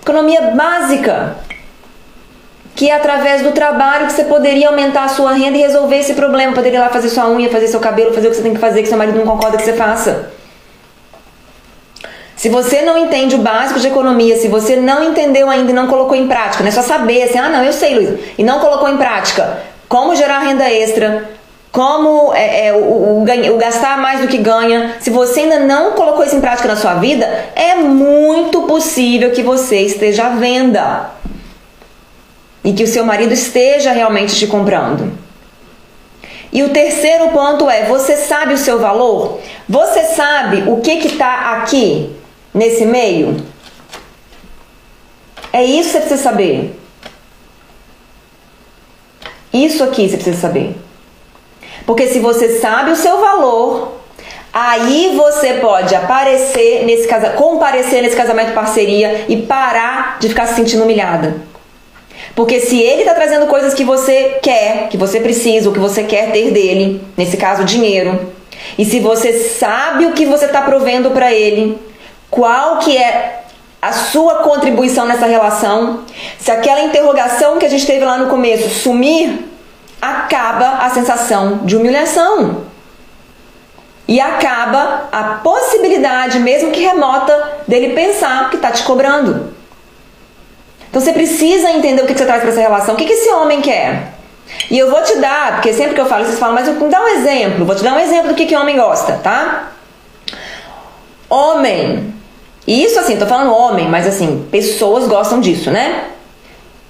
economia 0.02 0.52
básica 0.52 1.38
que 2.76 2.90
é 2.90 2.96
através 2.96 3.42
do 3.42 3.52
trabalho 3.52 4.08
que 4.08 4.14
você 4.14 4.24
poderia 4.24 4.70
aumentar 4.70 5.04
a 5.04 5.10
sua 5.10 5.34
renda 5.34 5.58
e 5.58 5.62
resolver 5.62 5.98
esse 5.98 6.14
problema. 6.14 6.54
Poderia 6.54 6.78
ir 6.78 6.82
lá 6.82 6.90
fazer 6.90 7.10
sua 7.10 7.28
unha, 7.30 7.50
fazer 7.50 7.68
seu 7.68 7.80
cabelo, 7.80 8.14
fazer 8.14 8.28
o 8.28 8.30
que 8.32 8.38
você 8.38 8.44
tem 8.44 8.54
que 8.54 8.60
fazer, 8.60 8.82
que 8.82 8.88
seu 8.88 8.98
marido 8.98 9.18
não 9.18 9.26
concorda 9.26 9.58
que 9.58 9.64
você 9.64 9.74
faça. 9.74 10.32
Se 12.42 12.50
você 12.50 12.82
não 12.82 12.98
entende 12.98 13.36
o 13.36 13.38
básico 13.38 13.80
de 13.80 13.86
economia, 13.86 14.36
se 14.36 14.48
você 14.48 14.76
não 14.76 15.04
entendeu 15.04 15.48
ainda 15.48 15.70
e 15.70 15.76
não 15.76 15.86
colocou 15.86 16.16
em 16.16 16.28
prática, 16.28 16.64
não 16.64 16.70
é 16.70 16.72
só 16.72 16.82
saber 16.82 17.22
assim, 17.22 17.38
ah 17.38 17.50
não, 17.50 17.64
eu 17.64 17.72
sei, 17.72 17.94
Luiz, 17.94 18.20
e 18.36 18.44
não 18.44 18.60
colocou 18.60 18.90
em 18.90 18.98
prática 18.98 19.62
como 19.88 20.16
gerar 20.16 20.40
renda 20.40 20.68
extra, 20.68 21.30
como 21.72 22.34
é, 22.34 22.70
é, 22.70 22.74
o, 22.74 22.78
o, 22.78 23.22
o, 23.22 23.58
gastar 23.58 24.00
mais 24.00 24.22
do 24.22 24.28
que 24.28 24.40
ganha, 24.40 24.96
se 25.00 25.12
você 25.12 25.42
ainda 25.42 25.60
não 25.60 25.92
colocou 25.92 26.26
isso 26.26 26.36
em 26.36 26.42
prática 26.42 26.68
na 26.68 26.76
sua 26.76 26.96
vida, 26.96 27.28
é 27.56 27.76
muito 27.76 28.64
possível 28.64 29.30
que 29.30 29.44
você 29.44 29.82
esteja 29.82 30.26
à 30.26 30.30
venda 30.30 31.12
e 32.64 32.74
que 32.74 32.84
o 32.84 32.88
seu 32.88 33.06
marido 33.06 33.34
esteja 33.34 33.92
realmente 33.92 34.36
te 34.36 34.48
comprando. 34.48 35.14
E 36.52 36.64
o 36.64 36.70
terceiro 36.70 37.28
ponto 37.28 37.70
é: 37.70 37.84
você 37.84 38.18
sabe 38.18 38.56
o 38.56 38.58
seu 38.58 38.80
valor? 38.80 39.40
Você 39.70 40.06
sabe 40.06 40.64
o 40.66 40.78
que 40.78 40.94
está 41.06 41.52
aqui 41.58 42.20
nesse 42.54 42.86
meio? 42.86 43.38
É 45.54 45.64
isso 45.64 45.90
que 45.90 45.94
você 45.94 46.00
precisa 46.00 46.24
saber. 46.24 46.80
Isso 49.54 49.84
aqui 49.84 50.08
você 50.08 50.16
precisa 50.16 50.40
saber. 50.40 50.76
Porque 51.86 52.08
se 52.08 52.20
você 52.20 52.60
sabe 52.60 52.92
o 52.92 52.96
seu 52.96 53.20
valor, 53.20 54.00
aí 54.54 55.14
você 55.16 55.56
pode 55.56 55.94
aparecer 55.94 56.86
nesse 56.86 57.08
casa, 57.08 57.32
comparecer 57.32 58.02
nesse 58.02 58.16
casamento 58.16 58.54
parceria 58.54 59.26
e 59.28 59.38
parar 59.42 60.18
de 60.20 60.30
ficar 60.30 60.48
se 60.48 60.56
sentindo 60.56 60.84
humilhada. 60.84 61.36
Porque 62.34 62.60
se 62.62 62.80
ele 62.82 63.02
está 63.02 63.14
trazendo 63.14 63.48
coisas 63.48 63.74
que 63.74 63.84
você 63.84 64.40
quer, 64.42 64.88
que 64.90 64.98
você 64.98 65.20
precisa, 65.20 65.70
o 65.70 65.74
que 65.74 65.80
você 65.80 66.04
quer 66.04 66.32
ter 66.32 66.52
dele, 66.52 67.02
nesse 67.18 67.36
caso 67.36 67.66
dinheiro, 67.66 68.32
e 68.78 68.86
se 68.86 69.00
você 69.00 69.34
sabe 69.34 70.06
o 70.06 70.14
que 70.14 70.26
você 70.26 70.46
está 70.46 70.62
provendo 70.62 71.12
para 71.12 71.34
ele, 71.34 71.78
qual 72.32 72.80
que 72.80 72.98
é 72.98 73.44
a 73.82 73.92
sua 73.92 74.36
contribuição 74.36 75.06
nessa 75.06 75.26
relação, 75.26 76.02
se 76.40 76.52
aquela 76.52 76.82
interrogação 76.82 77.58
que 77.58 77.66
a 77.66 77.70
gente 77.70 77.86
teve 77.86 78.06
lá 78.06 78.18
no 78.18 78.28
começo 78.28 78.70
sumir, 78.70 79.50
acaba 80.02 80.86
a 80.86 80.90
sensação 80.90 81.60
de 81.64 81.76
humilhação. 81.76 82.64
E 84.08 84.20
acaba 84.20 85.08
a 85.12 85.24
possibilidade, 85.44 86.40
mesmo 86.40 86.72
que 86.72 86.82
remota, 86.82 87.60
dele 87.68 87.94
pensar 87.94 88.50
que 88.50 88.56
está 88.56 88.72
te 88.72 88.84
cobrando. 88.84 89.54
Então 90.90 91.02
você 91.02 91.14
precisa 91.14 91.72
entender 91.72 92.02
o 92.02 92.06
que 92.06 92.14
você 92.14 92.26
traz 92.26 92.42
para 92.42 92.52
essa 92.52 92.60
relação. 92.60 92.96
O 92.96 92.98
que 92.98 93.06
esse 93.06 93.30
homem 93.30 93.62
quer? 93.62 94.14
E 94.70 94.78
eu 94.78 94.92
vou 94.92 95.02
te 95.02 95.16
dar, 95.18 95.54
porque 95.54 95.74
sempre 95.74 95.96
que 95.96 96.02
eu 96.02 96.06
falo, 96.06 96.26
vocês 96.26 96.38
falam, 96.38 96.56
mas 96.56 96.68
me 96.68 96.90
dá 96.90 97.02
um 97.02 97.08
exemplo. 97.08 97.66
Vou 97.66 97.76
te 97.76 97.84
dar 97.84 97.94
um 97.94 98.00
exemplo 98.00 98.30
do 98.30 98.36
que, 98.36 98.46
que 98.46 98.56
homem 98.56 98.76
gosta, 98.76 99.14
tá? 99.24 99.72
Homem. 101.30 102.21
E 102.68 102.84
isso 102.84 103.00
assim, 103.00 103.18
tô 103.18 103.26
falando 103.26 103.54
homem, 103.54 103.90
mas 103.90 104.08
assim, 104.08 104.46
pessoas 104.52 105.08
gostam 105.08 105.40
disso, 105.40 105.72
né? 105.72 106.06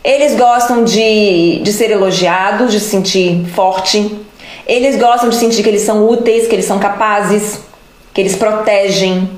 Eles 0.04 0.36
gostam 0.36 0.84
de, 0.84 1.60
de 1.64 1.72
ser 1.72 1.92
elogiados, 1.92 2.72
de 2.72 2.80
se 2.80 2.90
sentir 2.90 3.46
forte. 3.54 4.20
Eles 4.68 4.98
gostam 4.98 5.30
de 5.30 5.36
sentir 5.36 5.64
que 5.64 5.70
eles 5.70 5.84
são 5.84 6.08
úteis, 6.08 6.48
que 6.48 6.56
eles 6.56 6.66
são 6.66 6.80
capazes, 6.80 7.60
que 8.14 8.22
eles 8.22 8.36
protegem. 8.36 9.30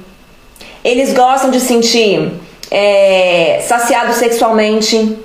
Eles 0.83 1.13
gostam 1.13 1.51
de 1.51 1.59
sentir 1.59 2.33
é, 2.73 3.61
saciados 3.67 4.15
sexualmente, 4.15 5.17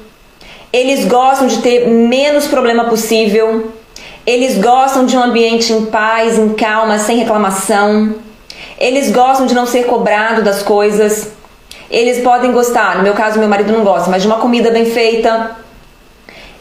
eles 0.71 1.07
gostam 1.07 1.47
de 1.47 1.59
ter 1.63 1.89
menos 1.89 2.47
problema 2.47 2.85
possível, 2.85 3.73
eles 4.27 4.59
gostam 4.59 5.07
de 5.07 5.17
um 5.17 5.23
ambiente 5.23 5.73
em 5.73 5.87
paz, 5.87 6.39
em 6.39 6.51
calma, 6.51 6.99
sem 6.99 7.17
reclamação, 7.17 8.17
eles 8.79 9.11
gostam 9.11 9.47
de 9.47 9.55
não 9.55 9.67
ser 9.67 9.85
cobrado 9.85 10.43
das 10.43 10.63
coisas, 10.63 11.33
eles 11.91 12.23
podem 12.23 12.53
gostar, 12.53 12.97
no 12.97 13.03
meu 13.03 13.15
caso 13.15 13.39
meu 13.39 13.49
marido 13.49 13.73
não 13.73 13.83
gosta, 13.85 14.11
mas 14.11 14.23
de 14.23 14.29
uma 14.29 14.39
comida 14.39 14.71
bem 14.71 14.87
feita, 14.87 15.53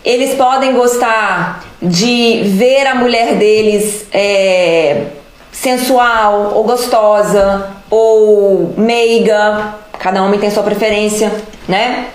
eles 0.03 0.36
podem 0.36 0.73
gostar 0.73 1.63
de 1.82 2.41
ver 2.45 2.88
a 2.88 2.95
mulher 2.95 3.36
deles 3.36 4.06
é, 4.12 5.08
sensual 5.51 6.53
ou 6.56 6.63
gostosa 6.63 7.69
ou 7.89 8.73
meiga 8.77 9.75
Cada 9.99 10.23
homem 10.23 10.39
tem 10.39 10.51
sua 10.51 10.63
preferência, 10.63 11.32
né? 11.67 12.08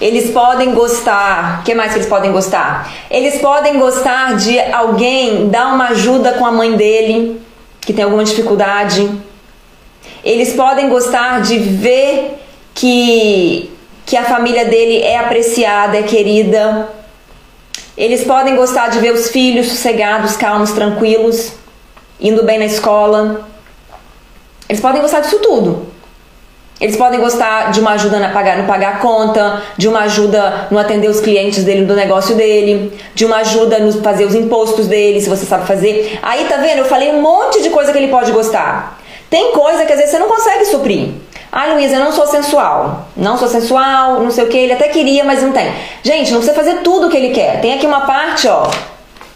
Eles 0.00 0.30
podem 0.30 0.74
gostar. 0.74 1.60
O 1.60 1.64
que 1.64 1.74
mais 1.74 1.92
que 1.92 1.98
eles 1.98 2.08
podem 2.08 2.30
gostar? 2.32 2.92
Eles 3.10 3.40
podem 3.40 3.78
gostar 3.78 4.36
de 4.36 4.60
alguém 4.72 5.48
dar 5.48 5.74
uma 5.74 5.88
ajuda 5.88 6.32
com 6.32 6.44
a 6.44 6.52
mãe 6.52 6.76
dele, 6.76 7.40
que 7.86 7.92
tem 7.92 8.04
alguma 8.04 8.24
dificuldade. 8.24 9.08
Eles 10.24 10.52
podem 10.54 10.88
gostar 10.88 11.40
de 11.40 11.56
ver 11.56 12.42
que, 12.74 13.70
que 14.04 14.16
a 14.16 14.24
família 14.24 14.64
dele 14.64 15.00
é 15.02 15.16
apreciada, 15.16 15.96
é 15.96 16.02
querida. 16.02 16.88
Eles 17.96 18.24
podem 18.24 18.56
gostar 18.56 18.88
de 18.88 18.98
ver 18.98 19.12
os 19.12 19.30
filhos 19.30 19.68
sossegados, 19.68 20.36
calmos, 20.36 20.72
tranquilos, 20.72 21.52
indo 22.20 22.42
bem 22.42 22.58
na 22.58 22.66
escola. 22.66 23.48
Eles 24.68 24.82
podem 24.82 25.00
gostar 25.00 25.20
disso 25.20 25.38
tudo. 25.38 25.86
Eles 26.78 26.94
podem 26.94 27.18
gostar 27.18 27.70
de 27.70 27.80
uma 27.80 27.92
ajuda 27.92 28.18
no 28.18 28.32
pagar, 28.34 28.58
no 28.58 28.64
pagar 28.64 28.96
a 28.96 28.98
conta, 28.98 29.62
de 29.78 29.88
uma 29.88 30.00
ajuda 30.00 30.66
no 30.70 30.78
atender 30.78 31.08
os 31.08 31.20
clientes 31.20 31.64
dele 31.64 31.86
do 31.86 31.94
negócio 31.94 32.36
dele, 32.36 32.92
de 33.14 33.24
uma 33.24 33.36
ajuda 33.36 33.78
no 33.78 34.02
fazer 34.02 34.26
os 34.26 34.34
impostos 34.34 34.86
dele, 34.86 35.20
se 35.22 35.28
você 35.28 35.46
sabe 35.46 35.66
fazer. 35.66 36.18
Aí 36.22 36.44
tá 36.44 36.58
vendo? 36.58 36.78
Eu 36.78 36.84
falei 36.84 37.10
um 37.12 37.22
monte 37.22 37.62
de 37.62 37.70
coisa 37.70 37.92
que 37.92 37.98
ele 37.98 38.08
pode 38.08 38.30
gostar. 38.30 39.00
Tem 39.30 39.52
coisa 39.52 39.86
que 39.86 39.92
às 39.92 39.98
vezes 39.98 40.10
você 40.10 40.18
não 40.18 40.28
consegue 40.28 40.66
suprir. 40.66 41.08
Ah, 41.50 41.72
Luísa, 41.72 41.96
eu 41.96 42.00
não 42.00 42.12
sou 42.12 42.26
sensual. 42.26 43.06
Não 43.16 43.38
sou 43.38 43.48
sensual, 43.48 44.20
não 44.20 44.30
sei 44.30 44.44
o 44.44 44.48
que. 44.48 44.58
Ele 44.58 44.74
até 44.74 44.88
queria, 44.88 45.24
mas 45.24 45.42
não 45.42 45.52
tem. 45.52 45.72
Gente, 46.02 46.30
não 46.30 46.40
precisa 46.40 46.54
fazer 46.54 46.80
tudo 46.82 47.06
o 47.06 47.10
que 47.10 47.16
ele 47.16 47.30
quer. 47.30 47.58
Tem 47.62 47.72
aqui 47.72 47.86
uma 47.86 48.02
parte, 48.02 48.46
ó, 48.48 48.68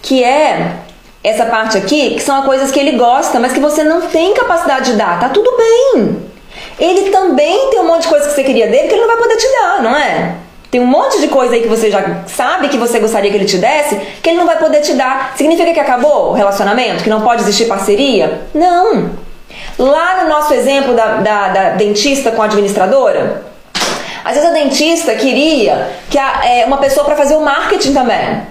que 0.03 0.23
é 0.23 0.77
essa 1.25 1.47
parte 1.47 1.79
aqui, 1.79 2.17
que 2.17 2.21
são 2.21 2.41
as 2.41 2.45
coisas 2.45 2.71
que 2.71 2.79
ele 2.79 2.99
gosta, 2.99 3.41
mas 3.41 3.55
que 3.55 3.61
você 3.61 3.83
não 3.83 4.03
tem 4.03 4.35
capacidade 4.35 4.93
de 4.93 4.99
dar. 4.99 5.19
Tá 5.19 5.31
tudo 5.31 5.57
bem 5.57 6.30
ele 6.81 7.11
também 7.11 7.71
tem 7.71 7.81
um 7.81 7.87
monte 7.87 8.03
de 8.03 8.09
coisa 8.09 8.27
que 8.29 8.35
você 8.35 8.43
queria 8.43 8.67
dele 8.67 8.89
que 8.89 8.95
ele 8.95 9.03
não 9.03 9.09
vai 9.09 9.19
poder 9.19 9.37
te 9.37 9.47
dar, 9.47 9.83
não 9.83 9.95
é? 9.95 10.35
Tem 10.71 10.81
um 10.81 10.87
monte 10.87 11.21
de 11.21 11.29
coisa 11.29 11.55
aí 11.55 11.63
que 11.63 11.69
você 11.69 11.91
já 11.91 12.23
sabe 12.27 12.69
que 12.69 12.79
você 12.79 12.99
gostaria 13.01 13.31
que 13.31 13.37
ele 13.37 13.45
te 13.45 13.59
desse, 13.59 13.97
que 14.23 14.31
ele 14.31 14.39
não 14.39 14.47
vai 14.47 14.57
poder 14.57 14.81
te 14.81 14.95
dar. 14.95 15.35
Significa 15.37 15.73
que 15.75 15.81
acabou 15.81 16.31
o 16.31 16.33
relacionamento? 16.33 17.03
Que 17.03 17.11
não 17.11 17.23
pode 17.23 17.43
existir 17.43 17.67
parceria? 17.67 18.43
Não. 18.55 19.11
Lá 19.77 20.23
no 20.23 20.29
nosso 20.29 20.55
exemplo 20.55 20.95
da, 20.95 21.17
da, 21.17 21.49
da 21.49 21.71
dentista 21.71 22.31
com 22.31 22.41
a 22.41 22.45
administradora, 22.45 23.45
às 24.25 24.35
vezes 24.35 24.49
a 24.49 24.53
dentista 24.53 25.15
queria 25.17 25.91
que 26.09 26.17
a, 26.17 26.43
é, 26.45 26.65
uma 26.65 26.79
pessoa 26.79 27.05
para 27.05 27.17
fazer 27.17 27.35
o 27.35 27.41
marketing 27.41 27.93
também. 27.93 28.43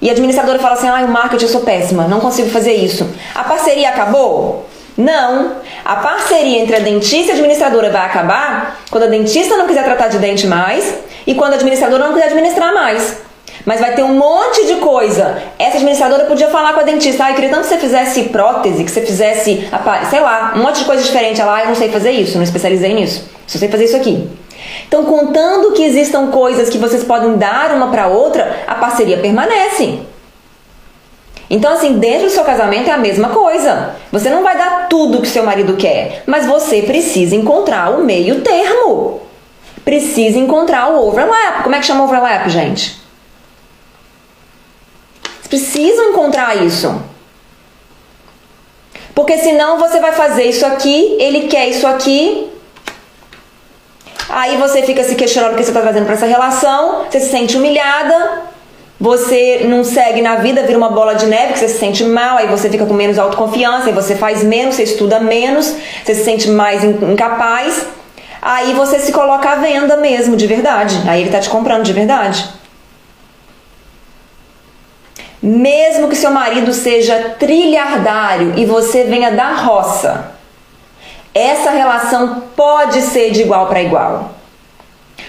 E 0.00 0.08
a 0.08 0.12
administradora 0.12 0.58
fala 0.58 0.74
assim: 0.74 0.88
ah, 0.88 1.04
o 1.04 1.08
marketing 1.08 1.44
eu 1.44 1.50
sou 1.50 1.60
péssima, 1.60 2.08
não 2.08 2.20
consigo 2.20 2.48
fazer 2.48 2.72
isso. 2.72 3.06
A 3.34 3.44
parceria 3.44 3.90
acabou? 3.90 4.66
Não. 4.98 5.52
A 5.84 5.94
parceria 5.96 6.60
entre 6.60 6.74
a 6.74 6.80
dentista 6.80 7.28
e 7.28 7.30
a 7.30 7.34
administradora 7.34 7.88
vai 7.88 8.04
acabar 8.04 8.80
quando 8.90 9.04
a 9.04 9.06
dentista 9.06 9.56
não 9.56 9.68
quiser 9.68 9.84
tratar 9.84 10.08
de 10.08 10.18
dente 10.18 10.44
mais 10.48 10.92
e 11.24 11.36
quando 11.36 11.52
a 11.52 11.54
administradora 11.54 12.04
não 12.04 12.12
quiser 12.12 12.26
administrar 12.26 12.74
mais. 12.74 13.18
Mas 13.64 13.80
vai 13.80 13.94
ter 13.94 14.02
um 14.02 14.14
monte 14.14 14.66
de 14.66 14.76
coisa. 14.76 15.40
Essa 15.56 15.76
administradora 15.76 16.24
podia 16.24 16.48
falar 16.48 16.72
com 16.72 16.80
a 16.80 16.82
dentista: 16.82 17.24
ah, 17.24 17.30
eu 17.30 17.34
queria 17.36 17.50
tanto 17.50 17.62
que 17.62 17.68
você 17.68 17.78
fizesse 17.78 18.24
prótese, 18.24 18.82
que 18.82 18.90
você 18.90 19.02
fizesse, 19.02 19.68
sei 20.10 20.20
lá, 20.20 20.54
um 20.56 20.62
monte 20.62 20.80
de 20.80 20.84
coisa 20.84 21.02
diferente. 21.02 21.40
Ela, 21.40 21.56
ah, 21.56 21.60
eu 21.62 21.68
não 21.68 21.74
sei 21.76 21.90
fazer 21.90 22.10
isso, 22.10 22.36
não 22.36 22.42
especializei 22.42 22.92
nisso. 22.92 23.28
Só 23.46 23.58
sei 23.58 23.68
fazer 23.68 23.84
isso 23.84 23.96
aqui. 23.96 24.28
Então, 24.86 25.04
contando 25.04 25.72
que 25.72 25.84
existam 25.84 26.28
coisas 26.28 26.68
que 26.68 26.78
vocês 26.78 27.04
podem 27.04 27.36
dar 27.36 27.72
uma 27.72 27.88
para 27.88 28.08
outra, 28.08 28.64
a 28.66 28.74
parceria 28.74 29.18
permanece. 29.18 30.00
Então, 31.50 31.72
assim, 31.72 31.98
dentro 31.98 32.26
do 32.26 32.30
seu 32.30 32.44
casamento 32.44 32.88
é 32.88 32.92
a 32.92 32.98
mesma 32.98 33.30
coisa. 33.30 33.96
Você 34.12 34.28
não 34.28 34.42
vai 34.42 34.56
dar 34.56 34.88
tudo 34.88 35.22
que 35.22 35.28
seu 35.28 35.42
marido 35.42 35.76
quer, 35.76 36.22
mas 36.26 36.46
você 36.46 36.82
precisa 36.82 37.34
encontrar 37.34 37.90
o 37.90 38.04
meio 38.04 38.42
termo. 38.42 39.22
Precisa 39.84 40.38
encontrar 40.38 40.90
o 40.90 41.08
overlap. 41.08 41.62
Como 41.62 41.74
é 41.74 41.78
que 41.78 41.86
chama 41.86 42.04
overlap, 42.04 42.48
gente? 42.48 43.00
Vocês 45.22 45.48
precisam 45.48 46.10
encontrar 46.10 46.54
isso. 46.62 47.02
Porque 49.14 49.38
senão 49.38 49.78
você 49.78 49.98
vai 49.98 50.12
fazer 50.12 50.44
isso 50.44 50.66
aqui, 50.66 51.16
ele 51.18 51.48
quer 51.48 51.68
isso 51.68 51.86
aqui, 51.86 52.48
Aí 54.28 54.58
você 54.58 54.82
fica 54.82 55.02
se 55.02 55.14
questionando 55.14 55.54
o 55.54 55.56
que 55.56 55.62
você 55.62 55.70
está 55.70 55.80
fazendo 55.80 56.04
para 56.04 56.14
essa 56.14 56.26
relação, 56.26 57.06
você 57.10 57.18
se 57.18 57.30
sente 57.30 57.56
humilhada, 57.56 58.42
você 59.00 59.64
não 59.68 59.84
segue 59.84 60.20
na 60.20 60.36
vida, 60.36 60.62
vira 60.64 60.76
uma 60.76 60.90
bola 60.90 61.14
de 61.14 61.26
neve, 61.26 61.52
que 61.52 61.58
você 61.60 61.68
se 61.68 61.78
sente 61.78 62.02
mal, 62.04 62.36
aí 62.36 62.48
você 62.48 62.68
fica 62.68 62.84
com 62.84 62.94
menos 62.94 63.18
autoconfiança, 63.18 63.86
aí 63.86 63.92
você 63.92 64.16
faz 64.16 64.42
menos, 64.42 64.74
você 64.74 64.82
estuda 64.82 65.20
menos, 65.20 65.72
você 66.04 66.14
se 66.14 66.24
sente 66.24 66.50
mais 66.50 66.82
incapaz. 66.82 67.86
Aí 68.40 68.72
você 68.72 68.98
se 68.98 69.12
coloca 69.12 69.50
à 69.50 69.56
venda 69.56 69.96
mesmo, 69.96 70.36
de 70.36 70.46
verdade. 70.46 71.02
Aí 71.08 71.20
ele 71.20 71.28
está 71.28 71.40
te 71.40 71.50
comprando 71.50 71.84
de 71.84 71.92
verdade. 71.92 72.48
Mesmo 75.40 76.08
que 76.08 76.16
seu 76.16 76.30
marido 76.30 76.72
seja 76.72 77.36
trilhardário 77.38 78.54
e 78.56 78.64
você 78.64 79.04
venha 79.04 79.30
da 79.30 79.54
roça, 79.54 80.32
essa 81.32 81.70
relação 81.70 82.42
pode 82.56 83.00
ser 83.02 83.30
de 83.30 83.42
igual 83.42 83.66
para 83.66 83.82
igual. 83.82 84.37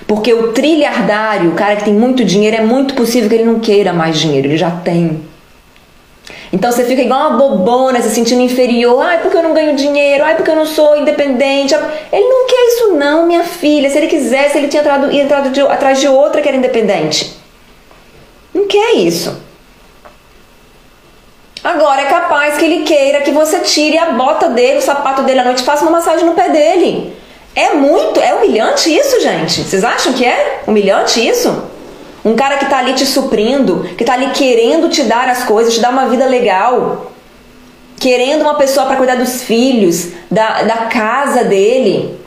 Porque 0.09 0.33
o 0.33 0.53
trilhardário, 0.53 1.51
o 1.51 1.53
cara 1.53 1.75
que 1.75 1.83
tem 1.83 1.93
muito 1.93 2.25
dinheiro, 2.25 2.57
é 2.57 2.61
muito 2.61 2.95
possível 2.95 3.29
que 3.29 3.35
ele 3.35 3.43
não 3.43 3.59
queira 3.59 3.93
mais 3.93 4.17
dinheiro, 4.17 4.47
ele 4.47 4.57
já 4.57 4.71
tem. 4.71 5.21
Então 6.51 6.71
você 6.71 6.83
fica 6.83 7.03
igual 7.03 7.29
uma 7.29 7.37
bobona, 7.37 8.01
se 8.01 8.09
sentindo 8.09 8.41
inferior. 8.41 8.99
Ai, 9.03 9.19
porque 9.21 9.37
eu 9.37 9.43
não 9.43 9.53
ganho 9.53 9.75
dinheiro? 9.75 10.23
Ai, 10.23 10.35
porque 10.35 10.49
eu 10.49 10.55
não 10.55 10.65
sou 10.65 10.97
independente? 10.97 11.75
Ele 12.11 12.27
não 12.27 12.47
quer 12.47 12.67
isso, 12.69 12.95
não, 12.95 13.27
minha 13.27 13.43
filha. 13.43 13.87
Se 13.87 13.99
ele 13.99 14.07
quisesse, 14.07 14.57
ele 14.57 14.67
tinha 14.67 14.81
entrado, 14.81 15.15
entrado 15.15 15.51
de, 15.51 15.61
atrás 15.61 15.99
de 15.99 16.07
outra 16.07 16.41
que 16.41 16.47
era 16.47 16.57
independente. 16.57 17.37
Não 18.51 18.65
quer 18.65 18.95
isso. 18.95 19.39
Agora 21.63 22.01
é 22.01 22.05
capaz 22.05 22.57
que 22.57 22.65
ele 22.65 22.83
queira 22.83 23.21
que 23.21 23.29
você 23.29 23.59
tire 23.59 23.99
a 23.99 24.13
bota 24.13 24.49
dele, 24.49 24.79
o 24.79 24.81
sapato 24.81 25.21
dele 25.21 25.41
à 25.41 25.43
noite, 25.43 25.61
faça 25.61 25.83
uma 25.83 25.91
massagem 25.91 26.25
no 26.25 26.33
pé 26.33 26.49
dele. 26.49 27.13
É 27.59 27.73
muito, 27.73 28.21
é 28.21 28.33
humilhante 28.33 28.89
isso, 28.89 29.19
gente. 29.19 29.63
Vocês 29.63 29.83
acham 29.83 30.13
que 30.13 30.23
é 30.25 30.61
humilhante 30.65 31.19
isso? 31.19 31.61
Um 32.23 32.33
cara 32.33 32.57
que 32.57 32.65
tá 32.67 32.77
ali 32.77 32.93
te 32.93 33.05
suprindo, 33.05 33.83
que 33.97 34.05
tá 34.05 34.13
ali 34.13 34.29
querendo 34.29 34.87
te 34.87 35.03
dar 35.03 35.27
as 35.27 35.43
coisas, 35.43 35.73
te 35.73 35.81
dar 35.81 35.89
uma 35.89 36.07
vida 36.07 36.25
legal, 36.25 37.11
querendo 37.99 38.43
uma 38.43 38.55
pessoa 38.55 38.85
para 38.85 38.95
cuidar 38.95 39.15
dos 39.15 39.43
filhos, 39.43 40.07
da, 40.31 40.61
da 40.61 40.77
casa 40.85 41.43
dele. 41.43 42.17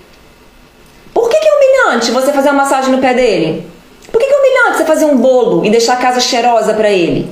Por 1.15 1.31
que, 1.31 1.39
que 1.39 1.49
é 1.49 1.53
humilhante 1.55 2.11
você 2.11 2.31
fazer 2.31 2.51
uma 2.51 2.65
massagem 2.65 2.93
no 2.93 2.99
pé 2.99 3.15
dele? 3.15 3.67
Por 4.13 4.21
que, 4.21 4.27
que 4.27 4.35
é 4.35 4.37
humilhante 4.37 4.77
você 4.77 4.85
fazer 4.85 5.07
um 5.07 5.17
bolo 5.17 5.65
e 5.65 5.71
deixar 5.71 5.95
a 5.95 5.97
casa 5.97 6.21
cheirosa 6.21 6.75
para 6.75 6.91
ele? 6.91 7.27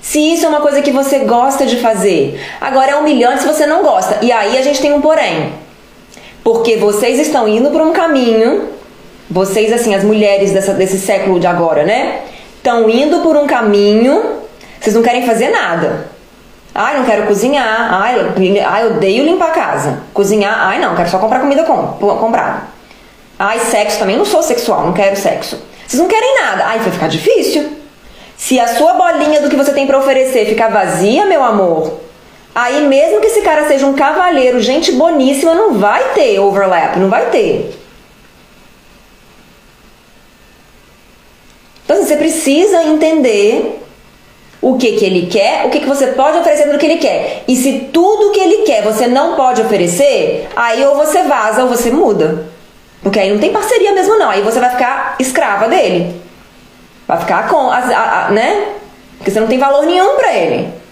Se 0.00 0.20
isso 0.20 0.46
é 0.46 0.48
uma 0.48 0.60
coisa 0.60 0.80
que 0.80 0.92
você 0.92 1.18
gosta 1.20 1.66
de 1.66 1.78
fazer. 1.80 2.40
Agora 2.60 2.92
é 2.92 2.94
humilhante 2.94 3.40
se 3.40 3.48
você 3.48 3.66
não 3.66 3.82
gosta. 3.82 4.18
E 4.22 4.30
aí 4.30 4.56
a 4.56 4.62
gente 4.62 4.80
tem 4.80 4.92
um 4.92 5.00
porém. 5.00 5.65
Porque 6.46 6.76
vocês 6.76 7.18
estão 7.18 7.48
indo 7.48 7.70
por 7.70 7.80
um 7.80 7.92
caminho, 7.92 8.68
vocês, 9.28 9.72
assim, 9.72 9.96
as 9.96 10.04
mulheres 10.04 10.52
dessa, 10.52 10.72
desse 10.74 10.96
século 10.96 11.40
de 11.40 11.46
agora, 11.48 11.82
né? 11.82 12.20
Estão 12.56 12.88
indo 12.88 13.18
por 13.18 13.36
um 13.36 13.48
caminho, 13.48 14.22
vocês 14.80 14.94
não 14.94 15.02
querem 15.02 15.26
fazer 15.26 15.48
nada. 15.48 16.06
Ai, 16.72 16.98
não 16.98 17.04
quero 17.04 17.26
cozinhar. 17.26 17.92
Ai, 17.92 18.32
ai, 18.64 18.86
odeio 18.86 19.24
limpar 19.24 19.48
a 19.48 19.50
casa. 19.50 19.98
Cozinhar, 20.14 20.54
ai, 20.56 20.78
não, 20.78 20.94
quero 20.94 21.10
só 21.10 21.18
comprar 21.18 21.40
comida 21.40 21.64
com, 21.64 21.84
comprada. 22.16 22.62
Ai, 23.36 23.58
sexo 23.58 23.98
também, 23.98 24.16
não 24.16 24.24
sou 24.24 24.40
sexual, 24.40 24.86
não 24.86 24.92
quero 24.92 25.16
sexo. 25.16 25.60
Vocês 25.84 26.00
não 26.00 26.08
querem 26.08 26.42
nada. 26.42 26.64
Ai, 26.66 26.78
vai 26.78 26.92
ficar 26.92 27.08
difícil. 27.08 27.72
Se 28.36 28.60
a 28.60 28.68
sua 28.68 28.92
bolinha 28.92 29.40
do 29.40 29.50
que 29.50 29.56
você 29.56 29.72
tem 29.72 29.84
para 29.84 29.98
oferecer 29.98 30.46
ficar 30.46 30.68
vazia, 30.68 31.26
meu 31.26 31.42
amor, 31.42 32.05
aí 32.56 32.88
mesmo 32.88 33.20
que 33.20 33.26
esse 33.26 33.42
cara 33.42 33.68
seja 33.68 33.84
um 33.84 33.92
cavalheiro, 33.92 34.58
gente 34.60 34.90
boníssima, 34.92 35.54
não 35.54 35.74
vai 35.74 36.14
ter 36.14 36.40
overlap, 36.40 36.96
não 36.98 37.10
vai 37.10 37.28
ter. 37.28 37.78
Então 41.84 41.98
assim, 41.98 42.06
você 42.06 42.16
precisa 42.16 42.82
entender 42.82 43.82
o 44.62 44.78
que, 44.78 44.92
que 44.92 45.04
ele 45.04 45.26
quer, 45.26 45.66
o 45.66 45.70
que, 45.70 45.80
que 45.80 45.86
você 45.86 46.08
pode 46.08 46.38
oferecer 46.38 46.72
do 46.72 46.78
que 46.78 46.86
ele 46.86 46.96
quer. 46.96 47.44
E 47.46 47.54
se 47.54 47.90
tudo 47.92 48.32
que 48.32 48.40
ele 48.40 48.62
quer 48.62 48.82
você 48.82 49.06
não 49.06 49.36
pode 49.36 49.60
oferecer, 49.60 50.48
aí 50.56 50.82
ou 50.82 50.96
você 50.96 51.24
vaza 51.24 51.62
ou 51.62 51.68
você 51.68 51.90
muda. 51.90 52.46
Porque 53.02 53.20
aí 53.20 53.30
não 53.30 53.38
tem 53.38 53.52
parceria 53.52 53.92
mesmo 53.92 54.18
não, 54.18 54.30
aí 54.30 54.40
você 54.40 54.58
vai 54.58 54.70
ficar 54.70 55.16
escrava 55.20 55.68
dele. 55.68 56.20
Vai 57.06 57.20
ficar 57.20 57.48
com, 57.50 57.70
a, 57.70 57.76
a, 57.76 58.26
a, 58.26 58.30
né? 58.30 58.72
Porque 59.18 59.30
você 59.30 59.40
não 59.40 59.46
tem 59.46 59.58
valor 59.58 59.84
nenhum 59.84 60.16
para 60.16 60.34
ele. 60.34 60.85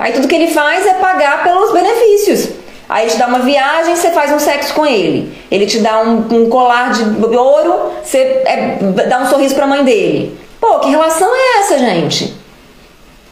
Aí 0.00 0.14
tudo 0.14 0.26
que 0.26 0.34
ele 0.34 0.48
faz 0.48 0.86
é 0.86 0.94
pagar 0.94 1.44
pelos 1.44 1.72
benefícios. 1.72 2.48
Aí 2.88 3.04
ele 3.04 3.12
te 3.12 3.18
dá 3.18 3.26
uma 3.26 3.40
viagem, 3.40 3.94
você 3.94 4.10
faz 4.10 4.32
um 4.32 4.38
sexo 4.38 4.72
com 4.72 4.86
ele. 4.86 5.38
Ele 5.50 5.66
te 5.66 5.78
dá 5.78 6.00
um, 6.00 6.26
um 6.32 6.48
colar 6.48 6.90
de 6.90 7.02
ouro, 7.36 7.92
você 8.02 8.42
é, 8.46 8.78
dá 9.06 9.20
um 9.20 9.26
sorriso 9.26 9.54
para 9.54 9.64
a 9.64 9.68
mãe 9.68 9.84
dele. 9.84 10.36
Pô, 10.58 10.80
que 10.80 10.88
relação 10.88 11.28
é 11.32 11.60
essa, 11.60 11.78
gente? 11.78 12.34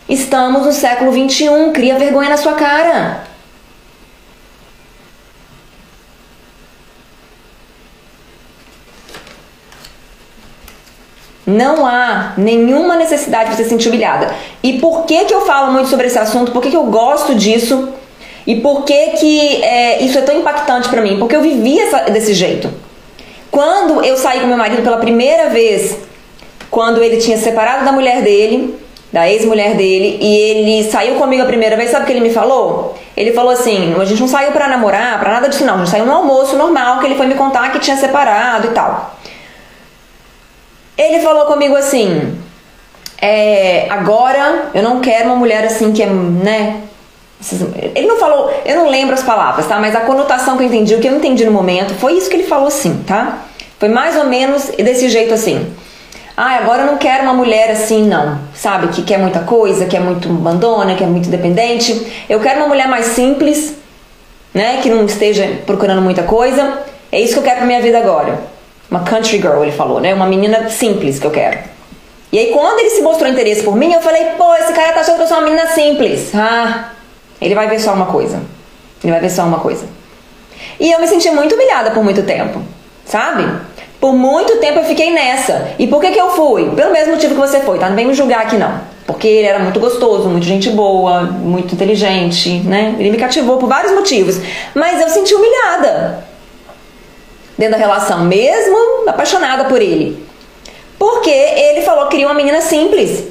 Estamos 0.07 0.67
no 0.67 0.73
século 0.73 1.11
21, 1.11 1.73
cria 1.73 1.99
vergonha 1.99 2.29
na 2.29 2.37
sua 2.37 2.53
cara. 2.53 3.25
Não 11.49 11.87
há 11.87 12.35
nenhuma 12.37 12.95
necessidade 12.95 13.51
de 13.51 13.57
você 13.57 13.65
se 13.65 13.71
sentir 13.71 13.89
humilhada. 13.89 14.35
E 14.63 14.75
por 14.75 15.07
que, 15.07 15.25
que 15.25 15.33
eu 15.33 15.47
falo 15.47 15.73
muito 15.73 15.89
sobre 15.89 16.07
esse 16.07 16.19
assunto? 16.19 16.53
Por 16.53 16.61
que, 16.61 16.69
que 16.69 16.77
eu 16.77 16.85
gosto 16.85 17.35
disso? 17.35 17.89
E 18.47 18.57
por 18.57 18.85
que, 18.85 19.13
que 19.13 19.65
é, 19.65 20.03
isso 20.03 20.19
é 20.19 20.21
tão 20.21 20.37
impactante 20.37 20.91
para 20.91 21.01
mim? 21.01 21.19
Porque 21.19 21.35
eu 21.35 21.41
vivi 21.41 21.81
essa, 21.81 22.01
desse 22.11 22.35
jeito. 22.35 22.71
Quando 23.51 24.05
eu 24.05 24.19
saí 24.19 24.41
com 24.41 24.47
meu 24.47 24.59
marido 24.59 24.83
pela 24.83 24.99
primeira 24.99 25.49
vez, 25.49 25.97
quando 26.71 27.03
ele 27.03 27.17
tinha 27.17 27.39
separado 27.39 27.83
da 27.83 27.93
mulher 27.93 28.21
dele, 28.21 28.79
da 29.11 29.27
ex-mulher 29.27 29.75
dele, 29.75 30.19
e 30.21 30.37
ele 30.37 30.91
saiu 30.91 31.15
comigo 31.15 31.43
a 31.43 31.47
primeira 31.47 31.77
vez, 31.77 31.91
sabe 31.91 32.03
o 32.03 32.07
que 32.07 32.13
ele 32.13 32.21
me 32.21 32.31
falou? 32.31 32.95
Ele 33.17 33.33
falou 33.33 33.53
assim: 33.53 33.95
a 33.99 34.05
gente 34.05 34.21
não 34.21 34.29
saiu 34.29 34.53
para 34.53 34.69
namorar, 34.69 35.19
para 35.19 35.33
nada 35.33 35.49
disso 35.49 35.65
não, 35.65 35.77
a 35.77 35.79
gente 35.79 35.91
saiu 35.91 36.05
no 36.05 36.13
almoço 36.13 36.57
normal, 36.57 37.01
que 37.01 37.07
ele 37.07 37.15
foi 37.15 37.27
me 37.27 37.35
contar 37.35 37.73
que 37.73 37.79
tinha 37.79 37.97
separado 37.97 38.67
e 38.67 38.71
tal. 38.71 39.18
Ele 40.99 41.21
falou 41.21 41.47
comigo 41.47 41.77
assim: 41.77 42.37
é, 43.23 43.87
agora 43.89 44.71
eu 44.75 44.83
não 44.83 45.01
quero 45.01 45.27
uma 45.27 45.37
mulher 45.37 45.65
assim 45.65 45.93
que 45.93 46.03
é, 46.03 46.07
né? 46.07 46.83
Ele 47.95 48.09
não 48.09 48.19
falou, 48.19 48.51
eu 48.67 48.75
não 48.75 48.91
lembro 48.91 49.15
as 49.15 49.23
palavras, 49.23 49.67
tá? 49.69 49.79
Mas 49.79 49.95
a 49.95 50.01
conotação 50.01 50.57
que 50.57 50.65
eu 50.65 50.67
entendi, 50.67 50.97
o 50.97 51.01
que 51.01 51.07
eu 51.07 51.17
entendi 51.17 51.45
no 51.45 51.53
momento, 51.53 51.95
foi 51.95 52.15
isso 52.15 52.29
que 52.29 52.35
ele 52.35 52.49
falou 52.49 52.67
assim, 52.67 53.05
tá? 53.07 53.45
Foi 53.79 53.89
mais 53.89 54.17
ou 54.17 54.25
menos 54.25 54.67
desse 54.77 55.09
jeito 55.09 55.33
assim. 55.33 55.73
Ah, 56.37 56.57
agora 56.57 56.83
eu 56.83 56.87
não 56.87 56.99
quero 56.99 57.23
uma 57.23 57.35
mulher 57.35 57.71
assim, 57.71 58.07
não. 58.09 58.41
Sabe? 58.55 58.89
Que 58.89 59.03
quer 59.03 59.19
muita 59.19 59.41
coisa, 59.41 59.87
que 59.87 59.97
é 59.97 60.01
muito 60.01 60.29
abandona, 60.29 60.97
que 60.97 61.05
é 61.05 61.07
muito 61.07 61.29
independente. 61.29 62.25
Eu 62.29 62.41
quero 62.41 62.59
uma 62.59 62.69
mulher 62.69 62.89
mais 62.89 63.07
simples, 63.07 63.75
né? 64.53 64.81
Que 64.83 64.91
não 64.91 65.05
esteja 65.05 65.61
procurando 65.65 66.03
muita 66.03 66.25
coisa. 66.25 66.79
É 67.11 67.21
isso 67.21 67.35
que 67.35 67.39
eu 67.39 67.45
quero 67.45 67.59
pra 67.59 67.67
minha 67.67 67.81
vida 67.81 67.99
agora. 67.99 68.58
Uma 68.91 69.01
country 69.01 69.39
girl, 69.39 69.63
ele 69.63 69.73
falou, 69.73 70.01
né? 70.01 70.15
Uma 70.15 70.27
menina 70.27 70.69
simples 70.71 71.19
que 71.19 71.27
eu 71.27 71.31
quero. 71.31 71.59
E 72.33 72.39
aí, 72.39 72.53
quando 72.53 72.79
ele 72.81 72.91
se 72.91 73.03
mostrou 73.03 73.31
interesse 73.31 73.63
por 73.63 73.77
mim, 73.77 73.93
eu 73.93 74.01
falei, 74.01 74.25
pô, 74.37 74.55
esse 74.55 74.73
cara 74.73 74.93
tá 74.93 75.01
achando 75.01 75.17
que 75.17 75.23
eu 75.23 75.27
sou 75.27 75.39
uma 75.39 75.45
menina 75.45 75.67
simples. 75.69 76.35
Ah, 76.35 76.91
ele 77.41 77.55
vai 77.55 77.69
ver 77.69 77.81
só 77.81 77.93
uma 77.95 78.07
coisa. 78.07 78.43
Ele 79.03 79.13
vai 79.13 79.21
ver 79.21 79.31
só 79.31 79.45
uma 79.45 79.61
coisa. 79.61 79.87
E 80.79 80.91
eu 80.91 81.01
me 81.01 81.07
senti 81.07 81.31
muito 81.31 81.55
humilhada 81.55 81.91
por 81.91 82.03
muito 82.03 82.23
tempo, 82.23 82.63
sabe? 83.05 83.47
Por 84.01 84.13
muito 84.13 84.59
tempo 84.59 84.79
eu 84.79 84.85
fiquei 84.85 85.11
nessa. 85.13 85.71
E 85.79 85.87
por 85.87 86.01
que, 86.01 86.11
que 86.11 86.21
eu 86.21 86.31
fui? 86.31 86.71
Pelo 86.71 86.93
mesmo 86.93 87.15
motivo 87.15 87.35
que 87.35 87.41
você 87.41 87.61
foi, 87.61 87.79
tá? 87.79 87.89
Não 87.89 87.97
vem 87.97 88.07
me 88.07 88.15
julgar 88.15 88.43
aqui 88.43 88.57
não. 88.57 88.81
Porque 89.07 89.27
ele 89.27 89.47
era 89.47 89.59
muito 89.59 89.81
gostoso, 89.81 90.29
muito 90.29 90.45
gente 90.45 90.71
boa, 90.71 91.23
muito 91.23 91.75
inteligente, 91.75 92.61
né? 92.61 92.95
Ele 92.99 93.11
me 93.11 93.17
cativou 93.17 93.57
por 93.57 93.69
vários 93.69 93.93
motivos. 93.93 94.39
Mas 94.75 95.01
eu 95.01 95.09
senti 95.09 95.35
humilhada 95.35 96.28
dentro 97.59 97.73
da 97.73 97.79
relação, 97.79 98.25
mesmo 98.25 98.77
apaixonada 99.09 99.65
por 99.65 99.83
ele. 99.83 100.25
Porque 100.99 101.31
ele 101.31 101.83
falou 101.83 102.05
que 102.05 102.13
queria 102.13 102.27
uma 102.29 102.35
menina 102.35 102.61
simples. 102.61 103.25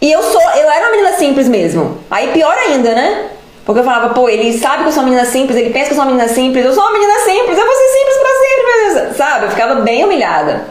E 0.00 0.10
eu 0.10 0.22
sou, 0.22 0.40
eu 0.40 0.70
era 0.70 0.86
uma 0.86 0.90
menina 0.90 1.12
simples 1.12 1.46
mesmo. 1.46 1.98
Aí 2.10 2.32
pior 2.32 2.56
ainda, 2.56 2.94
né? 2.94 3.28
Porque 3.66 3.80
eu 3.80 3.84
falava, 3.84 4.14
pô, 4.14 4.28
ele 4.28 4.58
sabe 4.58 4.82
que 4.82 4.88
eu 4.88 4.92
sou 4.92 5.02
uma 5.02 5.10
menina 5.10 5.26
simples, 5.26 5.56
ele 5.58 5.70
pensa 5.70 5.86
que 5.86 5.92
eu 5.92 5.96
sou 5.96 6.04
uma 6.04 6.12
menina 6.12 6.28
simples, 6.32 6.64
eu 6.64 6.72
sou 6.72 6.82
uma 6.82 6.92
menina 6.92 7.14
simples, 7.20 7.58
eu 7.58 7.66
vou 7.66 7.74
ser 7.74 7.88
simples 7.98 8.16
pra 8.18 8.98
sempre, 8.98 9.14
sabe? 9.16 9.44
Eu 9.44 9.50
ficava 9.50 9.74
bem 9.82 10.04
humilhada. 10.04 10.68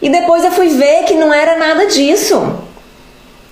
E 0.00 0.08
depois 0.08 0.44
eu 0.44 0.50
fui 0.50 0.68
ver 0.68 1.04
que 1.04 1.14
não 1.14 1.32
era 1.32 1.56
nada 1.56 1.86
disso. 1.86 2.58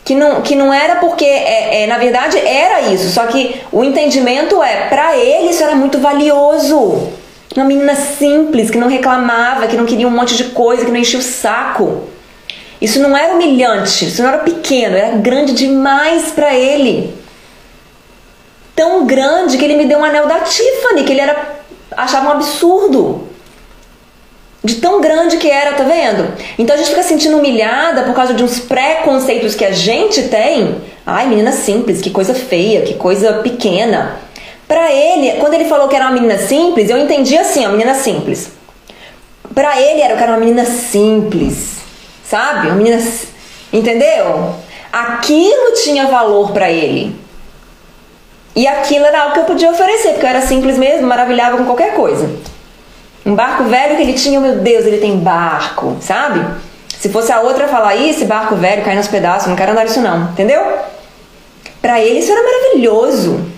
Que 0.05 0.15
não, 0.15 0.43
que 0.43 0.57
não 0.57 0.73
era 0.73 0.97
porque, 0.97 1.25
é, 1.25 1.85
é, 1.85 1.87
na 1.87 1.97
verdade, 1.97 2.39
era 2.39 2.81
isso. 2.81 3.11
Só 3.11 3.27
que 3.27 3.63
o 3.71 3.85
entendimento 3.85 4.61
é, 4.63 4.89
para 4.89 5.17
ele 5.17 5.51
isso 5.51 5.63
era 5.63 5.77
muito 5.77 5.99
valioso. 5.99 7.13
Uma 7.55 7.65
menina 7.65 7.95
simples, 7.95 8.71
que 8.71 8.79
não 8.79 8.89
reclamava, 8.89 9.67
que 9.67 9.77
não 9.77 9.85
queria 9.85 10.09
um 10.09 10.11
monte 10.11 10.37
de 10.37 10.45
coisa, 10.45 10.85
que 10.85 10.91
não 10.91 10.99
enchia 10.99 11.19
o 11.19 11.23
saco. 11.23 12.05
Isso 12.81 12.99
não 13.01 13.17
era 13.17 13.35
humilhante, 13.35 14.07
isso 14.07 14.23
não 14.23 14.31
era 14.31 14.39
pequeno, 14.39 14.97
era 14.97 15.17
grande 15.17 15.53
demais 15.53 16.33
para 16.33 16.55
ele 16.55 17.23
tão 18.75 19.07
grande 19.07 19.57
que 19.57 19.65
ele 19.65 19.77
me 19.77 19.85
deu 19.85 19.99
um 19.99 20.05
anel 20.05 20.27
da 20.27 20.41
Tiffany, 20.41 21.05
que 21.05 21.13
ele 21.13 21.21
era 21.21 21.61
achava 21.97 22.29
um 22.29 22.33
absurdo. 22.33 23.29
De 24.65 24.77
tão 24.77 25.01
grande 25.01 25.39
que 25.39 25.51
era, 25.51 25.73
tá 25.73 25.83
vendo? 25.83 26.35
Então 26.57 26.75
a 26.75 26.79
gente 26.79 26.91
fica 26.91 27.03
sentindo 27.03 27.37
humilhada 27.37 28.05
por 28.05 28.15
causa 28.15 28.33
de 28.33 28.45
uns 28.45 28.61
preconceitos 28.61 29.57
que 29.57 29.65
a 29.65 29.73
gente 29.73 30.29
tem. 30.29 30.77
Ai, 31.05 31.27
menina 31.27 31.51
simples, 31.51 32.01
que 32.01 32.11
coisa 32.11 32.33
feia, 32.33 32.83
que 32.83 32.95
coisa 32.95 33.35
pequena. 33.35 34.17
Pra 34.67 34.93
ele, 34.93 35.39
quando 35.41 35.55
ele 35.55 35.67
falou 35.67 35.89
que 35.89 35.97
era 35.97 36.07
uma 36.07 36.15
menina 36.15 36.39
simples, 36.39 36.89
eu 36.89 36.99
entendi 36.99 37.37
assim, 37.37 37.61
uma 37.61 37.73
menina 37.73 37.95
simples. 37.95 38.53
Pra 39.55 39.81
ele 39.81 40.01
era 40.01 40.17
que 40.17 40.23
era 40.23 40.33
uma 40.33 40.39
menina 40.39 40.65
simples, 40.65 41.77
sabe? 42.25 42.69
Uma 42.69 42.77
menina, 42.77 43.03
entendeu? 43.73 44.55
Aquilo 44.91 45.75
tinha 45.83 46.07
valor 46.07 46.53
para 46.53 46.71
ele. 46.71 47.15
E 48.55 48.67
aquilo 48.67 49.05
era 49.05 49.23
algo 49.23 49.35
que 49.35 49.41
eu 49.41 49.45
podia 49.45 49.71
oferecer, 49.71 50.11
porque 50.11 50.27
eu 50.27 50.31
era 50.31 50.43
simples 50.43 50.79
mesmo, 50.79 51.07
maravilhava 51.07 51.57
com 51.57 51.65
qualquer 51.65 51.95
coisa. 51.95 52.31
Um 53.25 53.35
barco 53.35 53.65
velho 53.65 53.97
que 53.97 54.03
ele 54.03 54.15
tinha, 54.15 54.41
meu 54.41 54.57
Deus, 54.57 54.85
ele 54.85 54.99
tem 54.99 55.19
barco, 55.19 55.97
sabe? 56.01 56.45
Se 56.99 57.09
fosse 57.09 57.33
a 57.33 57.41
outra 57.41 57.69
falar, 57.69 57.97
Ih, 57.97 58.11
esse 58.11 58.25
barco 58.25 58.57
velho 58.57 58.85
cai 58.85 58.95
nos 58.95 59.09
pedaços, 59.09 59.49
não 59.49 59.57
quero 59.57 59.73
andar 59.73 59.85
isso 59.87 60.01
não, 60.01 60.31
entendeu? 60.31 60.63
Para 61.81 62.01
ele 62.01 62.21
isso 62.21 62.31
era 62.31 62.43
maravilhoso. 62.43 63.52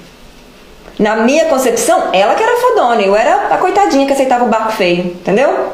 Na 0.99 1.17
minha 1.17 1.47
concepção, 1.47 2.11
ela 2.13 2.35
que 2.35 2.43
era 2.43 2.61
fodona, 2.61 3.03
eu 3.03 3.17
era 3.17 3.49
a 3.49 3.59
coitadinha 3.59 4.07
que 4.07 4.13
aceitava 4.13 4.45
o 4.45 4.49
barco 4.49 4.73
feio, 4.73 5.07
entendeu? 5.07 5.71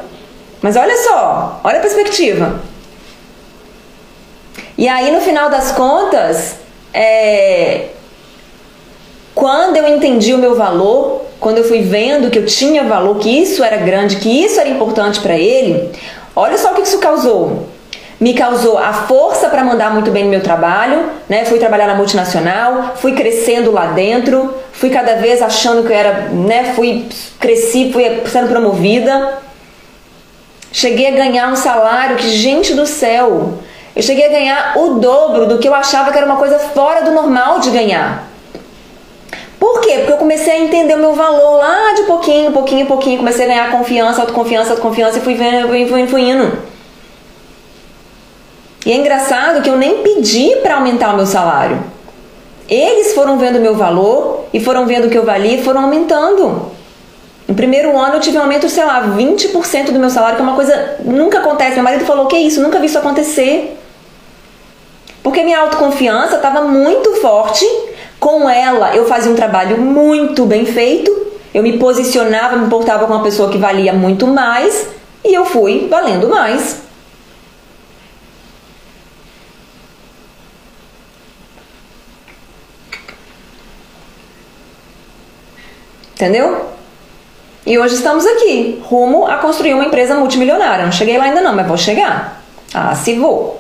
Mas 0.63 0.77
olha 0.77 0.97
só, 0.99 1.61
olha 1.63 1.79
a 1.79 1.83
perspectiva. 1.83 2.61
E 4.79 4.89
aí, 4.89 5.11
no 5.11 5.21
final 5.21 5.51
das 5.51 5.73
contas, 5.73 6.57
é, 6.93 7.89
quando 9.35 9.77
eu 9.77 9.87
entendi 9.89 10.33
o 10.33 10.39
meu 10.39 10.57
valor, 10.57 11.23
quando 11.39 11.59
eu 11.59 11.65
fui 11.65 11.83
vendo 11.83 12.31
que 12.31 12.39
eu 12.39 12.47
tinha 12.47 12.85
valor, 12.85 13.19
que 13.19 13.29
isso 13.29 13.63
era 13.63 13.77
grande, 13.77 14.17
que 14.17 14.45
isso 14.45 14.59
era 14.59 14.69
importante 14.69 15.21
para 15.21 15.37
ele, 15.37 15.91
olha 16.35 16.57
só 16.57 16.73
o 16.73 16.75
que 16.75 16.83
isso 16.83 16.99
causou. 16.99 17.69
Me 18.21 18.35
causou 18.35 18.77
a 18.77 18.93
força 18.93 19.49
para 19.49 19.65
mandar 19.65 19.95
muito 19.95 20.11
bem 20.11 20.25
no 20.25 20.31
meu 20.31 20.43
trabalho, 20.43 21.09
né? 21.27 21.47
Fui 21.47 21.59
trabalhar 21.59 21.87
na 21.87 21.95
multinacional, 21.95 22.93
fui 22.97 23.13
crescendo 23.13 23.73
lá 23.73 23.87
dentro, 23.87 24.55
fui 24.73 24.91
cada 24.91 25.15
vez 25.15 25.41
achando 25.41 25.87
que 25.87 25.91
eu 25.91 25.97
era, 25.97 26.29
né? 26.29 26.75
Fui 26.75 27.09
cresci, 27.39 27.91
fui 27.91 28.05
sendo 28.27 28.49
promovida. 28.49 29.39
Cheguei 30.71 31.09
a 31.09 31.13
ganhar 31.13 31.49
um 31.49 31.57
salário 31.57 32.17
que, 32.17 32.29
gente 32.29 32.75
do 32.75 32.87
céu, 32.87 33.55
eu 33.97 34.03
cheguei 34.03 34.27
a 34.27 34.31
ganhar 34.31 34.73
o 34.77 35.01
dobro 35.01 35.47
do 35.47 35.59
que 35.59 35.67
eu 35.67 35.75
achava 35.75 36.13
que 36.13 36.19
era 36.19 36.27
uma 36.27 36.37
coisa 36.37 36.59
fora 36.59 37.03
do 37.03 37.13
normal 37.13 37.59
de 37.59 37.71
ganhar. 37.71 38.29
Por 39.59 39.81
quê? 39.81 39.95
Porque 39.99 40.13
eu 40.13 40.17
comecei 40.19 40.53
a 40.53 40.61
entender 40.61 40.95
o 40.95 40.99
meu 40.99 41.15
valor 41.15 41.57
lá 41.57 41.95
de 41.95 42.03
pouquinho, 42.03 42.53
pouquinho, 42.53 42.87
pouquinho. 42.87 43.19
Comecei 43.19 43.47
a 43.47 43.49
ganhar 43.49 43.71
confiança, 43.71 44.21
autoconfiança, 44.21 44.73
autoconfiança 44.73 45.19
e 45.19 45.21
fui 45.23 45.35
vendo, 45.35 45.69
fui, 45.69 45.87
fui, 45.87 46.07
fui 46.07 46.21
indo. 46.21 46.70
E 48.85 48.93
é 48.93 48.97
engraçado 48.97 49.63
que 49.63 49.69
eu 49.69 49.77
nem 49.77 50.03
pedi 50.03 50.57
para 50.63 50.77
aumentar 50.77 51.13
o 51.13 51.17
meu 51.17 51.27
salário. 51.27 51.83
Eles 52.69 53.15
foram 53.15 53.37
vendo 53.39 53.57
o 53.57 53.61
meu 53.61 53.75
valor 53.75 54.47
e 54.53 54.61
foram 54.61 54.87
vendo 54.87 55.07
o 55.07 55.11
que 55.11 55.19
eu 55.19 55.25
valia 55.25 55.57
e 55.57 55.63
foram 55.63 55.83
aumentando. 55.83 56.71
No 57.47 57.55
primeiro 57.55 57.99
ano 57.99 58.15
eu 58.15 58.21
tive 58.21 58.39
um 58.39 58.43
aumento, 58.43 58.69
sei 58.69 58.85
lá, 58.85 59.03
20% 59.03 59.91
do 59.91 59.99
meu 59.99 60.09
salário, 60.09 60.37
que 60.37 60.43
é 60.43 60.45
uma 60.45 60.55
coisa 60.55 60.97
nunca 61.05 61.41
acontece. 61.41 61.75
Meu 61.75 61.83
marido 61.83 62.05
falou: 62.05 62.27
"Que 62.27 62.39
isso? 62.39 62.63
Nunca 62.63 62.79
vi 62.79 62.87
isso 62.87 62.99
acontecer". 62.99 63.77
Porque 65.23 65.43
minha 65.43 65.59
autoconfiança 65.59 66.37
estava 66.37 66.63
muito 66.63 67.17
forte 67.17 67.67
com 68.19 68.49
ela, 68.49 68.95
eu 68.95 69.07
fazia 69.07 69.33
um 69.33 69.35
trabalho 69.35 69.79
muito 69.79 70.45
bem 70.45 70.65
feito, 70.67 71.11
eu 71.53 71.63
me 71.63 71.79
posicionava, 71.79 72.57
me 72.57 72.67
importava 72.67 73.07
com 73.07 73.15
uma 73.15 73.23
pessoa 73.23 73.51
que 73.51 73.59
valia 73.59 73.93
muito 73.93 74.27
mais 74.27 74.89
e 75.25 75.35
eu 75.35 75.45
fui 75.45 75.89
valendo 75.89 76.29
mais. 76.29 76.83
Entendeu? 86.21 86.67
E 87.65 87.79
hoje 87.79 87.95
estamos 87.95 88.27
aqui, 88.27 88.79
rumo 88.85 89.27
a 89.27 89.37
construir 89.37 89.73
uma 89.73 89.87
empresa 89.87 90.15
multimilionária. 90.15 90.85
Não 90.85 90.93
cheguei 90.93 91.17
lá 91.17 91.25
ainda 91.25 91.41
não, 91.41 91.55
mas 91.55 91.67
vou 91.67 91.79
chegar. 91.79 92.43
Ah, 92.75 92.95
se 92.95 93.15
vou. 93.15 93.59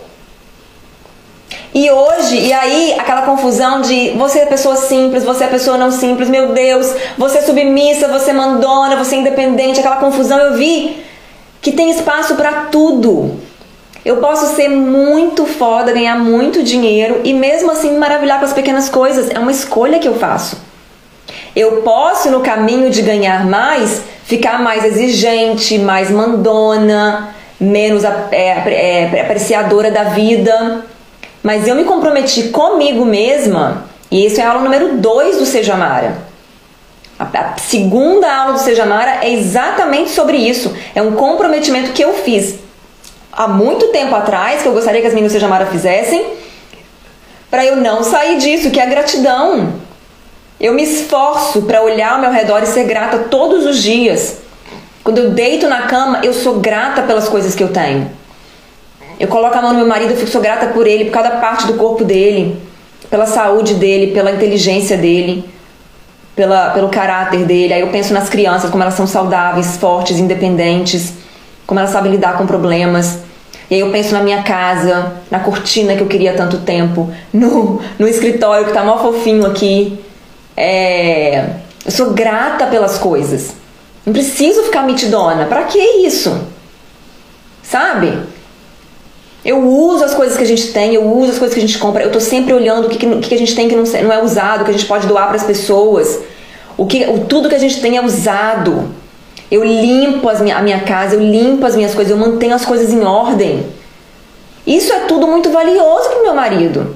E 1.73 1.91
hoje, 1.91 2.39
e 2.39 2.53
aí 2.53 2.97
aquela 2.99 3.23
confusão 3.23 3.81
de 3.81 4.11
você 4.11 4.41
é 4.41 4.47
pessoa 4.47 4.77
simples, 4.77 5.25
você 5.25 5.45
é 5.45 5.47
pessoa 5.47 5.79
não 5.79 5.91
simples, 5.91 6.29
meu 6.29 6.53
Deus, 6.53 6.93
você 7.17 7.39
é 7.39 7.41
submissa, 7.41 8.09
você 8.09 8.29
é 8.31 8.35
mandona, 8.35 8.95
você 8.95 9.17
é 9.17 9.21
independente, 9.21 9.81
aquela 9.81 9.97
confusão 9.97 10.39
eu 10.39 10.53
vi 10.55 11.03
que 11.63 11.73
tem 11.73 11.91
espaço 11.91 12.35
para 12.35 12.67
tudo. 12.67 13.41
Eu 14.05 14.19
posso 14.19 14.55
ser 14.55 14.69
muito 14.69 15.47
foda, 15.47 15.93
ganhar 15.93 16.19
muito 16.19 16.63
dinheiro 16.63 17.23
e 17.25 17.33
mesmo 17.33 17.71
assim 17.71 17.93
me 17.93 17.99
maravilhar 17.99 18.39
com 18.39 18.45
as 18.45 18.53
pequenas 18.53 18.91
coisas. 18.91 19.31
É 19.31 19.39
uma 19.39 19.51
escolha 19.51 19.99
que 19.99 20.09
eu 20.09 20.19
faço. 20.19 20.69
Eu 21.55 21.82
posso, 21.82 22.30
no 22.30 22.40
caminho 22.40 22.90
de 22.90 23.03
ganhar 23.03 23.44
mais, 23.46 24.03
ficar 24.24 24.62
mais 24.62 24.84
exigente, 24.84 25.78
mais 25.78 26.11
mandona, 26.11 27.34
menos 27.61 28.05
é, 28.05 28.11
é, 28.32 29.20
apreciadora 29.20 29.90
da 29.90 30.05
vida. 30.05 30.84
Mas 31.42 31.66
eu 31.66 31.74
me 31.74 31.84
comprometi 31.84 32.44
comigo 32.44 33.05
mesma, 33.05 33.84
e 34.11 34.26
isso 34.26 34.40
é 34.40 34.44
a 34.44 34.51
aula 34.51 34.62
número 34.62 34.98
2 34.98 35.38
do 35.38 35.46
Seja 35.46 35.76
Mara. 35.76 36.18
A, 37.18 37.57
segunda 37.59 38.32
aula 38.32 38.53
do 38.55 38.61
Seja 38.61 38.86
Mara 38.86 39.18
é 39.22 39.32
exatamente 39.32 40.11
sobre 40.11 40.36
isso. 40.36 40.74
É 40.94 41.03
um 41.03 41.12
comprometimento 41.12 41.92
que 41.92 42.03
eu 42.03 42.14
fiz 42.14 42.59
há 43.32 43.48
muito 43.48 43.88
tempo 43.88 44.14
atrás, 44.14 44.62
que 44.62 44.68
eu 44.68 44.72
gostaria 44.72 45.01
que 45.01 45.07
as 45.07 45.12
meninas 45.12 45.32
do 45.32 45.34
Seja 45.34 45.48
Mara 45.48 45.66
fizessem, 45.66 46.24
para 47.51 47.64
eu 47.64 47.76
não 47.76 48.03
sair 48.03 48.38
disso, 48.38 48.70
que 48.70 48.78
é 48.78 48.84
a 48.84 48.86
gratidão. 48.86 49.72
Eu 50.61 50.75
me 50.75 50.83
esforço 50.83 51.63
para 51.63 51.83
olhar 51.83 52.13
ao 52.13 52.21
meu 52.21 52.31
redor 52.31 52.63
e 52.63 52.67
ser 52.67 52.85
grata 52.85 53.17
todos 53.31 53.65
os 53.65 53.83
dias. 53.83 54.37
Quando 55.03 55.17
eu 55.17 55.31
deito 55.31 55.67
na 55.67 55.83
cama, 55.83 56.21
eu 56.23 56.35
sou 56.35 56.61
grata 56.61 57.01
pelas 57.03 57.31
coisas 57.31 57.55
que 57.55 57.65
eu 57.65 57.69
tenho. 57.69 58.11
Eu 59.19 59.27
coloco 59.27 59.57
a 59.57 59.63
mão 59.63 59.73
no 59.73 59.79
meu 59.79 59.87
marido, 59.87 60.11
eu 60.11 60.17
fico 60.19 60.31
sou 60.31 60.43
grata 60.43 60.67
por 60.67 60.87
ele, 60.87 61.07
por 61.07 61.13
cada 61.13 61.31
parte 61.33 61.67
do 61.67 61.75
corpo 61.75 62.05
dele, 62.05 62.61
pela 63.09 63.25
saúde 63.25 63.75
dele, 63.75 64.13
pela 64.13 64.31
inteligência 64.31 64.99
dele, 64.99 65.49
pela, 66.37 66.71
pelo 66.71 66.91
caráter 66.91 67.47
dele. 67.47 67.73
Aí 67.73 67.81
eu 67.81 67.89
penso 67.89 68.13
nas 68.13 68.29
crianças, 68.29 68.71
como 68.71 68.83
elas 68.83 68.95
são 68.95 69.07
saudáveis, 69.07 69.79
fortes, 69.79 70.19
independentes, 70.19 71.15
como 71.67 71.81
elas 71.81 71.91
sabem 71.91 72.13
lidar 72.13 72.37
com 72.37 72.47
problemas. 72.47 73.21
E 73.71 73.77
aí 73.77 73.81
eu 73.81 73.91
penso 73.91 74.13
na 74.13 74.23
minha 74.23 74.43
casa, 74.43 75.15
na 75.31 75.41
cortina 75.41 75.97
que 75.97 76.03
eu 76.03 76.07
queria 76.07 76.33
há 76.33 76.37
tanto 76.37 76.59
tempo, 76.59 77.11
no, 77.33 77.81
no 77.99 78.07
escritório 78.07 78.67
que 78.67 78.73
tá 78.73 78.85
mó 78.85 78.99
fofinho 78.99 79.47
aqui. 79.47 79.99
É, 80.57 81.44
eu 81.84 81.90
sou 81.90 82.11
grata 82.12 82.66
pelas 82.66 82.98
coisas. 82.98 83.53
Não 84.05 84.12
preciso 84.12 84.62
ficar 84.64 84.82
mitidona. 84.82 85.46
Para 85.46 85.64
que 85.64 85.78
isso? 85.78 86.40
Sabe? 87.62 88.18
Eu 89.44 89.59
uso 89.66 90.05
as 90.05 90.14
coisas 90.14 90.36
que 90.36 90.42
a 90.42 90.46
gente 90.46 90.72
tem, 90.72 90.94
eu 90.94 91.05
uso 91.05 91.32
as 91.32 91.38
coisas 91.38 91.55
que 91.55 91.64
a 91.64 91.66
gente 91.66 91.78
compra. 91.78 92.03
Eu 92.03 92.12
tô 92.12 92.20
sempre 92.20 92.53
olhando 92.53 92.86
o 92.86 92.90
que, 92.90 92.98
que, 92.98 93.28
que 93.28 93.34
a 93.34 93.38
gente 93.38 93.55
tem 93.55 93.68
que 93.68 93.76
não, 93.76 93.84
não 93.84 94.12
é 94.12 94.22
usado, 94.22 94.64
que 94.64 94.70
a 94.70 94.74
gente 94.74 94.86
pode 94.86 95.07
doar 95.07 95.28
para 95.28 95.36
as 95.36 95.44
pessoas. 95.44 96.20
O 96.76 96.86
que, 96.86 97.05
o, 97.07 97.24
tudo 97.24 97.48
que 97.48 97.55
a 97.55 97.59
gente 97.59 97.80
tem 97.80 97.96
é 97.96 98.05
usado. 98.05 98.90
Eu 99.51 99.64
limpo 99.64 100.28
as 100.28 100.40
minha, 100.40 100.57
a 100.57 100.62
minha 100.62 100.80
casa, 100.80 101.16
eu 101.16 101.20
limpo 101.20 101.66
as 101.66 101.74
minhas 101.74 101.94
coisas, 101.94 102.11
eu 102.11 102.16
mantenho 102.16 102.55
as 102.55 102.64
coisas 102.64 102.92
em 102.92 103.03
ordem. 103.03 103.66
Isso 104.66 104.92
é 104.92 105.01
tudo 105.01 105.26
muito 105.26 105.51
valioso 105.51 106.11
pro 106.11 106.22
meu 106.22 106.34
marido. 106.34 106.94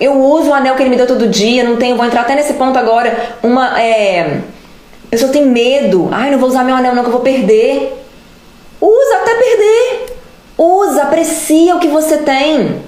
Eu 0.00 0.20
uso 0.20 0.50
o 0.50 0.54
anel 0.54 0.74
que 0.74 0.82
ele 0.82 0.90
me 0.90 0.96
deu 0.96 1.06
todo 1.06 1.28
dia, 1.28 1.62
não 1.62 1.76
tenho, 1.76 1.96
vou 1.96 2.04
entrar 2.04 2.22
até 2.22 2.34
nesse 2.34 2.54
ponto 2.54 2.78
agora. 2.78 3.36
Uma 3.42 3.80
é, 3.80 4.40
a 5.06 5.10
pessoa 5.10 5.30
tem 5.30 5.46
medo, 5.46 6.08
ai, 6.10 6.30
não 6.30 6.38
vou 6.38 6.48
usar 6.48 6.64
meu 6.64 6.74
anel 6.74 6.94
não 6.94 7.02
que 7.02 7.08
eu 7.08 7.12
vou 7.12 7.22
perder. 7.22 7.92
Usa 8.80 9.16
até 9.16 9.34
perder. 9.34 10.14
Usa, 10.58 11.02
aprecia 11.02 11.76
o 11.76 11.78
que 11.78 11.88
você 11.88 12.18
tem. 12.18 12.82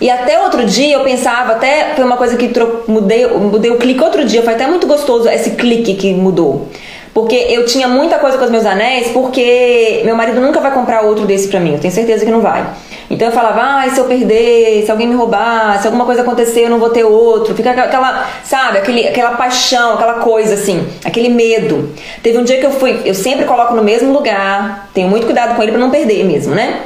E 0.00 0.08
até 0.10 0.38
outro 0.40 0.64
dia 0.64 0.94
eu 0.94 1.02
pensava, 1.02 1.52
até 1.52 1.94
foi 1.96 2.04
uma 2.04 2.16
coisa 2.16 2.36
que 2.36 2.50
mudei, 2.86 3.26
mudei 3.26 3.70
o 3.70 3.78
clique 3.78 4.00
outro 4.02 4.24
dia, 4.24 4.42
foi 4.42 4.54
até 4.54 4.66
muito 4.66 4.86
gostoso 4.86 5.28
esse 5.28 5.52
clique 5.52 5.94
que 5.94 6.14
mudou. 6.14 6.68
Porque 7.12 7.34
eu 7.34 7.64
tinha 7.66 7.88
muita 7.88 8.18
coisa 8.18 8.38
com 8.38 8.44
os 8.44 8.50
meus 8.50 8.64
anéis, 8.64 9.08
porque 9.08 10.02
meu 10.04 10.14
marido 10.14 10.40
nunca 10.40 10.60
vai 10.60 10.72
comprar 10.72 11.00
outro 11.02 11.26
desse 11.26 11.48
pra 11.48 11.58
mim, 11.58 11.72
eu 11.72 11.80
tenho 11.80 11.92
certeza 11.92 12.24
que 12.24 12.30
não 12.30 12.40
vai. 12.40 12.64
Então 13.10 13.28
eu 13.28 13.32
falava, 13.32 13.60
ah, 13.62 13.90
se 13.90 13.98
eu 13.98 14.04
perder, 14.04 14.84
se 14.84 14.90
alguém 14.90 15.06
me 15.06 15.14
roubar, 15.14 15.80
se 15.80 15.86
alguma 15.86 16.04
coisa 16.04 16.20
acontecer, 16.20 16.64
eu 16.64 16.70
não 16.70 16.78
vou 16.78 16.90
ter 16.90 17.04
outro. 17.04 17.54
Fica 17.54 17.70
aquela, 17.70 18.28
sabe, 18.44 18.78
aquele, 18.78 19.08
aquela 19.08 19.30
paixão, 19.32 19.94
aquela 19.94 20.14
coisa 20.14 20.54
assim, 20.54 20.86
aquele 21.04 21.30
medo. 21.30 21.90
Teve 22.22 22.36
um 22.36 22.44
dia 22.44 22.58
que 22.58 22.66
eu 22.66 22.70
fui, 22.70 23.00
eu 23.04 23.14
sempre 23.14 23.46
coloco 23.46 23.74
no 23.74 23.82
mesmo 23.82 24.12
lugar, 24.12 24.90
tenho 24.92 25.08
muito 25.08 25.24
cuidado 25.24 25.56
com 25.56 25.62
ele 25.62 25.72
para 25.72 25.80
não 25.80 25.90
perder 25.90 26.24
mesmo, 26.24 26.54
né? 26.54 26.82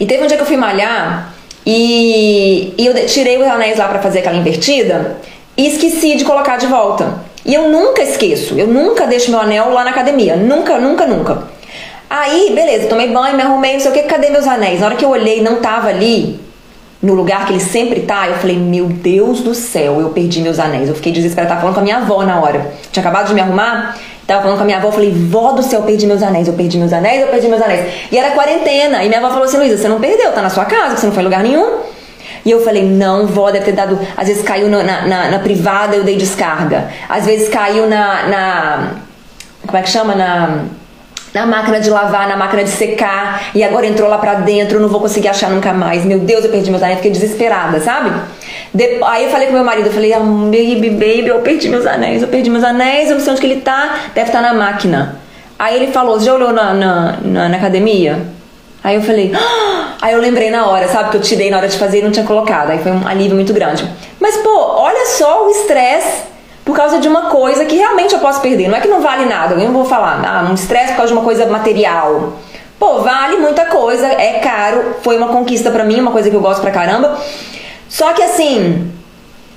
E 0.00 0.06
teve 0.06 0.24
um 0.24 0.26
dia 0.26 0.36
que 0.36 0.42
eu 0.42 0.46
fui 0.46 0.56
malhar 0.56 1.34
e, 1.66 2.72
e 2.78 2.86
eu 2.86 3.06
tirei 3.06 3.36
os 3.36 3.46
anéis 3.46 3.76
lá 3.76 3.86
para 3.88 3.98
fazer 3.98 4.20
aquela 4.20 4.36
invertida 4.36 5.18
e 5.56 5.66
esqueci 5.66 6.16
de 6.16 6.24
colocar 6.24 6.56
de 6.56 6.66
volta. 6.66 7.28
E 7.44 7.52
eu 7.52 7.68
nunca 7.68 8.02
esqueço, 8.02 8.58
eu 8.58 8.66
nunca 8.66 9.06
deixo 9.06 9.30
meu 9.30 9.40
anel 9.40 9.70
lá 9.70 9.84
na 9.84 9.90
academia, 9.90 10.36
nunca, 10.36 10.78
nunca, 10.78 11.06
nunca. 11.06 11.57
Aí, 12.10 12.52
beleza, 12.54 12.88
tomei 12.88 13.12
banho, 13.12 13.36
me 13.36 13.42
arrumei, 13.42 13.74
não 13.74 13.80
sei 13.80 13.90
o 13.90 13.94
que, 13.94 14.02
cadê 14.04 14.30
meus 14.30 14.46
anéis? 14.46 14.80
Na 14.80 14.86
hora 14.86 14.96
que 14.96 15.04
eu 15.04 15.10
olhei, 15.10 15.42
não 15.42 15.56
tava 15.56 15.88
ali, 15.88 16.40
no 17.02 17.12
lugar 17.12 17.46
que 17.46 17.52
ele 17.52 17.60
sempre 17.60 18.00
tá, 18.00 18.28
eu 18.28 18.34
falei, 18.36 18.56
meu 18.56 18.86
Deus 18.86 19.40
do 19.40 19.54
céu, 19.54 20.00
eu 20.00 20.08
perdi 20.08 20.40
meus 20.40 20.58
anéis. 20.58 20.88
Eu 20.88 20.94
fiquei 20.94 21.12
desesperada, 21.12 21.50
tava 21.50 21.60
falando 21.60 21.74
com 21.74 21.80
a 21.80 21.84
minha 21.84 21.98
avó 21.98 22.24
na 22.24 22.40
hora. 22.40 22.72
Tinha 22.90 23.02
acabado 23.02 23.28
de 23.28 23.34
me 23.34 23.40
arrumar, 23.42 23.96
tava 24.26 24.40
falando 24.40 24.56
com 24.56 24.62
a 24.62 24.66
minha 24.66 24.78
avó, 24.78 24.90
falei, 24.90 25.12
vó 25.12 25.52
do 25.52 25.62
céu, 25.62 25.80
eu 25.80 25.86
perdi 25.86 26.06
meus 26.06 26.22
anéis, 26.22 26.48
eu 26.48 26.54
perdi 26.54 26.78
meus 26.78 26.92
anéis, 26.92 27.20
eu 27.20 27.28
perdi 27.28 27.46
meus 27.46 27.60
anéis. 27.60 27.92
E 28.10 28.16
era 28.16 28.30
quarentena, 28.30 29.04
e 29.04 29.08
minha 29.08 29.20
avó 29.20 29.28
falou 29.28 29.44
assim, 29.44 29.58
Luísa, 29.58 29.76
você 29.76 29.88
não 29.88 30.00
perdeu, 30.00 30.32
tá 30.32 30.40
na 30.40 30.50
sua 30.50 30.64
casa, 30.64 30.96
você 30.96 31.06
não 31.06 31.12
foi 31.12 31.22
em 31.22 31.26
lugar 31.26 31.42
nenhum. 31.42 31.80
E 32.44 32.50
eu 32.50 32.64
falei, 32.64 32.84
não, 32.84 33.26
vó, 33.26 33.50
deve 33.50 33.66
ter 33.66 33.72
dado. 33.72 33.98
Às 34.16 34.28
vezes 34.28 34.42
caiu 34.42 34.68
na, 34.68 34.82
na, 34.82 35.30
na 35.30 35.38
privada, 35.40 35.94
eu 35.94 36.02
dei 36.02 36.16
descarga. 36.16 36.88
Às 37.06 37.26
vezes 37.26 37.48
caiu 37.48 37.86
na, 37.86 38.26
na. 38.28 38.90
Como 39.66 39.76
é 39.76 39.82
que 39.82 39.90
chama? 39.90 40.14
Na 40.14 40.64
na 41.34 41.46
máquina 41.46 41.80
de 41.80 41.90
lavar, 41.90 42.28
na 42.28 42.36
máquina 42.36 42.64
de 42.64 42.70
secar, 42.70 43.50
e 43.54 43.62
agora 43.62 43.86
entrou 43.86 44.08
lá 44.08 44.18
pra 44.18 44.34
dentro, 44.34 44.80
não 44.80 44.88
vou 44.88 45.00
conseguir 45.00 45.28
achar 45.28 45.50
nunca 45.50 45.72
mais. 45.72 46.04
Meu 46.04 46.18
Deus, 46.18 46.44
eu 46.44 46.50
perdi 46.50 46.70
meus 46.70 46.82
anéis, 46.82 46.98
fiquei 46.98 47.12
desesperada, 47.12 47.80
sabe? 47.80 48.12
De... 48.72 48.98
Aí 49.04 49.24
eu 49.24 49.30
falei 49.30 49.48
com 49.48 49.54
meu 49.54 49.64
marido, 49.64 49.86
eu 49.86 49.92
falei, 49.92 50.12
ah, 50.12 50.20
baby, 50.20 50.90
baby, 50.90 51.28
eu 51.28 51.40
perdi 51.40 51.68
meus 51.68 51.86
anéis, 51.86 52.22
eu 52.22 52.28
perdi 52.28 52.50
meus 52.50 52.64
anéis, 52.64 53.10
eu 53.10 53.16
não 53.16 53.22
sei 53.22 53.32
onde 53.32 53.40
que 53.40 53.46
ele 53.46 53.60
tá, 53.60 53.96
deve 54.14 54.28
estar 54.28 54.42
tá 54.42 54.52
na 54.52 54.54
máquina. 54.54 55.16
Aí 55.58 55.76
ele 55.76 55.92
falou, 55.92 56.20
já 56.20 56.34
olhou 56.34 56.52
na, 56.52 56.72
na, 56.72 57.18
na, 57.22 57.48
na 57.48 57.56
academia? 57.56 58.18
Aí 58.82 58.94
eu 58.94 59.02
falei, 59.02 59.32
ah! 59.34 59.96
aí 60.00 60.14
eu 60.14 60.20
lembrei 60.20 60.50
na 60.50 60.66
hora, 60.66 60.88
sabe, 60.88 61.10
que 61.10 61.16
eu 61.16 61.20
tirei 61.20 61.50
na 61.50 61.58
hora 61.58 61.68
de 61.68 61.76
fazer 61.76 61.98
e 61.98 62.02
não 62.02 62.10
tinha 62.10 62.24
colocado. 62.24 62.70
Aí 62.70 62.78
foi 62.78 62.92
um 62.92 63.06
alívio 63.06 63.34
muito 63.34 63.52
grande. 63.52 63.88
Mas, 64.20 64.36
pô, 64.36 64.50
olha 64.50 65.06
só 65.06 65.46
o 65.46 65.50
estresse 65.50 66.28
por 66.68 66.76
causa 66.76 66.98
de 66.98 67.08
uma 67.08 67.30
coisa 67.30 67.64
que 67.64 67.76
realmente 67.76 68.12
eu 68.12 68.20
posso 68.20 68.42
perder. 68.42 68.68
Não 68.68 68.76
é 68.76 68.80
que 68.82 68.88
não 68.88 69.00
vale 69.00 69.24
nada, 69.24 69.54
eu 69.54 69.58
não 69.60 69.72
vou 69.72 69.86
falar, 69.86 70.20
ah, 70.22 70.46
um 70.50 70.52
estresse 70.52 70.88
por 70.88 70.98
causa 70.98 71.14
de 71.14 71.18
uma 71.18 71.24
coisa 71.24 71.46
material. 71.46 72.34
Pô, 72.78 72.98
vale 72.98 73.38
muita 73.38 73.64
coisa, 73.64 74.06
é 74.06 74.34
caro, 74.34 74.96
foi 75.02 75.16
uma 75.16 75.28
conquista 75.28 75.70
para 75.70 75.82
mim, 75.82 75.98
uma 75.98 76.10
coisa 76.10 76.28
que 76.28 76.36
eu 76.36 76.42
gosto 76.42 76.60
pra 76.60 76.70
caramba. 76.70 77.18
Só 77.88 78.12
que 78.12 78.22
assim, 78.22 78.92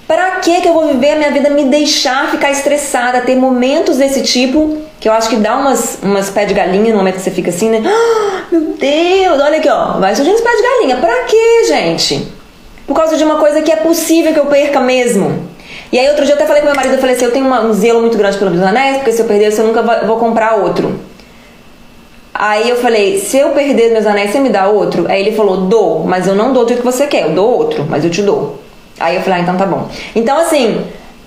pra 0.07 0.37
que 0.37 0.61
que 0.61 0.69
eu 0.69 0.73
vou 0.73 0.87
viver 0.87 1.11
a 1.11 1.15
minha 1.17 1.31
vida 1.31 1.49
me 1.49 1.65
deixar 1.65 2.31
ficar 2.31 2.49
estressada, 2.49 3.19
ter 3.19 3.35
momentos 3.35 3.97
desse 3.97 4.21
tipo, 4.21 4.77
que 4.97 5.09
eu 5.09 5.11
acho 5.11 5.27
que 5.27 5.35
dá 5.35 5.57
umas, 5.57 5.99
umas 6.01 6.29
pé 6.29 6.45
de 6.45 6.53
galinha 6.53 6.91
no 6.91 6.97
momento 6.97 7.15
que 7.15 7.21
você 7.23 7.31
fica 7.31 7.49
assim, 7.49 7.69
né? 7.69 7.83
Ah, 7.85 8.43
meu 8.49 8.61
Deus, 8.79 9.41
olha 9.41 9.57
aqui, 9.57 9.67
ó, 9.67 9.99
vai 9.99 10.15
surgindo 10.15 10.35
os 10.35 10.41
pé 10.41 10.55
de 10.55 10.61
galinha. 10.63 10.95
Pra 10.95 11.25
que, 11.25 11.65
gente? 11.67 12.25
Por 12.87 12.95
causa 12.95 13.17
de 13.17 13.23
uma 13.25 13.35
coisa 13.35 13.61
que 13.61 13.69
é 13.69 13.75
possível 13.75 14.31
que 14.31 14.39
eu 14.39 14.45
perca 14.45 14.79
mesmo. 14.79 15.50
E 15.91 15.99
aí 15.99 16.07
outro 16.09 16.23
dia 16.23 16.33
eu 16.33 16.37
até 16.37 16.45
falei 16.45 16.61
com 16.61 16.67
meu 16.67 16.75
marido, 16.75 16.93
eu 16.93 16.99
falei 16.99 17.15
assim, 17.15 17.25
eu 17.25 17.31
tenho 17.31 17.45
uma, 17.45 17.61
um 17.61 17.73
zelo 17.73 17.99
muito 17.99 18.17
grande 18.17 18.37
pelos 18.37 18.53
meus 18.53 18.65
anéis, 18.65 18.97
porque 18.97 19.11
se 19.11 19.21
eu 19.21 19.25
perder, 19.25 19.51
eu 19.51 19.67
nunca 19.67 19.81
vou 20.05 20.17
comprar 20.17 20.55
outro. 20.55 20.99
Aí 22.33 22.69
eu 22.69 22.77
falei, 22.77 23.19
se 23.19 23.37
eu 23.37 23.49
perder 23.49 23.91
meus 23.91 24.07
anéis, 24.07 24.31
você 24.31 24.39
me 24.39 24.49
dá 24.49 24.67
outro? 24.67 25.05
Aí 25.09 25.21
ele 25.21 25.35
falou, 25.35 25.57
dou, 25.67 26.05
mas 26.05 26.27
eu 26.27 26.33
não 26.33 26.53
dou 26.53 26.63
do 26.63 26.69
jeito 26.69 26.79
que 26.79 26.85
você 26.85 27.07
quer, 27.07 27.23
eu 27.23 27.31
dou 27.31 27.57
outro, 27.57 27.85
mas 27.89 28.05
eu 28.05 28.09
te 28.09 28.21
dou. 28.21 28.59
Aí 28.99 29.15
eu 29.17 29.21
falei, 29.21 29.39
ah, 29.39 29.41
então 29.41 29.57
tá 29.57 29.65
bom. 29.65 29.89
Então 30.15 30.37
assim, 30.37 30.85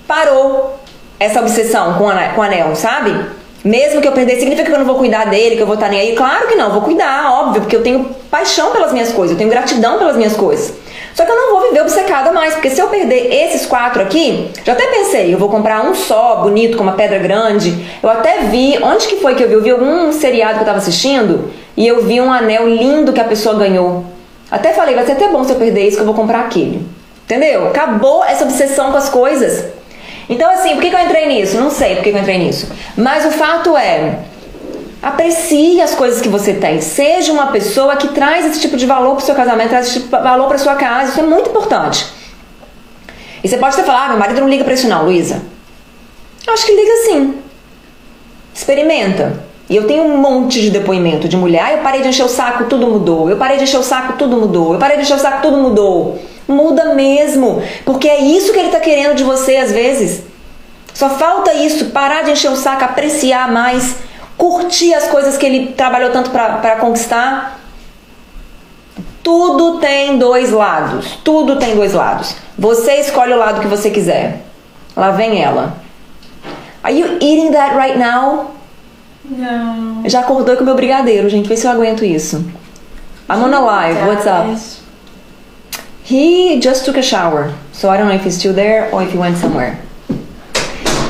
parou 0.09 0.79
essa 1.21 1.41
obsessão 1.41 1.95
com, 1.95 2.07
com 2.35 2.43
anel, 2.43 2.75
sabe? 2.75 3.15
Mesmo 3.63 4.01
que 4.01 4.09
eu 4.09 4.13
perder, 4.13 4.37
significa 4.39 4.67
que 4.67 4.75
eu 4.75 4.79
não 4.79 4.87
vou 4.87 4.97
cuidar 4.97 5.27
dele, 5.27 5.57
que 5.57 5.63
eu 5.63 5.67
vou 5.67 5.75
estar 5.75 5.89
nem 5.89 6.01
aí? 6.01 6.15
Claro 6.15 6.49
que 6.49 6.55
não, 6.55 6.71
vou 6.71 6.83
cuidar, 6.83 7.31
óbvio, 7.33 7.63
porque 7.63 7.77
eu 7.77 7.83
tenho 7.83 8.05
paixão 8.31 8.73
pelas 8.73 8.93
minhas 8.93 9.13
coisas, 9.13 9.33
eu 9.33 9.39
tenho 9.39 9.51
gratidão 9.51 9.99
pelas 9.99 10.17
minhas 10.17 10.35
coisas. 10.35 10.75
Só 11.15 11.25
que 11.25 11.31
eu 11.31 11.37
não 11.37 11.53
vou 11.53 11.63
viver 11.69 11.81
obcecada 11.81 12.33
mais, 12.33 12.55
porque 12.55 12.71
se 12.71 12.81
eu 12.81 12.89
perder 12.89 13.33
esses 13.33 13.65
quatro 13.65 14.03
aqui, 14.03 14.51
já 14.65 14.73
até 14.73 14.89
pensei, 14.89 15.33
eu 15.33 15.39
vou 15.39 15.49
comprar 15.49 15.85
um 15.85 15.95
só, 15.95 16.37
bonito, 16.43 16.77
com 16.77 16.83
uma 16.83 16.93
pedra 16.93 17.19
grande. 17.21 17.87
Eu 18.03 18.11
até 18.11 18.41
vi, 18.51 18.77
onde 18.83 19.07
que 19.07 19.17
foi 19.17 19.37
que 19.37 19.43
eu 19.45 19.49
vi? 19.49 19.55
Eu 19.55 19.63
vi 19.63 19.71
algum 19.71 20.11
seriado 20.11 20.55
que 20.55 20.61
eu 20.63 20.67
tava 20.67 20.79
assistindo 20.79 21.53
e 21.77 21.87
eu 21.87 22.05
vi 22.05 22.21
um 22.21 22.33
anel 22.33 22.69
lindo 22.69 23.13
que 23.13 23.21
a 23.21 23.25
pessoa 23.25 23.55
ganhou. 23.55 24.05
Até 24.51 24.73
falei, 24.73 24.97
vai 24.97 25.07
ser 25.07 25.13
até 25.13 25.29
bom 25.29 25.45
se 25.45 25.53
eu 25.53 25.57
perder 25.57 25.87
isso 25.87 25.97
que 25.97 26.03
eu 26.03 26.07
vou 26.07 26.15
comprar 26.15 26.41
aquele. 26.41 26.85
Entendeu? 27.25 27.69
Acabou 27.69 28.25
essa 28.25 28.45
obsessão 28.45 28.91
com 28.91 28.99
as 28.99 29.09
coisas. 29.09 29.65
Então, 30.29 30.51
assim, 30.51 30.73
por 30.75 30.83
que, 30.83 30.91
que 30.91 30.97
eu 30.97 31.01
entrei 31.01 31.29
nisso? 31.29 31.57
Não 31.59 31.71
sei 31.71 31.95
por 31.95 32.05
que, 32.05 32.11
que 32.11 32.17
eu 32.17 32.21
entrei 32.21 32.39
nisso. 32.39 32.71
Mas 32.97 33.25
o 33.25 33.31
fato 33.31 33.77
é, 33.77 34.19
Aprecie 35.05 35.83
as 35.83 35.95
coisas 35.95 36.23
que 36.23 36.29
você 36.31 36.55
tem. 36.55 36.81
Seja 36.81 37.31
uma 37.31 37.49
pessoa 37.49 37.95
que 37.97 38.09
traz 38.09 38.47
esse 38.47 38.61
tipo 38.61 38.75
de 38.75 38.87
valor 38.87 39.17
para 39.17 39.23
o 39.23 39.27
seu 39.27 39.35
casamento, 39.35 39.69
traz 39.69 39.87
esse 39.87 40.01
tipo 40.01 40.17
de 40.17 40.23
valor 40.23 40.49
para 40.49 40.57
sua 40.57 40.77
casa. 40.77 41.11
Isso 41.11 41.21
é 41.21 41.23
muito 41.23 41.51
importante. 41.51 42.07
E 43.43 43.49
você 43.49 43.59
pode 43.59 43.75
até 43.75 43.85
falar, 43.85 44.07
ah, 44.07 44.09
meu 44.09 44.19
marido 44.19 44.41
não 44.41 44.49
liga 44.49 44.65
para 44.65 44.73
isso 44.73 44.89
não, 44.89 45.05
Luísa. 45.05 45.43
Acho 46.49 46.65
que 46.65 46.75
liga 46.75 46.93
sim. 47.05 47.35
Experimenta. 48.55 49.45
E 49.69 49.77
eu 49.77 49.87
tenho 49.87 50.05
um 50.05 50.17
monte 50.17 50.63
de 50.63 50.71
depoimento 50.71 51.29
de 51.29 51.37
mulher. 51.37 51.63
Ah, 51.67 51.73
eu 51.73 51.79
parei 51.79 52.01
de 52.01 52.09
encher 52.09 52.25
o 52.25 52.29
saco, 52.29 52.65
tudo 52.65 52.87
mudou. 52.87 53.29
Eu 53.29 53.37
parei 53.37 53.59
de 53.59 53.65
encher 53.65 53.79
o 53.79 53.83
saco, 53.83 54.15
tudo 54.15 54.39
mudou. 54.39 54.73
Eu 54.73 54.79
parei 54.79 54.97
de 54.97 55.03
encher 55.03 55.17
o 55.17 55.21
saco, 55.21 55.43
tudo 55.43 55.59
mudou. 55.59 56.19
Muda 56.49 56.95
mesmo. 56.95 57.63
Porque 57.85 58.09
é 58.09 58.21
isso 58.23 58.55
que 58.55 58.59
ele 58.59 58.69
está 58.69 58.81
querendo 58.81 59.15
de 59.15 59.23
você 59.23 59.57
às 59.57 59.71
vezes. 59.71 60.23
Só 60.95 61.11
falta 61.11 61.53
isso, 61.53 61.87
parar 61.87 62.23
de 62.23 62.31
encher 62.31 62.51
o 62.51 62.57
saco, 62.57 62.85
apreciar 62.85 63.53
mais 63.53 63.97
curtir 64.37 64.95
as 64.95 65.07
coisas 65.09 65.37
que 65.37 65.47
ele 65.47 65.73
trabalhou 65.73 66.11
tanto 66.11 66.31
para 66.31 66.77
conquistar. 66.77 67.61
Tudo 69.23 69.79
tem 69.79 70.19
dois 70.19 70.51
lados. 70.51 71.19
Tudo 71.25 71.57
tem 71.57 71.75
dois 71.75 71.95
lados. 71.95 72.37
Você 72.59 73.01
escolhe 73.01 73.33
o 73.33 73.39
lado 73.39 73.61
que 73.61 73.67
você 73.67 73.91
quiser. 73.91 74.45
Lá 74.97 75.11
vem 75.11 75.43
ela. 75.43 75.77
Are 76.83 76.95
you 76.95 77.15
eating 77.15 77.51
that 77.53 77.75
right 77.75 77.99
now? 77.99 78.55
Não. 79.25 80.03
Já 80.05 80.21
acordou 80.21 80.55
com 80.57 80.63
o 80.63 80.67
meu 80.67 80.75
brigadeiro, 80.75 81.29
gente. 81.31 81.49
Vê 81.49 81.57
se 81.57 81.67
eu 81.67 81.71
aguento 81.71 82.05
isso. 82.05 82.45
I'm 83.29 83.43
on 83.43 83.55
a 83.55 83.61
live. 83.61 84.07
What's 84.07 84.27
up? 84.27 84.55
He 86.05 86.61
just 86.61 86.85
took 86.85 86.99
a 86.99 87.03
shower. 87.03 87.55
So 87.73 87.89
I 87.89 87.97
don't 87.97 88.09
know 88.09 88.15
if 88.15 88.27
he's 88.27 88.35
still 88.35 88.53
there 88.53 88.91
or 88.93 89.03
if 89.03 89.13
he 89.13 89.19
went 89.19 89.39
somewhere. 89.39 89.79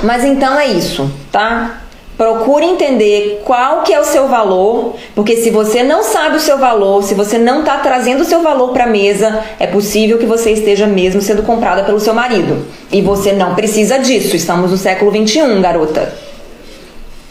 Mas 0.05 0.25
então 0.25 0.57
é 0.57 0.67
isso, 0.67 1.11
tá? 1.33 1.81
Procure 2.17 2.65
entender 2.65 3.43
qual 3.45 3.83
que 3.83 3.93
é 3.93 3.99
o 3.99 4.05
seu 4.05 4.29
valor, 4.29 4.95
porque 5.17 5.37
se 5.37 5.51
você 5.51 5.83
não 5.83 6.05
sabe 6.05 6.37
o 6.37 6.41
seu 6.41 6.57
valor, 6.57 7.03
se 7.03 7.13
você 7.13 7.39
não 7.39 7.61
está 7.61 7.79
trazendo 7.79 8.21
o 8.21 8.25
seu 8.25 8.41
valor 8.41 8.73
para 8.73 8.85
a 8.85 8.89
mesa, 8.89 9.43
é 9.59 9.67
possível 9.67 10.17
que 10.17 10.27
você 10.27 10.53
esteja 10.53 10.87
mesmo 10.87 11.21
sendo 11.21 11.43
comprada 11.43 11.83
pelo 11.83 11.99
seu 11.99 12.15
marido. 12.15 12.65
E 12.93 13.03
você 13.03 13.33
não 13.33 13.57
precisa 13.57 13.99
disso. 13.99 14.37
Estamos 14.37 14.71
no 14.71 14.77
século 14.77 15.11
21, 15.11 15.61
garota. 15.61 16.15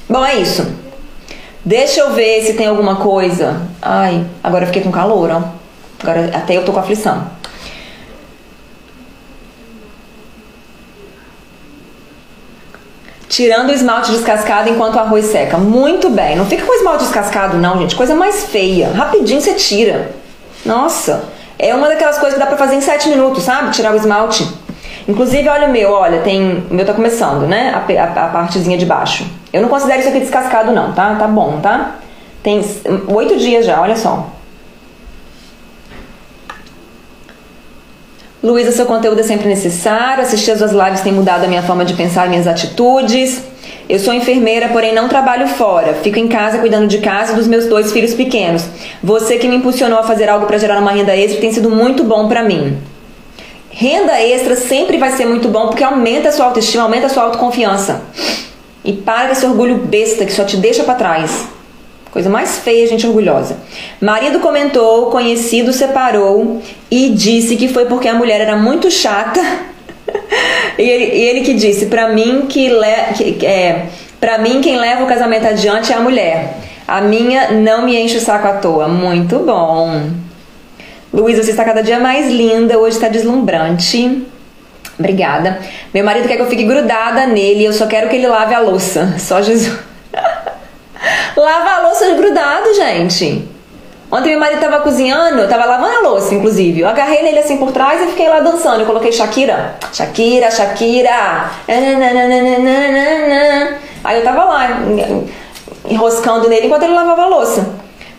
Bom, 0.09 0.25
é 0.25 0.35
isso. 0.35 0.67
Deixa 1.63 2.01
eu 2.01 2.11
ver 2.11 2.41
se 2.41 2.53
tem 2.53 2.67
alguma 2.67 2.97
coisa. 2.97 3.61
Ai, 3.81 4.25
agora 4.43 4.63
eu 4.63 4.67
fiquei 4.67 4.81
com 4.81 4.91
calor, 4.91 5.31
ó. 5.31 5.41
Agora 6.01 6.29
até 6.33 6.57
eu 6.57 6.65
tô 6.65 6.73
com 6.73 6.79
aflição. 6.79 7.25
Tirando 13.33 13.69
o 13.69 13.73
esmalte 13.73 14.11
descascado 14.11 14.69
enquanto 14.69 14.93
o 14.93 14.99
arroz 14.99 15.25
seca. 15.25 15.57
Muito 15.57 16.07
bem. 16.07 16.35
Não 16.35 16.45
fica 16.45 16.63
com 16.63 16.71
o 16.71 16.75
esmalte 16.75 17.03
descascado, 17.03 17.57
não, 17.57 17.79
gente. 17.79 17.95
Coisa 17.95 18.13
mais 18.13 18.43
feia. 18.43 18.91
Rapidinho 18.91 19.41
você 19.41 19.55
tira. 19.55 20.11
Nossa. 20.63 21.23
É 21.57 21.73
uma 21.73 21.87
daquelas 21.87 22.19
coisas 22.19 22.35
que 22.35 22.39
dá 22.39 22.45
pra 22.45 22.57
fazer 22.57 22.75
em 22.75 22.81
7 22.81 23.09
minutos, 23.09 23.41
sabe? 23.41 23.71
Tirar 23.71 23.91
o 23.91 23.95
esmalte. 23.95 24.47
Inclusive, 25.07 25.49
olha 25.49 25.67
o 25.67 25.71
meu, 25.71 25.91
olha, 25.93 26.19
tem. 26.21 26.63
O 26.69 26.75
meu 26.75 26.85
tá 26.85 26.93
começando, 26.93 27.47
né? 27.47 27.73
A, 27.73 28.03
a, 28.03 28.25
a 28.25 28.29
partezinha 28.29 28.77
de 28.77 28.85
baixo. 28.85 29.25
Eu 29.51 29.63
não 29.63 29.69
considero 29.69 30.01
isso 30.01 30.09
aqui 30.09 30.19
descascado, 30.19 30.71
não, 30.71 30.93
tá? 30.93 31.15
Tá 31.15 31.27
bom, 31.27 31.59
tá? 31.59 31.95
Tem 32.43 32.63
oito 33.07 33.35
dias 33.37 33.65
já, 33.65 33.81
olha 33.81 33.95
só. 33.95 34.27
Luísa, 38.43 38.73
seu 38.73 38.85
conteúdo 38.85 39.21
é 39.21 39.23
sempre 39.23 39.47
necessário. 39.47 40.21
Assistir 40.21 40.51
as 40.51 40.57
suas 40.57 40.73
lives 40.73 40.99
tem 40.99 41.13
mudado 41.13 41.45
a 41.45 41.47
minha 41.47 41.63
forma 41.63 41.85
de 41.85 41.93
pensar, 41.93 42.27
minhas 42.27 42.45
atitudes. 42.45 43.41
Eu 43.87 43.97
sou 43.99 44.13
enfermeira, 44.13 44.67
porém 44.67 44.93
não 44.93 45.07
trabalho 45.07 45.47
fora. 45.47 45.93
Fico 45.93 46.19
em 46.19 46.27
casa 46.27 46.57
cuidando 46.57 46.85
de 46.85 46.97
casa 46.97 47.31
e 47.31 47.35
dos 47.37 47.47
meus 47.47 47.67
dois 47.67 47.93
filhos 47.93 48.13
pequenos. 48.13 48.65
Você 49.01 49.37
que 49.37 49.47
me 49.47 49.55
impulsionou 49.55 49.97
a 49.97 50.03
fazer 50.03 50.27
algo 50.27 50.45
para 50.45 50.57
gerar 50.57 50.77
uma 50.79 50.91
renda 50.91 51.15
extra 51.15 51.39
tem 51.39 51.53
sido 51.53 51.69
muito 51.69 52.03
bom 52.03 52.27
para 52.27 52.43
mim. 52.43 52.77
Renda 53.69 54.21
extra 54.21 54.57
sempre 54.57 54.97
vai 54.97 55.11
ser 55.11 55.25
muito 55.25 55.47
bom 55.47 55.67
porque 55.67 55.83
aumenta 55.83 56.27
a 56.27 56.31
sua 56.33 56.47
autoestima, 56.47 56.83
aumenta 56.83 57.05
a 57.05 57.09
sua 57.09 57.23
autoconfiança. 57.23 58.01
E 58.83 58.91
para 58.91 59.31
esse 59.31 59.45
orgulho 59.45 59.77
besta 59.77 60.25
que 60.25 60.33
só 60.33 60.43
te 60.43 60.57
deixa 60.57 60.83
para 60.83 60.95
trás. 60.95 61.47
Coisa 62.13 62.29
mais 62.29 62.59
feia, 62.59 62.85
gente 62.85 63.07
orgulhosa. 63.07 63.57
Marido 63.99 64.39
comentou, 64.39 65.07
conhecido 65.07 65.73
separou 65.73 66.61
e 66.91 67.09
disse 67.09 67.55
que 67.55 67.67
foi 67.67 67.85
porque 67.85 68.07
a 68.07 68.13
mulher 68.13 68.39
era 68.39 68.55
muito 68.55 68.91
chata. 68.91 69.41
e, 70.77 70.83
ele, 70.83 71.05
e, 71.05 71.21
ele, 71.23 71.41
que 71.41 71.55
disse, 71.55 71.87
para 71.87 72.09
mim 72.09 72.45
que, 72.47 72.69
le, 72.69 73.33
que 73.39 73.43
é, 73.43 73.87
para 74.19 74.37
mim 74.37 74.61
quem 74.61 74.77
leva 74.77 75.03
o 75.03 75.07
casamento 75.07 75.47
adiante 75.47 75.91
é 75.91 75.95
a 75.95 76.01
mulher. 76.01 76.59
A 76.87 77.01
minha 77.01 77.51
não 77.51 77.83
me 77.83 77.97
enche 77.97 78.17
o 78.17 78.21
saco 78.21 78.47
à 78.47 78.53
toa. 78.57 78.87
Muito 78.87 79.39
bom. 79.39 80.11
Luísa, 81.11 81.41
você 81.41 81.49
está 81.49 81.65
cada 81.65 81.81
dia 81.81 81.99
mais 81.99 82.31
linda, 82.31 82.77
hoje 82.77 82.95
está 82.95 83.07
deslumbrante. 83.07 84.23
Obrigada. 84.99 85.57
Meu 85.91 86.05
marido 86.05 86.27
quer 86.27 86.35
que 86.35 86.43
eu 86.43 86.47
fique 86.47 86.63
grudada 86.63 87.25
nele, 87.25 87.65
eu 87.65 87.73
só 87.73 87.87
quero 87.87 88.07
que 88.07 88.17
ele 88.17 88.27
lave 88.27 88.53
a 88.53 88.59
louça. 88.59 89.15
Só 89.17 89.41
Jesus. 89.41 89.92
Lava 91.35 91.69
a 91.69 91.87
louça 91.87 92.13
grudado, 92.13 92.73
gente. 92.73 93.47
Ontem 94.11 94.29
meu 94.29 94.39
marido 94.39 94.59
tava 94.59 94.79
cozinhando, 94.81 95.39
eu 95.39 95.49
tava 95.49 95.65
lavando 95.65 95.97
a 95.97 96.01
louça, 96.01 96.35
inclusive. 96.35 96.81
Eu 96.81 96.87
agarrei 96.87 97.23
nele 97.23 97.39
assim 97.39 97.57
por 97.57 97.71
trás 97.71 97.99
e 97.99 98.07
fiquei 98.11 98.29
lá 98.29 98.41
dançando. 98.41 98.81
Eu 98.81 98.85
coloquei 98.85 99.11
Shakira. 99.11 99.75
Shakira, 99.91 100.51
Shakira. 100.51 101.49
Aí 104.03 104.17
eu 104.19 104.23
tava 104.23 104.43
lá 104.43 104.67
enroscando 105.89 106.47
nele 106.47 106.67
enquanto 106.67 106.83
ele 106.83 106.93
lavava 106.93 107.23
a 107.23 107.27
louça. 107.27 107.73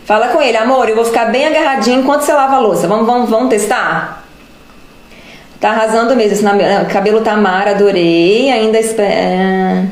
Fala 0.05 0.29
com 0.29 0.43
ele, 0.43 0.57
amor, 0.57 0.89
eu 0.89 0.97
vou 0.97 1.05
ficar 1.05 1.27
bem 1.27 1.47
agarradinho 1.47 2.01
enquanto 2.01 2.23
você 2.23 2.33
lava 2.33 2.57
a 2.57 2.59
louça. 2.59 2.89
Vamos, 2.89 3.07
vamos, 3.07 3.31
vamos 3.31 3.49
testar? 3.49 4.25
Tá 5.61 5.71
arrasando 5.71 6.17
mesmo. 6.17 6.35
Esse 6.35 6.93
cabelo 6.93 7.21
tá 7.21 7.37
mar, 7.37 7.69
adorei. 7.69 8.51
Ainda 8.51 8.81
espera. 8.81 9.87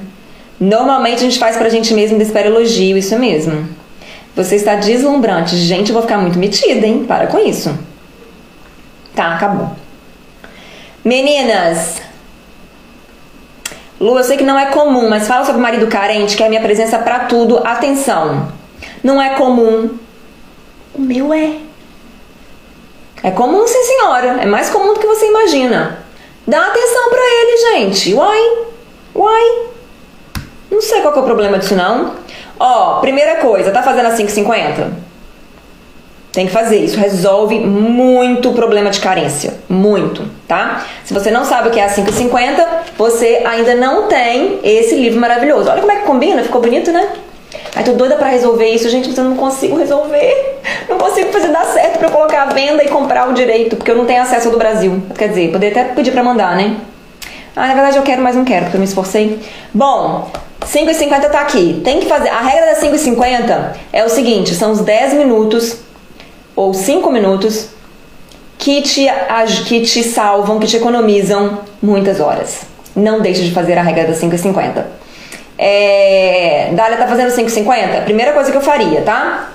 Normalmente 0.62 1.16
a 1.16 1.22
gente 1.24 1.40
faz 1.40 1.56
pra 1.56 1.68
gente 1.68 1.92
mesmo 1.92 2.16
e 2.18 2.22
espera 2.22 2.46
elogio, 2.46 2.96
isso 2.96 3.18
mesmo. 3.18 3.68
Você 4.36 4.54
está 4.54 4.76
deslumbrante. 4.76 5.56
Gente, 5.56 5.88
eu 5.88 5.92
vou 5.92 6.02
ficar 6.02 6.18
muito 6.18 6.38
metida, 6.38 6.86
hein? 6.86 7.04
Para 7.04 7.26
com 7.26 7.36
isso. 7.40 7.76
Tá, 9.12 9.34
acabou. 9.34 9.72
Meninas, 11.04 12.00
Lu, 13.98 14.16
eu 14.16 14.22
sei 14.22 14.36
que 14.36 14.44
não 14.44 14.56
é 14.56 14.66
comum, 14.66 15.10
mas 15.10 15.26
fala 15.26 15.44
sobre 15.44 15.58
o 15.58 15.62
marido 15.62 15.88
carente, 15.88 16.36
que 16.36 16.44
é 16.44 16.46
a 16.46 16.48
minha 16.48 16.62
presença 16.62 16.96
para 16.96 17.24
tudo. 17.24 17.58
Atenção. 17.66 18.52
Não 19.02 19.20
é 19.20 19.30
comum. 19.30 19.98
O 20.94 21.00
meu 21.00 21.34
é. 21.34 21.56
É 23.20 23.32
comum, 23.32 23.66
sim, 23.66 23.82
senhora. 23.82 24.40
É 24.40 24.46
mais 24.46 24.70
comum 24.70 24.94
do 24.94 25.00
que 25.00 25.06
você 25.08 25.26
imagina. 25.26 26.04
Dá 26.46 26.68
atenção 26.68 27.10
para 27.10 27.20
ele, 27.20 27.56
gente. 27.56 28.14
Uai. 28.14 28.58
Uai. 29.12 29.71
Não 30.72 30.80
sei 30.80 31.02
qual 31.02 31.14
é 31.14 31.18
o 31.18 31.22
problema 31.22 31.58
disso 31.58 31.76
não. 31.76 32.14
Ó, 32.58 33.00
primeira 33.00 33.36
coisa, 33.36 33.70
tá 33.70 33.82
fazendo 33.82 34.06
a 34.06 34.16
5,50? 34.16 34.90
Tem 36.32 36.46
que 36.46 36.52
fazer. 36.52 36.78
Isso 36.78 36.98
resolve 36.98 37.60
muito 37.60 38.48
o 38.48 38.54
problema 38.54 38.88
de 38.88 38.98
carência. 38.98 39.52
Muito, 39.68 40.24
tá? 40.48 40.86
Se 41.04 41.12
você 41.12 41.30
não 41.30 41.44
sabe 41.44 41.68
o 41.68 41.70
que 41.70 41.78
é 41.78 41.84
a 41.84 41.90
5,50, 41.90 42.66
você 42.96 43.42
ainda 43.44 43.74
não 43.74 44.08
tem 44.08 44.60
esse 44.64 44.94
livro 44.94 45.20
maravilhoso. 45.20 45.68
Olha 45.68 45.82
como 45.82 45.92
é 45.92 45.96
que 45.96 46.06
combina, 46.06 46.42
ficou 46.42 46.62
bonito, 46.62 46.90
né? 46.90 47.06
Ai, 47.76 47.84
tô 47.84 47.92
doida 47.92 48.16
pra 48.16 48.28
resolver 48.28 48.70
isso, 48.70 48.88
gente, 48.88 49.10
mas 49.10 49.18
eu 49.18 49.24
não 49.24 49.36
consigo 49.36 49.76
resolver. 49.76 50.58
Não 50.88 50.96
consigo 50.96 51.30
fazer 51.30 51.48
dar 51.48 51.66
certo 51.66 51.98
pra 51.98 52.08
eu 52.08 52.12
colocar 52.12 52.44
a 52.44 52.46
venda 52.46 52.82
e 52.82 52.88
comprar 52.88 53.28
o 53.28 53.34
direito, 53.34 53.76
porque 53.76 53.90
eu 53.90 53.96
não 53.96 54.06
tenho 54.06 54.22
acesso 54.22 54.48
do 54.48 54.56
Brasil. 54.56 55.02
Quer 55.18 55.28
dizer, 55.28 55.52
poderia 55.52 55.82
até 55.82 55.92
pedir 55.92 56.12
pra 56.12 56.22
mandar, 56.22 56.56
né? 56.56 56.76
Ah, 57.54 57.68
na 57.68 57.74
verdade 57.74 57.96
eu 57.96 58.02
quero, 58.02 58.22
mas 58.22 58.34
não 58.34 58.44
quero, 58.44 58.64
porque 58.64 58.76
eu 58.76 58.80
me 58.80 58.86
esforcei. 58.86 59.40
Bom, 59.72 60.30
5,50 60.62 61.30
tá 61.30 61.40
aqui. 61.40 61.80
Tem 61.84 62.00
que 62.00 62.06
fazer. 62.06 62.28
A 62.28 62.40
regra 62.40 62.74
da 62.74 62.80
5,50 62.80 63.72
é 63.92 64.04
o 64.04 64.08
seguinte: 64.08 64.54
são 64.54 64.72
os 64.72 64.80
10 64.80 65.14
minutos 65.14 65.78
ou 66.56 66.72
5 66.72 67.10
minutos 67.10 67.68
que 68.58 68.80
te, 68.82 69.06
que 69.66 69.80
te 69.82 70.02
salvam, 70.02 70.58
que 70.58 70.66
te 70.66 70.76
economizam 70.76 71.60
muitas 71.82 72.20
horas. 72.20 72.60
Não 72.94 73.20
deixe 73.20 73.42
de 73.42 73.50
fazer 73.52 73.76
a 73.76 73.82
regra 73.82 74.04
da 74.04 74.12
5,50. 74.12 74.84
É, 75.58 76.70
Dália 76.72 76.96
tá 76.96 77.06
fazendo 77.06 77.30
5,50? 77.30 78.04
Primeira 78.04 78.32
coisa 78.32 78.50
que 78.50 78.56
eu 78.56 78.62
faria, 78.62 79.02
tá? 79.02 79.50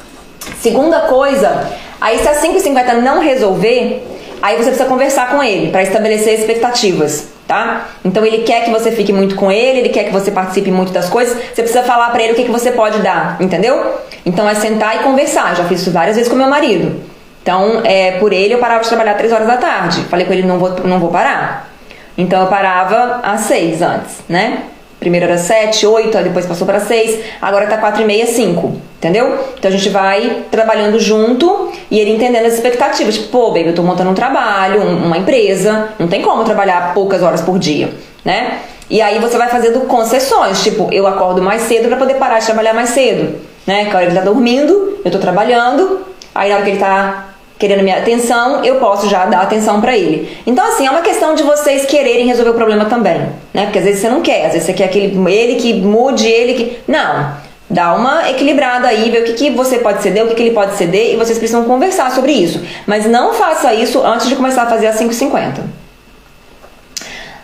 Segunda 0.62 1.02
coisa, 1.02 1.70
aí 2.00 2.20
se 2.20 2.28
a 2.28 2.41
5,50 2.41 3.02
não 3.02 3.22
resolver, 3.22 4.06
aí 4.42 4.58
você 4.58 4.70
precisa 4.70 4.90
conversar 4.90 5.30
com 5.30 5.44
ele 5.44 5.72
para 5.72 5.84
estabelecer 5.84 6.40
expectativas 6.40 7.38
tá? 7.48 7.88
Então 8.04 8.26
ele 8.26 8.40
quer 8.40 8.66
que 8.66 8.72
você 8.72 8.92
fique 8.92 9.14
muito 9.14 9.36
com 9.36 9.50
ele, 9.50 9.80
ele 9.80 9.90
quer 9.90 10.04
que 10.04 10.12
você 10.12 10.30
participe 10.30 10.70
muito 10.70 10.92
das 10.92 11.10
coisas, 11.10 11.34
você 11.34 11.64
precisa 11.64 11.82
falar 11.82 12.10
para 12.10 12.22
ele 12.22 12.34
o 12.34 12.36
que, 12.36 12.44
que 12.44 12.52
você 12.52 12.72
pode 12.72 13.00
dar, 13.00 13.38
entendeu? 13.40 13.96
Então 14.26 14.48
é 14.48 14.54
sentar 14.54 14.98
e 14.98 15.00
conversar. 15.00 15.56
Já 15.56 15.64
fiz 15.64 15.82
isso 15.82 15.92
várias 15.92 16.18
vezes 16.18 16.30
com 16.30 16.36
meu 16.36 16.50
marido. 16.50 17.02
Então, 17.42 17.82
é, 17.86 18.12
por 18.20 18.34
ele 18.34 18.54
eu 18.54 18.60
parava 18.60 18.84
de 18.84 18.90
trabalhar 18.90 19.14
três 19.14 19.32
horas 19.32 19.48
da 19.48 19.56
tarde. 19.56 20.04
Falei 20.10 20.26
com 20.26 20.34
ele, 20.34 20.44
não 20.44 20.60
vou, 20.60 20.72
não 20.84 21.00
vou 21.00 21.10
parar. 21.10 21.72
Então 22.18 22.42
eu 22.42 22.48
parava 22.48 23.22
às 23.24 23.42
seis 23.42 23.82
antes, 23.82 24.18
né? 24.28 24.64
Primeiro 25.00 25.26
era 25.26 25.38
7, 25.38 25.86
8, 25.86 26.18
depois 26.24 26.45
passou 26.45 26.66
para 26.66 26.80
6, 26.80 27.20
agora 27.41 27.68
tá 27.68 27.78
4 27.78 28.02
e 28.02 28.06
meia, 28.06 28.26
5. 28.26 28.82
Entendeu? 28.98 29.38
Então 29.58 29.70
a 29.70 29.74
gente 29.74 29.89
vai 29.89 30.45
trabalhando 30.50 31.00
junto 31.00 31.72
e 31.91 32.00
ele 32.00 32.12
entendendo 32.12 32.48
as 32.48 32.56
expectativas. 32.56 33.16
Tipo, 33.16 33.28
pô, 33.30 33.48
baby, 33.50 33.68
eu 33.68 33.76
tô 33.76 33.84
montando 33.84 34.10
um 34.10 34.16
trabalho, 34.16 34.82
uma 34.82 35.18
empresa, 35.18 35.89
não 36.00 36.08
tem 36.08 36.24
como 36.24 36.43
trabalhar 36.43 36.95
poucas 36.95 37.22
horas 37.22 37.41
por 37.41 37.60
dia, 37.60 37.91
né? 38.26 38.60
E 38.89 39.02
aí 39.02 39.20
você 39.20 39.38
vai 39.38 39.50
fazendo 39.50 39.82
concessões, 39.82 40.64
tipo, 40.64 40.89
eu 40.91 41.06
acordo 41.06 41.41
mais 41.41 41.64
cedo 41.64 41.89
para 41.89 41.98
poder 41.98 42.16
parar 42.16 42.39
de 42.39 42.45
trabalhar 42.45 42.74
mais 42.74 42.89
cedo, 42.89 43.36
né? 43.68 43.86
Que 43.86 43.91
a 43.91 43.98
hora 43.98 44.06
ele 44.06 44.16
tá 44.16 44.22
dormindo, 44.22 45.00
eu 45.06 45.12
tô 45.12 45.20
trabalhando, 45.20 46.02
aí 46.34 46.50
na 46.50 46.56
hora 46.56 46.64
que 46.64 46.72
ele 46.72 46.80
tá 46.80 47.36
querendo 47.58 47.84
minha 47.84 47.97
atenção, 47.97 48.64
eu 48.64 48.76
posso 48.76 49.10
já 49.10 49.26
dar 49.26 49.41
atenção 49.41 49.82
para 49.82 49.97
ele. 49.97 50.38
Então, 50.45 50.66
assim, 50.66 50.86
é 50.86 50.91
uma 50.91 51.01
questão 51.01 51.34
de 51.34 51.43
vocês 51.43 51.86
quererem 51.86 52.28
resolver 52.28 52.51
o 52.51 52.53
problema 52.53 52.86
também, 52.86 53.30
né? 53.53 53.64
Porque 53.64 53.80
às 53.80 53.86
vezes 53.86 54.01
você 54.01 54.10
não 54.10 54.22
quer, 54.22 54.45
às 54.45 54.53
vezes 54.53 54.68
você 54.68 54.74
quer 54.74 54.86
aquele, 54.86 55.18
ele 55.32 55.55
que 55.55 55.74
mude, 55.74 56.28
ele 56.28 56.53
que. 56.53 56.80
Não. 56.88 57.47
Dá 57.70 57.93
uma 57.95 58.30
equilibrada 58.30 58.88
aí, 58.88 59.10
ver 59.10 59.24
o 59.24 59.26
que, 59.26 59.34
que 59.34 59.49
você 59.49 59.80
pode 59.80 60.01
ceder, 60.01 60.24
o 60.24 60.30
que, 60.30 60.36
que 60.36 60.41
ele 60.43 60.55
pode 60.55 60.78
ceder, 60.78 61.14
e 61.14 61.18
vocês 61.18 61.38
precisam 61.38 61.66
conversar 61.66 62.12
sobre 62.12 62.32
isso. 62.32 62.62
Mas 62.86 63.05
não 63.05 63.34
faça 63.34 63.74
isso 63.74 64.01
antes 64.05 64.30
de 64.30 64.38
começar 64.38 64.64
a 64.64 64.68
fazer 64.68 64.88
a 64.88 64.93
5,50. 64.93 65.64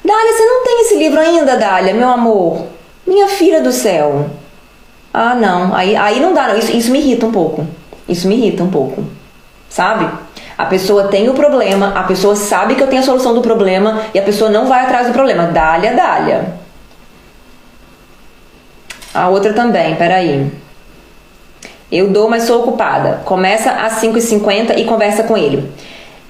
Dália, 0.05 0.33
você 0.33 0.45
não 0.45 0.63
tem 0.63 0.81
esse 0.81 0.95
livro 0.95 1.19
ainda, 1.19 1.57
Dália, 1.57 1.93
meu 1.93 2.07
amor? 2.07 2.67
Minha 3.05 3.27
filha 3.27 3.61
do 3.61 3.73
céu. 3.73 4.27
Ah, 5.13 5.35
não. 5.35 5.75
Aí, 5.75 5.93
aí 5.93 6.21
não 6.21 6.33
dá, 6.33 6.47
não. 6.47 6.57
Isso, 6.57 6.71
isso 6.71 6.91
me 6.91 6.99
irrita 6.99 7.25
um 7.25 7.31
pouco. 7.31 7.67
Isso 8.07 8.25
me 8.25 8.35
irrita 8.35 8.63
um 8.63 8.69
pouco 8.69 9.03
sabe? 9.73 10.07
A 10.55 10.65
pessoa 10.65 11.07
tem 11.07 11.27
o 11.29 11.33
problema, 11.33 11.93
a 11.95 12.03
pessoa 12.03 12.35
sabe 12.35 12.75
que 12.75 12.83
eu 12.83 12.87
tenho 12.87 13.01
a 13.01 13.05
solução 13.05 13.33
do 13.33 13.41
problema 13.41 14.03
e 14.13 14.19
a 14.19 14.21
pessoa 14.21 14.51
não 14.51 14.67
vai 14.67 14.83
atrás 14.83 15.07
do 15.07 15.13
problema. 15.13 15.47
Dália, 15.47 15.93
dália. 15.93 16.53
A 19.11 19.29
outra 19.29 19.51
também, 19.53 19.95
peraí. 19.95 20.51
Eu 21.91 22.09
dou, 22.09 22.29
mas 22.29 22.43
sou 22.43 22.61
ocupada. 22.61 23.21
Começa 23.25 23.71
às 23.71 23.93
5h50 23.93 24.77
e 24.77 24.85
conversa 24.85 25.23
com 25.23 25.35
ele. 25.35 25.71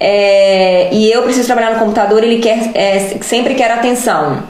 É, 0.00 0.88
e 0.90 1.12
eu 1.12 1.22
preciso 1.22 1.46
trabalhar 1.46 1.72
no 1.72 1.78
computador, 1.78 2.24
ele 2.24 2.38
quer, 2.38 2.70
é, 2.74 2.98
sempre 3.20 3.54
quer 3.54 3.70
atenção. 3.70 4.42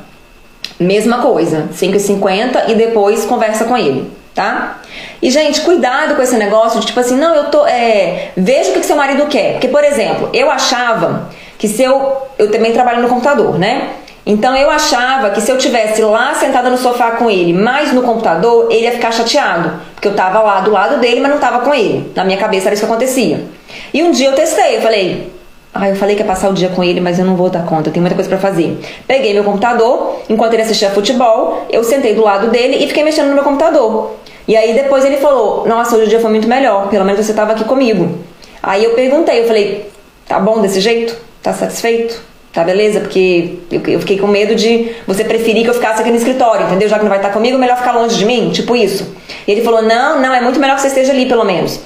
Mesma 0.79 1.19
coisa, 1.19 1.69
5h50 1.73 2.69
e 2.69 2.75
depois 2.75 3.25
conversa 3.25 3.65
com 3.65 3.77
ele 3.77 4.11
tá? 4.35 4.81
E, 5.23 5.31
gente, 5.31 5.61
cuidado 5.61 6.17
com 6.17 6.23
esse 6.23 6.37
negócio 6.37 6.81
de 6.81 6.87
tipo 6.87 6.99
assim, 6.99 7.17
não, 7.17 7.35
eu 7.35 7.45
tô. 7.45 7.67
É, 7.67 8.33
veja 8.37 8.71
o 8.71 8.75
que, 8.75 8.85
seu 8.85 8.97
marido 8.97 9.27
quer. 9.27 9.53
Porque, 9.53 9.69
por 9.69 9.85
exemplo, 9.85 10.29
eu 10.33 10.51
achava 10.51 11.31
que 11.57 11.69
se 11.69 11.83
eu. 11.83 12.17
Eu 12.39 12.51
também 12.51 12.73
trabalho 12.73 13.03
no 13.03 13.09
computador, 13.09 13.59
né? 13.59 13.91
Então 14.27 14.57
eu 14.57 14.71
achava 14.71 15.31
que 15.31 15.41
se 15.41 15.51
eu 15.51 15.59
tivesse 15.59 16.01
lá 16.01 16.35
sentada 16.35 16.71
no 16.71 16.79
sofá 16.79 17.13
com 17.13 17.31
ele, 17.31 17.53
mais 17.53 17.93
no 17.93 18.03
computador, 18.03 18.69
ele 18.71 18.85
ia 18.85 18.93
ficar 18.93 19.13
chateado, 19.13 19.73
porque 19.95 20.09
eu 20.09 20.15
tava 20.15 20.41
lá 20.41 20.61
do 20.61 20.71
lado 20.71 20.99
dele, 20.99 21.21
mas 21.21 21.31
não 21.31 21.39
tava 21.39 21.61
com 21.61 21.75
ele. 21.75 22.11
Na 22.17 22.25
minha 22.25 22.39
cabeça 22.39 22.69
era 22.69 22.75
isso 22.75 22.87
que 22.87 22.91
acontecia. 22.91 23.45
E 23.93 24.03
um 24.03 24.11
dia 24.11 24.29
eu 24.29 24.35
testei, 24.35 24.77
eu 24.77 24.81
falei, 24.81 25.31
ah, 25.75 25.89
eu 25.89 25.97
falei 25.97 26.15
que 26.15 26.23
ia 26.23 26.27
passar 26.27 26.49
o 26.51 26.55
dia 26.55 26.69
com 26.69 26.85
ele, 26.85 27.01
mas 27.01 27.19
eu 27.19 27.25
não 27.25 27.35
vou 27.35 27.51
dar 27.51 27.67
conta, 27.67 27.91
tem 27.91 28.01
muita 28.01 28.15
coisa 28.15 28.31
para 28.31 28.39
fazer. 28.39 28.79
Peguei 29.09 29.35
meu 29.35 29.43
computador, 29.43 30.21
enquanto 30.29 30.53
ele 30.53 30.63
assistia 30.63 30.89
futebol, 30.91 31.67
eu 31.69 31.83
sentei 31.83 32.15
do 32.15 32.23
lado 32.23 32.49
dele 32.49 32.77
e 32.85 32.87
fiquei 32.87 33.03
mexendo 33.03 33.29
no 33.29 33.35
meu 33.35 33.43
computador. 33.43 34.13
E 34.47 34.57
aí 34.57 34.73
depois 34.73 35.05
ele 35.05 35.17
falou: 35.17 35.67
Nossa, 35.67 35.97
hoje 35.97 36.05
o 36.05 36.09
dia 36.09 36.21
foi 36.21 36.31
muito 36.31 36.47
melhor, 36.47 36.89
pelo 36.91 37.05
menos 37.05 37.25
você 37.25 37.33
estava 37.33 37.53
aqui 37.53 37.65
comigo. 37.65 38.21
Aí 38.63 38.85
eu 38.85 38.91
perguntei, 38.91 39.41
eu 39.41 39.47
falei: 39.49 39.91
Tá 40.29 40.39
bom 40.39 40.61
desse 40.61 40.81
jeito? 40.81 41.17
Tá 41.43 41.53
satisfeito? 41.53 42.23
Tá 42.53 42.63
beleza? 42.63 43.01
Porque 43.01 43.59
eu 43.89 43.99
fiquei 43.99 44.17
com 44.17 44.29
medo 44.29 44.55
de 44.55 44.93
você 45.09 45.25
preferir 45.25 45.65
que 45.65 45.71
eu 45.71 45.75
ficasse 45.75 46.01
aqui 46.01 46.11
no 46.11 46.17
escritório, 46.17 46.67
entendeu? 46.67 46.89
Já 46.89 46.99
que 46.99 47.03
não 47.03 47.09
vai 47.11 47.19
estar 47.19 47.31
comigo, 47.31 47.59
melhor 47.59 47.77
ficar 47.77 47.91
longe 47.91 48.17
de 48.17 48.25
mim, 48.25 48.51
tipo 48.51 48.77
isso. 48.77 49.13
E 49.45 49.51
ele 49.51 49.63
falou: 49.63 49.83
Não, 49.83 50.21
não, 50.21 50.33
é 50.33 50.41
muito 50.41 50.61
melhor 50.61 50.77
que 50.77 50.83
você 50.83 50.89
esteja 50.89 51.11
ali, 51.11 51.27
pelo 51.27 51.45
menos. 51.45 51.81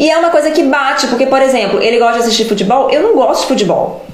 E 0.00 0.10
é 0.10 0.16
uma 0.16 0.30
coisa 0.30 0.50
que 0.50 0.62
bate, 0.62 1.08
porque, 1.08 1.26
por 1.26 1.42
exemplo, 1.42 1.78
ele 1.82 1.98
gosta 1.98 2.14
de 2.14 2.20
assistir 2.20 2.46
futebol, 2.46 2.90
eu 2.90 3.02
não 3.02 3.14
gosto 3.14 3.42
de 3.42 3.48
futebol. 3.48 4.06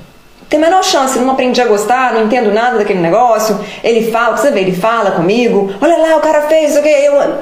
Tem 0.48 0.58
a 0.58 0.66
menor 0.66 0.82
chance, 0.82 1.16
não 1.16 1.30
aprendi 1.30 1.62
a 1.62 1.66
gostar, 1.66 2.12
não 2.12 2.24
entendo 2.24 2.52
nada 2.52 2.76
daquele 2.76 2.98
negócio. 2.98 3.56
Ele 3.84 4.10
fala, 4.10 4.36
você 4.36 4.50
vê, 4.50 4.62
ele 4.62 4.74
fala 4.74 5.12
comigo, 5.12 5.72
olha 5.80 5.96
lá, 5.96 6.16
o 6.16 6.20
cara 6.20 6.42
fez 6.42 6.70
isso 6.70 6.80
aqui, 6.80 6.88
eu 6.88 7.36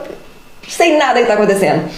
sei 0.69 0.99
nada 0.99 1.23
que 1.23 1.27
tá 1.27 1.33
acontecendo. 1.33 1.89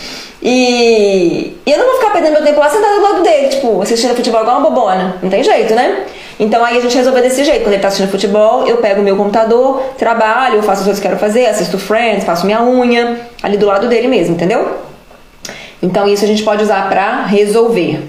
E, 0.40 1.56
eu 1.66 1.78
não 1.78 1.86
vou 1.86 1.96
ficar 1.96 2.12
perdendo 2.12 2.34
meu 2.34 2.44
tempo 2.44 2.60
lá 2.60 2.70
sentado 2.70 2.94
do 2.94 3.02
lado 3.02 3.22
dele, 3.24 3.48
tipo, 3.48 3.82
assistindo 3.82 4.14
futebol 4.14 4.42
igual 4.42 4.60
uma 4.60 4.70
bobona. 4.70 5.16
Não 5.20 5.28
tem 5.28 5.42
jeito, 5.42 5.74
né? 5.74 6.04
Então 6.38 6.64
aí 6.64 6.78
a 6.78 6.80
gente 6.80 6.96
resolveu 6.96 7.24
desse 7.24 7.42
jeito. 7.42 7.64
Quando 7.64 7.72
ele 7.72 7.82
tá 7.82 7.88
assistindo 7.88 8.08
futebol, 8.08 8.68
eu 8.68 8.76
pego 8.76 9.00
o 9.00 9.04
meu 9.04 9.16
computador, 9.16 9.82
trabalho, 9.98 10.62
faço 10.62 10.82
as 10.82 10.84
coisas 10.84 11.00
que 11.00 11.08
quero 11.08 11.18
fazer, 11.18 11.46
assisto 11.46 11.76
Friends, 11.76 12.22
faço 12.22 12.46
minha 12.46 12.62
unha, 12.62 13.18
ali 13.42 13.56
do 13.56 13.66
lado 13.66 13.88
dele 13.88 14.06
mesmo, 14.06 14.36
entendeu? 14.36 14.86
Então 15.82 16.08
isso 16.08 16.24
a 16.24 16.28
gente 16.28 16.42
pode 16.42 16.62
usar 16.62 16.88
para 16.88 17.24
resolver. 17.24 18.02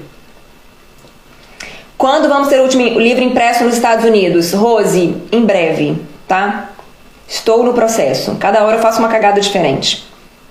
Quando 1.97 2.29
vamos 2.29 2.47
ter 2.47 2.59
o 2.59 2.63
último 2.63 2.83
livro 2.99 3.23
impresso 3.23 3.63
nos 3.63 3.75
Estados 3.75 4.05
Unidos? 4.05 4.53
Rose, 4.53 5.17
em 5.31 5.45
breve, 5.45 5.99
tá? 6.27 6.69
Estou 7.27 7.63
no 7.63 7.73
processo. 7.73 8.35
Cada 8.35 8.63
hora 8.63 8.77
eu 8.77 8.81
faço 8.81 8.99
uma 8.99 9.09
cagada 9.09 9.41
diferente. 9.41 10.07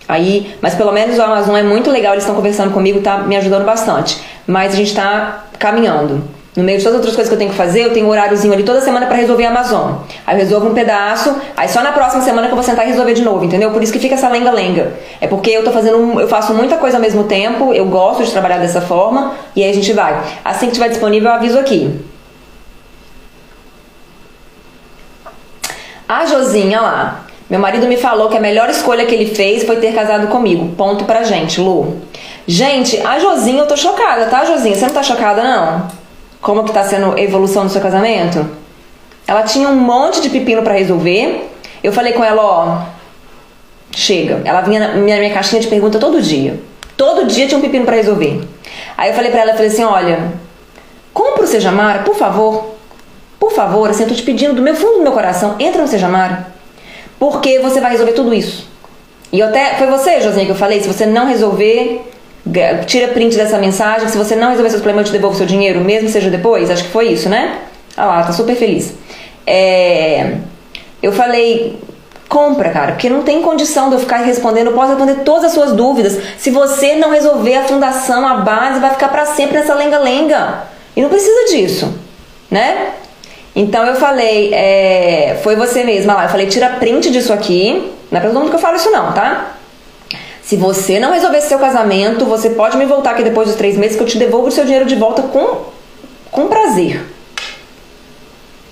Aí, 0.08 0.54
mas 0.60 0.74
pelo 0.74 0.92
menos 0.92 1.18
o 1.18 1.22
Amazon 1.22 1.56
é 1.56 1.62
muito 1.62 1.90
legal, 1.90 2.12
eles 2.12 2.24
estão 2.24 2.36
conversando 2.36 2.72
comigo, 2.72 3.00
tá 3.00 3.18
me 3.18 3.36
ajudando 3.36 3.64
bastante. 3.64 4.20
Mas 4.46 4.72
a 4.72 4.76
gente 4.76 4.94
tá 4.94 5.46
caminhando. 5.58 6.35
No 6.56 6.64
meio 6.64 6.78
de 6.78 6.84
todas 6.84 6.94
as 6.94 7.04
outras 7.04 7.14
coisas 7.14 7.28
que 7.28 7.34
eu 7.34 7.38
tenho 7.38 7.50
que 7.50 7.56
fazer, 7.56 7.82
eu 7.82 7.92
tenho 7.92 8.06
um 8.06 8.08
horáriozinho 8.08 8.54
ali 8.54 8.62
toda 8.62 8.80
semana 8.80 9.04
para 9.04 9.16
resolver 9.16 9.44
a 9.44 9.50
Amazon. 9.50 9.96
Aí 10.26 10.34
eu 10.34 10.40
resolvo 10.40 10.70
um 10.70 10.74
pedaço, 10.74 11.36
aí 11.54 11.68
só 11.68 11.82
na 11.82 11.92
próxima 11.92 12.22
semana 12.22 12.46
que 12.46 12.52
eu 12.52 12.56
vou 12.56 12.64
sentar 12.64 12.86
e 12.86 12.88
resolver 12.88 13.12
de 13.12 13.22
novo, 13.22 13.44
entendeu? 13.44 13.70
Por 13.72 13.82
isso 13.82 13.92
que 13.92 13.98
fica 13.98 14.14
essa 14.14 14.26
lenga-lenga. 14.30 14.94
É 15.20 15.26
porque 15.26 15.50
eu 15.50 15.62
tô 15.62 15.70
fazendo, 15.70 16.18
eu 16.18 16.26
faço 16.26 16.54
muita 16.54 16.78
coisa 16.78 16.96
ao 16.96 17.02
mesmo 17.02 17.24
tempo, 17.24 17.74
eu 17.74 17.84
gosto 17.84 18.24
de 18.24 18.30
trabalhar 18.30 18.56
dessa 18.56 18.80
forma, 18.80 19.34
e 19.54 19.62
aí 19.62 19.70
a 19.70 19.74
gente 19.74 19.92
vai. 19.92 20.18
Assim 20.42 20.66
que 20.66 20.72
estiver 20.72 20.88
disponível, 20.88 21.28
eu 21.28 21.34
aviso 21.34 21.58
aqui. 21.58 22.00
A 26.08 26.24
Josinha 26.24 26.80
lá. 26.80 27.26
Meu 27.50 27.60
marido 27.60 27.86
me 27.86 27.98
falou 27.98 28.30
que 28.30 28.36
a 28.36 28.40
melhor 28.40 28.70
escolha 28.70 29.04
que 29.04 29.14
ele 29.14 29.34
fez 29.34 29.62
foi 29.64 29.76
ter 29.76 29.94
casado 29.94 30.28
comigo. 30.28 30.74
Ponto 30.74 31.04
pra 31.04 31.22
gente, 31.22 31.60
Lu. 31.60 32.00
Gente, 32.46 32.98
a 33.06 33.18
Josinha, 33.18 33.60
eu 33.60 33.66
tô 33.66 33.76
chocada, 33.76 34.26
tá, 34.26 34.44
Josinha? 34.44 34.74
Você 34.74 34.86
não 34.86 34.94
tá 34.94 35.02
chocada, 35.02 35.42
não? 35.42 36.05
Como 36.40 36.64
que 36.64 36.72
tá 36.72 36.84
sendo 36.84 37.12
a 37.12 37.20
evolução 37.20 37.64
do 37.64 37.70
seu 37.70 37.80
casamento? 37.80 38.46
Ela 39.26 39.42
tinha 39.42 39.68
um 39.68 39.76
monte 39.76 40.20
de 40.20 40.30
pepino 40.30 40.62
para 40.62 40.74
resolver. 40.74 41.50
Eu 41.82 41.92
falei 41.92 42.12
com 42.12 42.22
ela, 42.22 42.42
ó, 42.42 42.82
chega. 43.90 44.42
Ela 44.44 44.60
vinha 44.60 44.80
na 44.80 44.94
minha, 44.94 45.18
minha 45.18 45.32
caixinha 45.32 45.60
de 45.60 45.68
pergunta 45.68 45.98
todo 45.98 46.20
dia. 46.20 46.60
Todo 46.96 47.26
dia 47.26 47.46
tinha 47.46 47.58
um 47.58 47.62
pepino 47.62 47.84
para 47.84 47.96
resolver. 47.96 48.46
Aí 48.96 49.10
eu 49.10 49.14
falei 49.14 49.30
para 49.30 49.40
ela, 49.40 49.50
eu 49.50 49.56
falei 49.56 49.70
assim, 49.70 49.84
olha, 49.84 50.32
compra 51.12 51.44
o 51.44 51.46
Sejamara, 51.46 52.00
por 52.00 52.14
favor. 52.14 52.76
Por 53.38 53.52
favor, 53.52 53.90
assim, 53.90 54.04
eu 54.04 54.08
tô 54.08 54.14
te 54.14 54.22
pedindo 54.22 54.54
do 54.54 54.62
meu 54.62 54.74
fundo 54.74 54.98
do 54.98 55.02
meu 55.02 55.12
coração, 55.12 55.56
entra 55.58 55.82
no 55.82 55.88
Sejamara. 55.88 56.46
Porque 57.18 57.58
você 57.58 57.80
vai 57.80 57.90
resolver 57.90 58.12
tudo 58.12 58.32
isso. 58.32 58.68
E 59.32 59.42
até, 59.42 59.74
foi 59.74 59.88
você, 59.88 60.20
Josinha, 60.20 60.46
que 60.46 60.52
eu 60.52 60.56
falei, 60.56 60.80
se 60.80 60.88
você 60.88 61.04
não 61.04 61.26
resolver, 61.26 62.02
tira 62.86 63.08
print 63.08 63.36
dessa 63.36 63.58
mensagem, 63.58 64.08
se 64.08 64.16
você 64.16 64.36
não 64.36 64.50
resolver 64.50 64.70
seus 64.70 64.82
problemas, 64.82 65.06
eu 65.08 65.12
te 65.12 65.16
devolvo 65.18 65.36
seu 65.36 65.46
dinheiro, 65.46 65.80
mesmo 65.80 66.08
seja 66.08 66.30
depois. 66.30 66.70
Acho 66.70 66.84
que 66.84 66.90
foi 66.90 67.08
isso, 67.08 67.28
né? 67.28 67.58
Ah 67.96 68.06
lá, 68.06 68.22
tá 68.22 68.32
super 68.32 68.54
feliz. 68.54 68.94
É, 69.46 70.36
eu 71.02 71.12
falei, 71.12 71.78
compra, 72.28 72.70
cara, 72.70 72.92
porque 72.92 73.08
não 73.08 73.22
tem 73.22 73.42
condição 73.42 73.88
de 73.88 73.96
eu 73.96 74.00
ficar 74.00 74.18
respondendo, 74.18 74.68
eu 74.68 74.72
posso 74.72 74.88
responder 74.88 75.22
todas 75.24 75.44
as 75.44 75.52
suas 75.52 75.72
dúvidas. 75.72 76.18
Se 76.38 76.50
você 76.50 76.96
não 76.96 77.10
resolver 77.10 77.56
a 77.56 77.64
fundação, 77.64 78.26
a 78.26 78.34
base, 78.34 78.80
vai 78.80 78.90
ficar 78.90 79.08
para 79.08 79.26
sempre 79.26 79.58
nessa 79.58 79.74
lenga-lenga. 79.74 80.64
E 80.94 81.02
não 81.02 81.08
precisa 81.08 81.50
disso, 81.50 81.94
né? 82.50 82.92
Então 83.54 83.86
eu 83.86 83.96
falei, 83.96 84.52
é, 84.52 85.40
foi 85.42 85.56
você 85.56 85.82
mesma 85.82 86.14
lá, 86.14 86.24
eu 86.24 86.28
falei, 86.28 86.46
tira 86.46 86.68
print 86.70 87.10
disso 87.10 87.32
aqui. 87.32 87.92
Não 88.10 88.18
é 88.18 88.20
pra 88.20 88.30
todo 88.30 88.38
mundo 88.38 88.50
que 88.50 88.56
eu 88.56 88.60
falo 88.60 88.76
isso 88.76 88.90
não, 88.90 89.12
tá? 89.12 89.55
Se 90.46 90.54
você 90.54 91.00
não 91.00 91.10
resolver 91.10 91.40
seu 91.40 91.58
casamento, 91.58 92.24
você 92.24 92.50
pode 92.50 92.76
me 92.76 92.84
voltar 92.84 93.10
aqui 93.10 93.24
depois 93.24 93.48
dos 93.48 93.56
três 93.56 93.76
meses 93.76 93.96
que 93.96 94.02
eu 94.04 94.06
te 94.06 94.16
devolvo 94.16 94.46
o 94.46 94.50
seu 94.52 94.62
dinheiro 94.62 94.86
de 94.86 94.94
volta 94.94 95.22
com, 95.22 95.64
com 96.30 96.46
prazer. 96.46 97.04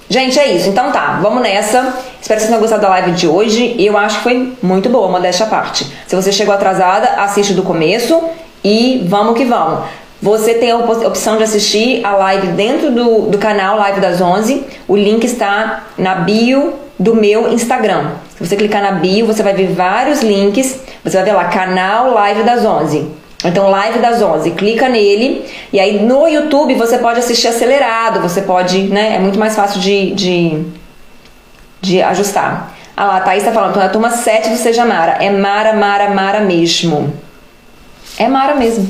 Gente, 0.09 0.39
é 0.39 0.53
isso. 0.53 0.69
Então 0.69 0.93
tá, 0.93 1.19
vamos 1.21 1.43
nessa. 1.43 1.93
Espero 2.23 2.39
que 2.39 2.47
vocês 2.47 2.47
tenham 2.47 2.61
gostado 2.61 2.83
da 2.83 2.89
live 2.91 3.11
de 3.11 3.27
hoje. 3.27 3.75
Eu 3.77 3.99
acho 3.99 4.19
que 4.19 4.23
foi 4.23 4.53
muito 4.63 4.89
boa, 4.89 5.09
modéstia 5.09 5.47
à 5.47 5.49
parte. 5.49 5.93
Se 6.07 6.15
você 6.15 6.31
chegou 6.31 6.55
atrasada, 6.55 7.21
assiste 7.21 7.55
do 7.55 7.65
começo 7.65 8.23
e 8.63 9.05
vamos 9.09 9.37
que 9.37 9.45
vamos. 9.45 9.81
Você 10.23 10.55
tem 10.55 10.71
a 10.71 10.77
opção 10.77 11.39
de 11.39 11.43
assistir 11.43 12.07
a 12.07 12.15
live 12.15 12.47
dentro 12.53 12.93
do, 12.93 13.23
do 13.23 13.39
canal 13.39 13.77
Live 13.79 14.01
das 14.01 14.21
11. 14.21 14.65
O 14.87 14.97
link 14.97 15.25
está 15.25 15.87
na 15.99 16.15
bio 16.15 16.84
do 16.99 17.15
meu 17.15 17.53
Instagram. 17.53 18.13
Se 18.37 18.47
você 18.47 18.57
clicar 18.57 18.83
na 18.83 18.93
bio, 18.93 19.27
você 19.27 19.43
vai 19.43 19.55
ver 19.55 19.73
vários 19.73 20.23
links. 20.23 20.81
Você 21.03 21.17
vai 21.17 21.25
ver 21.25 21.33
lá, 21.33 21.45
canal 21.45 22.13
Live 22.13 22.43
das 22.43 22.65
11. 22.65 23.07
Então, 23.45 23.69
Live 23.69 23.99
das 23.99 24.23
11, 24.23 24.53
clica 24.53 24.89
nele. 24.89 25.45
E 25.73 25.79
aí 25.79 26.03
no 26.03 26.27
YouTube 26.27 26.75
você 26.75 26.99
pode 26.99 27.19
assistir 27.19 27.49
acelerado, 27.49 28.21
você 28.21 28.43
pode, 28.43 28.85
né? 28.85 29.17
É 29.17 29.19
muito 29.19 29.39
mais 29.39 29.55
fácil 29.55 29.81
de, 29.81 30.15
de, 30.15 30.65
de 31.81 32.03
ajustar. 32.03 32.73
Ah 32.97 33.07
lá, 33.07 33.17
a 33.17 33.21
Thaís 33.21 33.45
tá 33.45 33.51
falando, 33.51 33.75
tô 33.75 33.81
na 33.81 33.89
turma 33.89 34.11
7 34.11 34.51
do 34.51 34.57
Seja 34.57 34.85
Mara. 34.85 35.19
É 35.21 35.31
Mara, 35.31 35.75
Mara, 35.75 36.11
Mara 36.11 36.41
mesmo. 36.41 37.13
É 38.17 38.29
Mara 38.29 38.55
mesmo. 38.55 38.89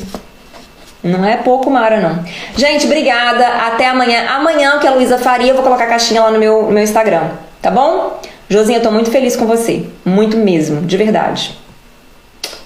Não 1.03 1.25
é 1.25 1.37
pouco 1.37 1.71
Mara, 1.71 2.01
não. 2.01 2.25
Gente, 2.57 2.87
obrigada. 2.87 3.47
Até 3.47 3.89
amanhã. 3.89 4.27
Amanhã, 4.29 4.79
que 4.79 4.87
a 4.87 4.93
Luísa 4.93 5.19
faria, 5.19 5.51
eu 5.51 5.55
vou 5.55 5.65
colocar 5.65 5.85
a 5.85 5.89
caixinha 5.89 6.23
lá 6.23 6.31
no 6.31 6.39
meu, 6.39 6.71
meu 6.71 6.83
Instagram. 6.83 7.29
Tá 7.65 7.71
bom? 7.71 8.21
Josinha, 8.47 8.79
tô 8.79 8.91
muito 8.91 9.11
feliz 9.11 9.37
com 9.37 9.47
você. 9.47 9.87
Muito 10.05 10.37
mesmo, 10.37 10.83
de 10.83 10.99
verdade. 10.99 11.59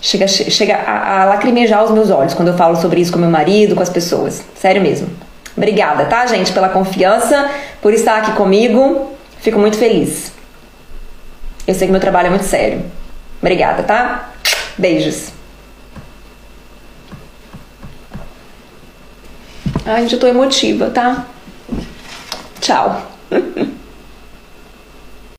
Chega, 0.02 0.26
chega 0.26 0.74
a, 0.74 1.22
a 1.22 1.24
lacrimejar 1.26 1.84
os 1.84 1.92
meus 1.92 2.10
olhos 2.10 2.34
quando 2.34 2.48
eu 2.48 2.56
falo 2.56 2.74
sobre 2.74 3.00
isso 3.00 3.12
com 3.12 3.18
meu 3.20 3.30
marido, 3.30 3.76
com 3.76 3.82
as 3.82 3.88
pessoas. 3.88 4.42
Sério 4.56 4.82
mesmo. 4.82 5.08
Obrigada, 5.56 6.04
tá, 6.06 6.26
gente, 6.26 6.50
pela 6.50 6.68
confiança, 6.68 7.48
por 7.80 7.94
estar 7.94 8.18
aqui 8.18 8.32
comigo. 8.32 9.12
Fico 9.38 9.60
muito 9.60 9.78
feliz. 9.78 10.32
Eu 11.64 11.74
sei 11.76 11.86
que 11.86 11.92
meu 11.92 12.00
trabalho 12.00 12.26
é 12.26 12.30
muito 12.30 12.46
sério. 12.46 12.84
Obrigada, 13.40 13.84
tá? 13.84 14.32
Beijos. 14.76 15.28
Ai, 19.86 20.02
gente, 20.02 20.14
eu 20.14 20.18
tô 20.18 20.26
emotiva, 20.26 20.90
tá? 20.90 21.24
Tchau. 22.60 23.00